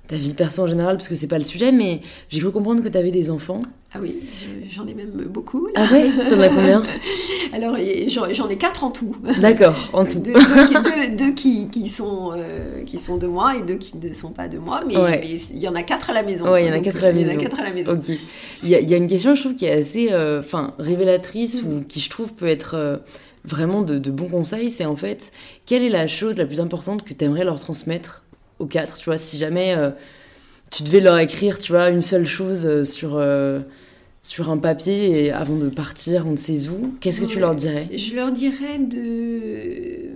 ta 0.07 0.17
vie 0.17 0.35
perso 0.35 0.61
en 0.61 0.67
général, 0.67 0.97
parce 0.97 1.07
que 1.07 1.15
c'est 1.15 1.27
pas 1.27 1.39
le 1.39 1.43
sujet, 1.43 1.71
mais 1.71 2.01
j'ai 2.29 2.39
cru 2.41 2.51
comprendre 2.51 2.83
que 2.83 2.89
tu 2.89 2.97
avais 2.97 3.11
des 3.11 3.31
enfants. 3.31 3.61
Ah 3.93 3.99
oui, 4.01 4.21
j'en 4.69 4.87
ai 4.87 4.93
même 4.93 5.11
beaucoup. 5.27 5.67
Ah 5.75 5.83
ouais 5.91 6.09
T'en 6.29 6.39
as 6.39 6.47
combien? 6.47 6.81
Alors, 7.53 7.75
j'en 8.07 8.47
ai 8.47 8.57
quatre 8.57 8.85
en 8.85 8.89
tout. 8.89 9.17
D'accord, 9.41 9.89
en 9.91 10.05
tout. 10.05 10.23
Deux, 11.17 11.33
qui, 11.33 11.67
qui, 11.69 11.89
sont, 11.89 12.31
euh, 12.33 12.83
qui 12.85 12.97
sont 12.97 13.17
de 13.17 13.27
moi 13.27 13.57
et 13.57 13.61
deux 13.61 13.75
qui 13.75 13.97
ne 13.97 14.13
sont 14.13 14.31
pas 14.31 14.47
de 14.47 14.57
moi, 14.57 14.83
mais 14.87 14.93
il 15.53 15.59
y 15.59 15.67
en 15.67 15.75
a 15.75 15.83
quatre 15.83 16.09
à 16.09 16.13
la 16.13 16.23
maison. 16.23 16.49
Ouais, 16.49 16.63
il 16.63 16.67
y 16.67 16.71
en 16.71 16.73
a 16.73 16.79
quatre 16.79 17.03
à 17.03 17.07
la 17.07 17.13
maison. 17.13 17.31
Il 17.31 17.33
y 17.33 17.37
en 17.37 17.39
a 17.39 17.43
quatre 17.43 17.59
à 17.59 17.63
la 17.63 17.73
maison. 17.73 17.91
Ok. 17.91 18.17
Il 18.63 18.69
y, 18.69 18.93
a, 18.93 18.97
une 18.97 19.09
question, 19.09 19.35
je 19.35 19.41
trouve, 19.41 19.55
qui 19.55 19.65
est 19.65 19.71
assez 19.71 20.07
euh, 20.11 20.41
révélatrice 20.79 21.61
ou 21.61 21.81
qui, 21.81 21.99
je 21.99 22.09
trouve, 22.09 22.31
peut 22.31 22.47
être 22.47 22.75
euh, 22.75 22.97
vraiment 23.43 23.81
de, 23.81 23.99
de 23.99 24.09
bons 24.09 24.29
conseils. 24.29 24.71
C'est 24.71 24.85
en 24.85 24.95
fait, 24.95 25.33
quelle 25.65 25.83
est 25.83 25.89
la 25.89 26.07
chose 26.07 26.37
la 26.37 26.45
plus 26.45 26.61
importante 26.61 27.03
que 27.03 27.13
tu 27.13 27.25
aimerais 27.25 27.43
leur 27.43 27.59
transmettre 27.59 28.23
aux 28.59 28.67
quatre? 28.67 28.99
Tu 28.99 29.05
vois, 29.05 29.17
si 29.17 29.37
jamais 29.37 29.75
tu 30.71 30.83
devais 30.83 31.01
leur 31.01 31.19
écrire, 31.19 31.59
tu 31.59 31.73
vois, 31.73 31.89
une 31.89 32.01
seule 32.01 32.25
chose 32.25 32.89
sur 32.89 33.19
sur 34.21 34.51
un 34.51 34.57
papier 34.57 35.25
et 35.25 35.31
avant 35.31 35.55
de 35.55 35.69
partir, 35.69 36.27
on 36.27 36.31
ne 36.31 36.37
sait 36.37 36.69
où, 36.69 36.93
qu'est-ce 36.99 37.21
que 37.21 37.25
tu 37.25 37.39
leur 37.39 37.55
dirais? 37.55 37.89
Je 37.95 38.13
leur 38.13 38.31
dirais 38.31 38.77
de, 38.77 40.11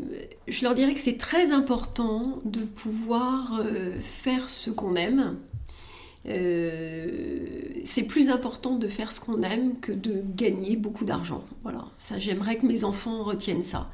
je 0.48 0.64
leur 0.64 0.76
dirais 0.76 0.94
que 0.94 1.00
c'est 1.00 1.18
très 1.18 1.52
important 1.52 2.40
de 2.46 2.62
pouvoir 2.62 3.60
euh, 3.60 3.92
faire 4.02 4.48
ce 4.48 4.70
qu'on 4.70 4.96
aime. 4.96 5.38
Euh, 6.28 7.48
c'est 7.84 8.04
plus 8.04 8.30
important 8.30 8.76
de 8.76 8.88
faire 8.88 9.12
ce 9.12 9.20
qu'on 9.20 9.42
aime 9.42 9.80
que 9.80 9.92
de 9.92 10.24
gagner 10.36 10.76
beaucoup 10.76 11.06
d'argent. 11.06 11.44
Voilà, 11.64 11.86
ça 11.98 12.20
j'aimerais 12.20 12.58
que 12.58 12.66
mes 12.66 12.84
enfants 12.84 13.24
retiennent 13.24 13.64
ça. 13.64 13.90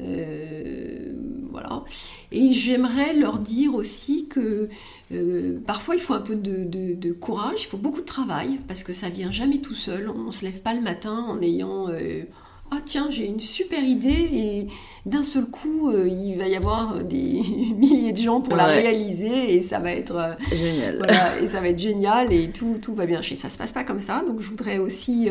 Euh, 0.00 1.12
voilà. 1.50 1.84
Et 2.30 2.52
j'aimerais 2.52 3.14
leur 3.14 3.38
dire 3.38 3.74
aussi 3.74 4.26
que 4.28 4.68
euh, 5.12 5.58
parfois 5.66 5.94
il 5.96 6.00
faut 6.00 6.14
un 6.14 6.20
peu 6.20 6.36
de, 6.36 7.12
courage, 7.12 7.62
il 7.62 7.66
faut 7.66 7.78
beaucoup 7.78 8.00
de 8.00 8.06
travail, 8.06 8.58
parce 8.68 8.82
que 8.82 8.92
ça 8.92 9.08
vient 9.08 9.32
jamais 9.32 9.58
tout 9.58 9.74
seul. 9.74 10.10
On 10.10 10.24
ne 10.24 10.30
se 10.30 10.44
lève 10.44 10.60
pas 10.60 10.74
le 10.74 10.80
matin 10.80 11.24
en 11.28 11.40
ayant 11.40 11.88
euh, 11.88 12.22
Ah 12.70 12.78
tiens, 12.84 13.08
j'ai 13.10 13.26
une 13.26 13.40
super 13.40 13.82
idée 13.82 14.28
et 14.32 14.66
d'un 15.06 15.22
seul 15.22 15.46
coup 15.46 15.90
il 15.90 16.36
va 16.36 16.46
y 16.46 16.54
avoir 16.54 17.02
des 17.02 17.42
milliers 17.76 18.12
de 18.12 18.20
gens 18.20 18.40
pour 18.40 18.56
la 18.56 18.66
réaliser 18.66 19.54
et 19.54 19.60
ça 19.60 19.78
va 19.78 19.90
être 19.92 20.36
génial. 20.52 21.06
et 21.42 21.46
ça 21.46 21.60
va 21.60 21.68
être 21.68 21.78
génial 21.78 22.32
et 22.32 22.50
tout, 22.50 22.78
tout 22.80 22.94
va 22.94 23.06
bien. 23.06 23.20
Ça 23.22 23.48
se 23.48 23.58
passe 23.58 23.72
pas 23.72 23.84
comme 23.84 24.00
ça, 24.00 24.22
donc 24.24 24.40
je 24.40 24.48
voudrais 24.48 24.78
aussi 24.78 25.28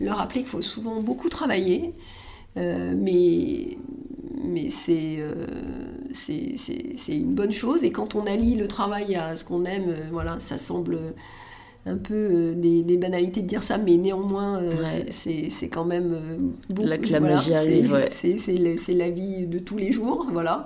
leur 0.00 0.18
rappeler 0.18 0.40
qu'il 0.40 0.50
faut 0.50 0.62
souvent 0.62 1.00
beaucoup 1.00 1.28
travailler. 1.28 1.94
mais 2.56 3.78
mais 4.42 4.68
euh, 4.88 5.46
c'est 6.14 6.56
une 7.08 7.34
bonne 7.34 7.52
chose. 7.52 7.84
Et 7.84 7.90
quand 7.90 8.14
on 8.14 8.26
allie 8.26 8.56
le 8.56 8.68
travail 8.68 9.16
à 9.16 9.36
ce 9.36 9.44
qu'on 9.44 9.64
aime, 9.64 9.88
euh, 9.88 10.08
voilà, 10.10 10.38
ça 10.38 10.58
semble 10.58 10.98
un 11.86 11.96
peu 11.96 12.14
euh, 12.14 12.54
des, 12.54 12.82
des, 12.82 12.96
banalités 12.96 13.42
de 13.42 13.46
dire 13.46 13.62
ça, 13.62 13.78
mais 13.78 13.96
néanmoins, 13.96 14.60
c'est 15.10 15.68
quand 15.70 15.84
même 15.84 16.52
beaucoup. 16.68 16.88
La, 16.88 16.96
la 16.96 17.20
magie 17.20 17.54
arrive, 17.54 18.08
C'est 18.10 18.94
la 18.94 19.10
vie 19.10 19.46
de 19.46 19.58
tous 19.58 19.78
les 19.78 19.92
jours, 19.92 20.26
voilà. 20.32 20.64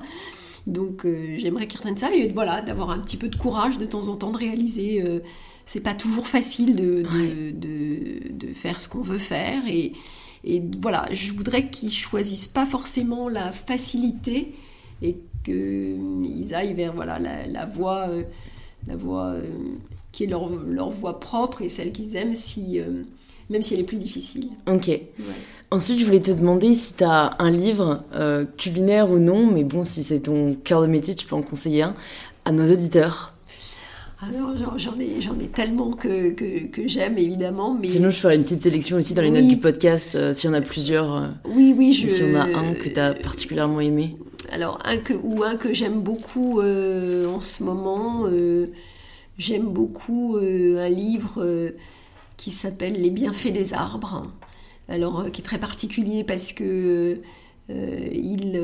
Donc 0.66 1.06
j'aimerais 1.36 1.66
qu'ils 1.66 1.78
retiennent 1.78 1.98
ça 1.98 2.14
et 2.14 2.28
voilà, 2.28 2.62
d'avoir 2.62 2.90
un 2.90 2.98
petit 2.98 3.18
peu 3.18 3.28
de 3.28 3.36
courage 3.36 3.76
de 3.76 3.84
temps 3.84 4.08
en 4.08 4.16
temps 4.16 4.30
de 4.30 4.38
réaliser. 4.38 5.04
c'est 5.66 5.80
pas 5.80 5.92
toujours 5.92 6.26
facile 6.26 6.74
de, 6.74 7.02
de, 7.02 7.50
de, 7.50 8.32
de 8.32 8.54
faire 8.54 8.80
ce 8.80 8.88
qu'on 8.88 9.02
veut 9.02 9.18
faire 9.18 9.62
et, 9.68 9.92
et 10.46 10.62
voilà, 10.80 11.06
je 11.10 11.32
voudrais 11.32 11.68
qu'ils 11.68 11.92
choisissent 11.92 12.48
pas 12.48 12.66
forcément 12.66 13.28
la 13.28 13.50
facilité 13.50 14.54
et 15.02 15.16
qu'ils 15.44 16.54
aillent 16.54 16.74
vers 16.74 16.92
voilà, 16.92 17.18
la, 17.18 17.66
voie, 17.66 18.08
euh, 18.10 18.22
la 18.86 18.96
voie 18.96 19.28
euh, 19.28 19.42
qui 20.12 20.24
est 20.24 20.26
leur, 20.26 20.50
leur, 20.50 20.90
voie 20.90 21.18
propre 21.18 21.62
et 21.62 21.68
celle 21.70 21.92
qu'ils 21.92 22.14
aiment, 22.16 22.34
si, 22.34 22.78
euh, 22.78 23.02
même 23.48 23.62
si 23.62 23.74
elle 23.74 23.80
est 23.80 23.84
plus 23.84 23.96
difficile. 23.96 24.48
Ok. 24.66 24.90
Ensuite, 25.70 25.98
je 25.98 26.04
voulais 26.04 26.20
te 26.20 26.30
demander 26.30 26.74
si 26.74 26.94
tu 26.94 27.04
as 27.04 27.34
un 27.38 27.50
livre 27.50 28.04
culinaire 28.58 29.10
ou 29.10 29.18
non, 29.18 29.50
mais 29.50 29.64
bon, 29.64 29.84
si 29.84 30.04
c'est 30.04 30.20
ton 30.20 30.54
cœur 30.62 30.82
de 30.82 30.86
métier, 30.86 31.14
tu 31.14 31.26
peux 31.26 31.36
en 31.36 31.42
conseiller 31.42 31.82
un 31.82 31.94
à 32.44 32.52
nos 32.52 32.70
auditeurs. 32.70 33.33
Alors, 34.28 34.78
j'en 34.78 34.98
ai, 34.98 35.20
j'en 35.20 35.38
ai 35.38 35.48
tellement 35.48 35.90
que, 35.90 36.30
que, 36.30 36.88
j'aime, 36.88 37.18
évidemment. 37.18 37.74
Mais... 37.74 37.86
Sinon, 37.86 38.10
je 38.10 38.16
ferai 38.16 38.36
une 38.36 38.44
petite 38.44 38.62
sélection 38.62 38.96
aussi 38.96 39.14
dans 39.14 39.22
les 39.22 39.30
notes 39.30 39.46
du 39.46 39.56
podcast, 39.56 40.14
euh, 40.14 40.32
s'il 40.32 40.48
y 40.48 40.52
en 40.52 40.56
a 40.56 40.60
plusieurs. 40.60 41.16
Euh, 41.16 41.28
oui, 41.48 41.74
oui, 41.76 41.92
je... 41.92 42.06
S'il 42.06 42.32
y 42.32 42.36
en 42.36 42.40
a 42.40 42.44
un 42.44 42.74
que 42.74 42.88
tu 42.88 42.98
as 42.98 43.14
particulièrement 43.14 43.80
aimé. 43.80 44.16
Alors, 44.50 44.78
un 44.84 44.98
que, 44.98 45.14
ou 45.14 45.42
un 45.42 45.56
que 45.56 45.74
j'aime 45.74 46.00
beaucoup 46.00 46.60
euh, 46.60 47.26
en 47.26 47.40
ce 47.40 47.62
moment, 47.62 48.26
j'aime 49.38 49.66
beaucoup 49.66 50.38
un 50.38 50.88
livre 50.88 51.72
qui 52.36 52.50
s'appelle 52.50 52.94
Les 52.94 53.10
bienfaits 53.10 53.52
des 53.52 53.74
arbres. 53.74 54.30
Alors, 54.88 55.30
qui 55.32 55.40
est 55.40 55.44
très 55.44 55.58
particulier 55.58 56.24
parce 56.24 56.52
que 56.52 57.18
il 57.68 58.60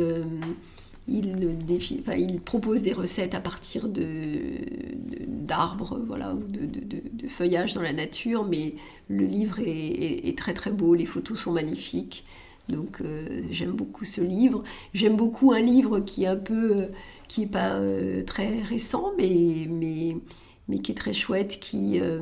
il, 1.08 2.40
propose 2.44 2.82
des 2.82 2.92
recettes 2.92 3.34
à 3.34 3.40
partir 3.40 3.88
d'arbres, 3.88 5.98
de, 5.98 6.04
voilà, 6.04 6.34
ou 6.34 6.44
de, 6.44 6.66
de, 6.66 7.28
feuillage 7.28 7.74
dans 7.74 7.82
la 7.82 7.92
nature, 7.92 8.44
mais 8.44 8.74
le 9.08 9.24
livre 9.24 9.58
est, 9.64 10.36
très 10.38 10.54
très 10.54 10.70
beau, 10.70 10.94
les 10.94 11.06
photos 11.06 11.38
sont 11.38 11.52
magnifiques. 11.52 12.24
Donc 12.68 13.00
euh, 13.00 13.42
j'aime 13.50 13.72
beaucoup 13.72 14.04
ce 14.04 14.20
livre. 14.20 14.62
J'aime 14.94 15.16
beaucoup 15.16 15.52
un 15.52 15.60
livre 15.60 16.00
qui 16.00 16.24
est 16.24 16.28
un 16.28 16.36
peu, 16.36 16.88
qui 17.26 17.42
est 17.42 17.46
pas 17.46 17.74
euh, 17.74 18.22
très 18.24 18.62
récent, 18.62 19.12
mais, 19.18 19.66
mais, 19.68 20.16
mais 20.68 20.78
qui 20.78 20.92
est 20.92 20.96
très 20.96 21.12
chouette, 21.12 21.58
qui 21.60 22.00
euh, 22.00 22.20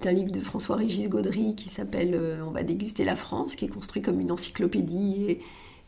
est 0.00 0.06
un 0.06 0.12
livre 0.12 0.30
de 0.30 0.40
François-Régis 0.40 1.10
Gaudry 1.10 1.54
qui 1.54 1.68
s'appelle 1.68 2.40
On 2.46 2.50
va 2.50 2.62
déguster 2.62 3.04
la 3.04 3.16
France, 3.16 3.56
qui 3.56 3.66
est 3.66 3.68
construit 3.68 4.00
comme 4.00 4.20
une 4.20 4.32
encyclopédie 4.32 5.38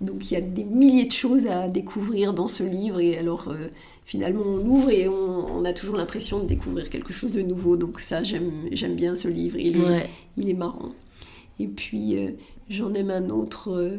donc 0.00 0.30
il 0.30 0.34
y 0.34 0.36
a 0.36 0.40
des 0.40 0.64
milliers 0.64 1.06
de 1.06 1.12
choses 1.12 1.46
à 1.46 1.68
découvrir 1.68 2.34
dans 2.34 2.48
ce 2.48 2.62
livre 2.62 3.00
et 3.00 3.16
alors 3.16 3.48
euh, 3.48 3.68
finalement 4.04 4.42
on 4.44 4.56
l'ouvre 4.56 4.90
et 4.90 5.08
on, 5.08 5.64
a 5.64 5.72
toujours 5.72 5.96
l'impression 5.96 6.38
de 6.38 6.46
découvrir 6.46 6.90
quelque 6.90 7.12
chose 7.12 7.32
de 7.32 7.42
nouveau. 7.42 7.76
Donc 7.76 8.00
ça 8.00 8.22
j'aime 8.22 8.94
bien 8.94 9.14
ce 9.14 9.28
livre, 9.28 9.58
il 9.58 9.78
est, 9.80 10.10
il 10.36 10.50
est 10.50 10.54
marrant. 10.54 10.92
Et 11.58 11.66
puis 11.66 12.16
euh, 12.16 12.30
j'en 12.68 12.92
aime 12.94 13.10
un 13.10 13.30
autre 13.30 13.98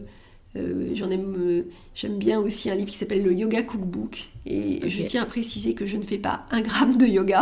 euh, 0.56 0.60
euh, 0.60 0.96
j'en 0.96 1.10
aime, 1.10 1.36
euh, 1.38 1.62
j'aime 1.94 2.18
bien 2.18 2.40
aussi 2.40 2.70
un 2.70 2.76
livre 2.76 2.90
qui 2.90 2.98
s'appelle 2.98 3.24
le 3.24 3.34
Yoga 3.34 3.64
Cookbook. 3.64 4.30
Et 4.46 4.90
je 4.90 5.04
tiens 5.04 5.24
à 5.24 5.26
préciser 5.26 5.74
que 5.74 5.86
je 5.86 5.98
ne 5.98 6.04
fais 6.04 6.18
pas 6.18 6.46
un 6.52 6.62
gramme 6.62 6.96
de 6.96 7.06
yoga. 7.06 7.42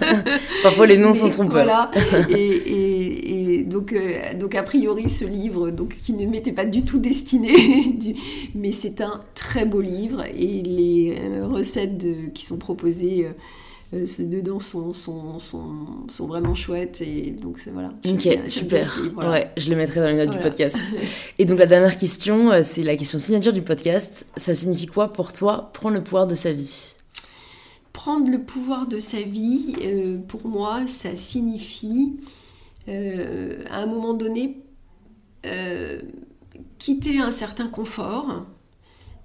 Parfois 0.64 0.88
les 0.88 0.96
noms 0.96 1.14
sont 1.14 1.30
trompeurs. 1.30 1.64
Voilà. 1.64 1.90
Et, 2.30 3.62
donc, 3.64 3.92
euh, 3.92 4.34
donc 4.34 4.54
a 4.54 4.62
priori 4.62 5.08
ce 5.08 5.24
livre, 5.24 5.70
donc 5.70 5.96
qui 6.00 6.12
ne 6.14 6.26
m'était 6.26 6.52
pas 6.52 6.64
du 6.64 6.82
tout 6.82 6.98
destiné, 6.98 7.52
mais 8.54 8.72
c'est 8.72 9.00
un 9.00 9.20
très 9.34 9.66
beau 9.66 9.80
livre 9.80 10.24
et 10.36 10.62
les 10.62 11.16
recettes 11.42 12.32
qui 12.32 12.44
sont 12.44 12.58
proposées 12.58 13.26
euh, 13.26 13.30
dedans 13.92 14.58
sont, 14.58 14.92
sont, 14.92 15.38
sont, 15.38 16.26
vraiment 16.26 16.54
chouettes 16.54 17.00
et 17.00 17.30
donc 17.30 17.58
c'est 17.58 17.70
voilà. 17.70 17.92
Ok, 18.04 18.28
super. 18.46 18.86
Ouais, 19.16 19.50
je 19.56 19.68
les 19.68 19.76
mettrai 19.76 20.00
dans 20.00 20.08
les 20.08 20.14
notes 20.14 20.30
du 20.30 20.38
podcast. 20.38 20.78
Et 21.38 21.44
donc 21.44 21.58
la 21.58 21.66
dernière 21.66 21.96
question, 21.96 22.50
euh, 22.50 22.62
c'est 22.64 22.82
la 22.82 22.96
question 22.96 23.18
signature 23.18 23.52
du 23.52 23.62
podcast. 23.62 24.26
Ça 24.36 24.54
signifie 24.54 24.86
quoi 24.86 25.12
pour 25.12 25.32
toi 25.32 25.70
prendre 25.72 25.94
le 25.94 26.02
pouvoir 26.02 26.26
de 26.26 26.34
sa 26.34 26.52
vie? 26.52 26.94
Prendre 27.92 28.30
le 28.30 28.42
pouvoir 28.42 28.86
de 28.86 28.98
sa 28.98 29.22
vie, 29.22 29.76
euh, 29.82 30.18
pour 30.18 30.46
moi, 30.46 30.86
ça 30.86 31.14
signifie 31.14 32.16
à 32.88 33.80
un 33.80 33.86
moment 33.86 34.14
donné 34.14 34.62
quitter 36.78 37.18
un 37.18 37.32
certain 37.32 37.66
confort 37.66 38.46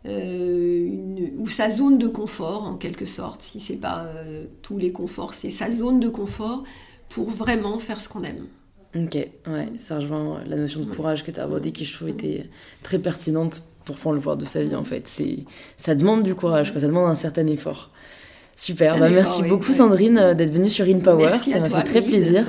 euh, 0.06 0.90
ou 1.38 1.48
sa 1.48 1.70
zone 1.70 1.98
de 1.98 2.08
confort 2.08 2.64
en 2.64 2.76
quelque 2.76 3.06
sorte, 3.06 3.42
si 3.42 3.60
c'est 3.60 3.76
pas 3.76 4.06
euh, 4.06 4.46
tous 4.62 4.78
les 4.78 4.92
conforts, 4.92 5.36
c'est 5.36 5.52
sa 5.52 5.70
zone 5.70 6.00
de 6.00 6.10
confort 6.10 6.64
pour 7.10 7.30
vraiment 7.30 7.78
faire 7.78 8.02
ce 8.02 8.10
qu'on 8.10 8.24
aime. 8.24 8.48
Ok, 8.96 9.16
ouais, 9.16 9.70
ça 9.78 9.98
rejoint 9.98 10.42
la 10.46 10.58
notion 10.58 10.82
de 10.82 10.94
courage 10.94 11.24
que 11.24 11.32
tu 11.32 11.40
as 11.40 11.44
abordée 11.44 11.72
qui 11.72 11.86
je 11.86 11.94
trouve 11.94 12.10
était 12.10 12.50
très 12.84 13.00
pertinente 13.00 13.62
pour 13.86 13.96
prendre 13.96 14.16
le 14.16 14.20
pouvoir 14.20 14.38
de 14.38 14.46
sa 14.46 14.64
vie 14.64 14.76
en 14.76 14.84
fait. 14.84 15.08
C'est, 15.08 15.46
ça 15.78 15.96
demande 15.96 16.24
du 16.24 16.36
courage, 16.36 16.74
ça 16.74 16.88
demande 16.88 17.10
un 17.10 17.16
certain 17.16 17.48
effort. 17.48 17.92
Super, 18.56 18.98
bah, 18.98 19.10
merci 19.10 19.44
beaucoup 19.44 19.72
Sandrine 19.72 20.18
euh, 20.18 20.34
d'être 20.34 20.52
venue 20.52 20.70
sur 20.70 20.86
InPower, 20.86 21.38
ça 21.38 21.60
m'a 21.60 21.70
fait 21.70 21.84
très 21.84 22.02
plaisir. 22.02 22.46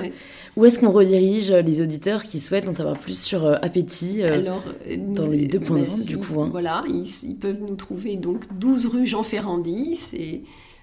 Où 0.57 0.67
est-ce 0.67 0.79
qu'on 0.79 0.93
redirige 0.93 1.51
les 1.51 1.81
auditeurs 1.81 2.25
qui 2.25 2.39
souhaitent 2.39 2.69
en 2.69 2.75
savoir 2.75 2.99
plus 2.99 3.19
sur 3.19 3.45
euh, 3.45 3.57
Appétit 3.63 4.23
euh, 4.23 4.35
Alors, 4.35 4.65
dans 4.99 5.27
les 5.27 5.47
deux 5.47 5.61
points 5.61 5.79
de 5.79 5.85
vente 5.85 6.05
du 6.05 6.19
coup 6.19 6.41
hein. 6.41 6.49
Voilà, 6.51 6.85
ils, 6.89 7.37
peuvent 7.37 7.61
nous 7.61 7.77
trouver 7.77 8.17
donc 8.17 8.45
12 8.59 8.87
rue 8.87 9.07
Jean 9.07 9.23
Ferrandi, 9.23 9.97
c'est 9.97 10.43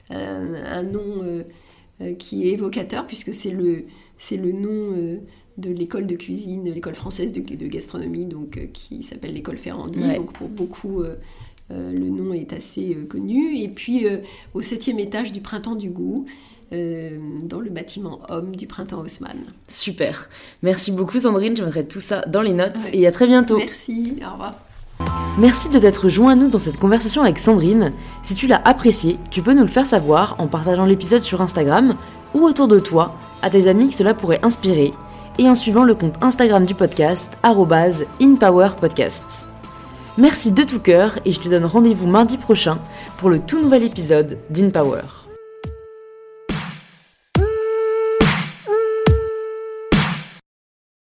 un, 0.10 0.84
nom 0.84 1.44
qui 2.18 2.48
est 2.48 2.54
évocateur 2.54 3.06
puisque 3.06 3.34
c'est 3.34 3.52
le, 3.52 3.86
c'est 4.18 4.38
le 4.38 4.52
nom 4.54 5.20
de 5.58 5.70
l'école 5.70 6.08
de 6.08 6.16
cuisine, 6.16 6.72
l'école 6.72 6.96
française 6.96 7.32
de, 7.32 7.68
gastronomie, 7.68 8.26
donc 8.26 8.70
qui 8.74 9.04
s'appelle 9.04 9.34
l'école 9.34 9.58
Ferrandi. 9.58 10.00
Donc 10.16 10.34
pour 10.34 10.48
beaucoup, 10.48 11.04
euh, 11.72 11.92
le 11.92 12.10
nom 12.10 12.34
est 12.34 12.54
assez 12.54 12.96
euh, 12.96 13.06
connu. 13.06 13.58
Et 13.58 13.68
puis 13.68 14.08
euh, 14.08 14.18
au 14.54 14.62
septième 14.62 15.00
étage 15.00 15.32
du 15.32 15.42
Printemps 15.42 15.76
du 15.76 15.90
Goût, 15.90 16.26
dans 16.72 17.60
le 17.60 17.70
bâtiment 17.70 18.22
Homme 18.30 18.56
du 18.56 18.68
Printemps 18.68 19.02
Haussmann. 19.02 19.40
Super. 19.68 20.30
Merci 20.62 20.92
beaucoup 20.92 21.20
Sandrine, 21.20 21.58
je 21.58 21.64
mettrai 21.64 21.86
tout 21.86 22.02
ça 22.02 22.22
dans 22.28 22.42
les 22.42 22.54
notes 22.54 22.78
et 22.94 23.08
à 23.08 23.12
très 23.12 23.28
bientôt. 23.28 23.58
Merci, 23.58 24.18
au 24.28 24.32
revoir. 24.32 24.52
Merci 25.38 25.70
de 25.70 25.80
t'être 25.80 26.10
joint 26.10 26.34
à 26.34 26.36
nous 26.36 26.50
dans 26.50 26.60
cette 26.60 26.78
conversation 26.78 27.24
avec 27.24 27.40
Sandrine. 27.40 27.94
Si 28.24 28.36
tu 28.36 28.48
l'as 28.48 28.62
apprécié, 28.66 29.18
tu 29.32 29.42
peux 29.42 29.54
nous 29.54 29.62
le 29.62 29.68
faire 29.68 29.86
savoir 29.86 30.36
en 30.40 30.48
partageant 30.48 30.84
l'épisode 30.84 31.22
sur 31.22 31.42
Instagram 31.42 31.96
ou 32.34 32.42
autour 32.42 32.68
de 32.68 32.80
toi, 32.80 33.16
à 33.42 33.50
tes 33.50 33.68
amis 33.68 33.88
que 33.90 33.96
cela 33.96 34.14
pourrait 34.14 34.44
inspirer, 34.44 34.92
et 35.38 35.50
en 35.50 35.56
suivant 35.56 35.86
le 35.86 35.96
compte 35.96 36.22
Instagram 36.22 36.66
du 36.66 36.76
podcast, 36.76 37.38
InPowerPodcast. 37.44 39.48
Merci 40.18 40.52
de 40.52 40.64
tout 40.64 40.80
cœur 40.80 41.20
et 41.24 41.32
je 41.32 41.40
te 41.40 41.48
donne 41.48 41.66
rendez-vous 41.66 42.08
mardi 42.08 42.38
prochain 42.38 42.80
pour 43.18 43.30
le 43.30 43.40
tout 43.40 43.62
nouvel 43.62 43.84
épisode 43.84 44.38
d'InPower. 44.50 45.19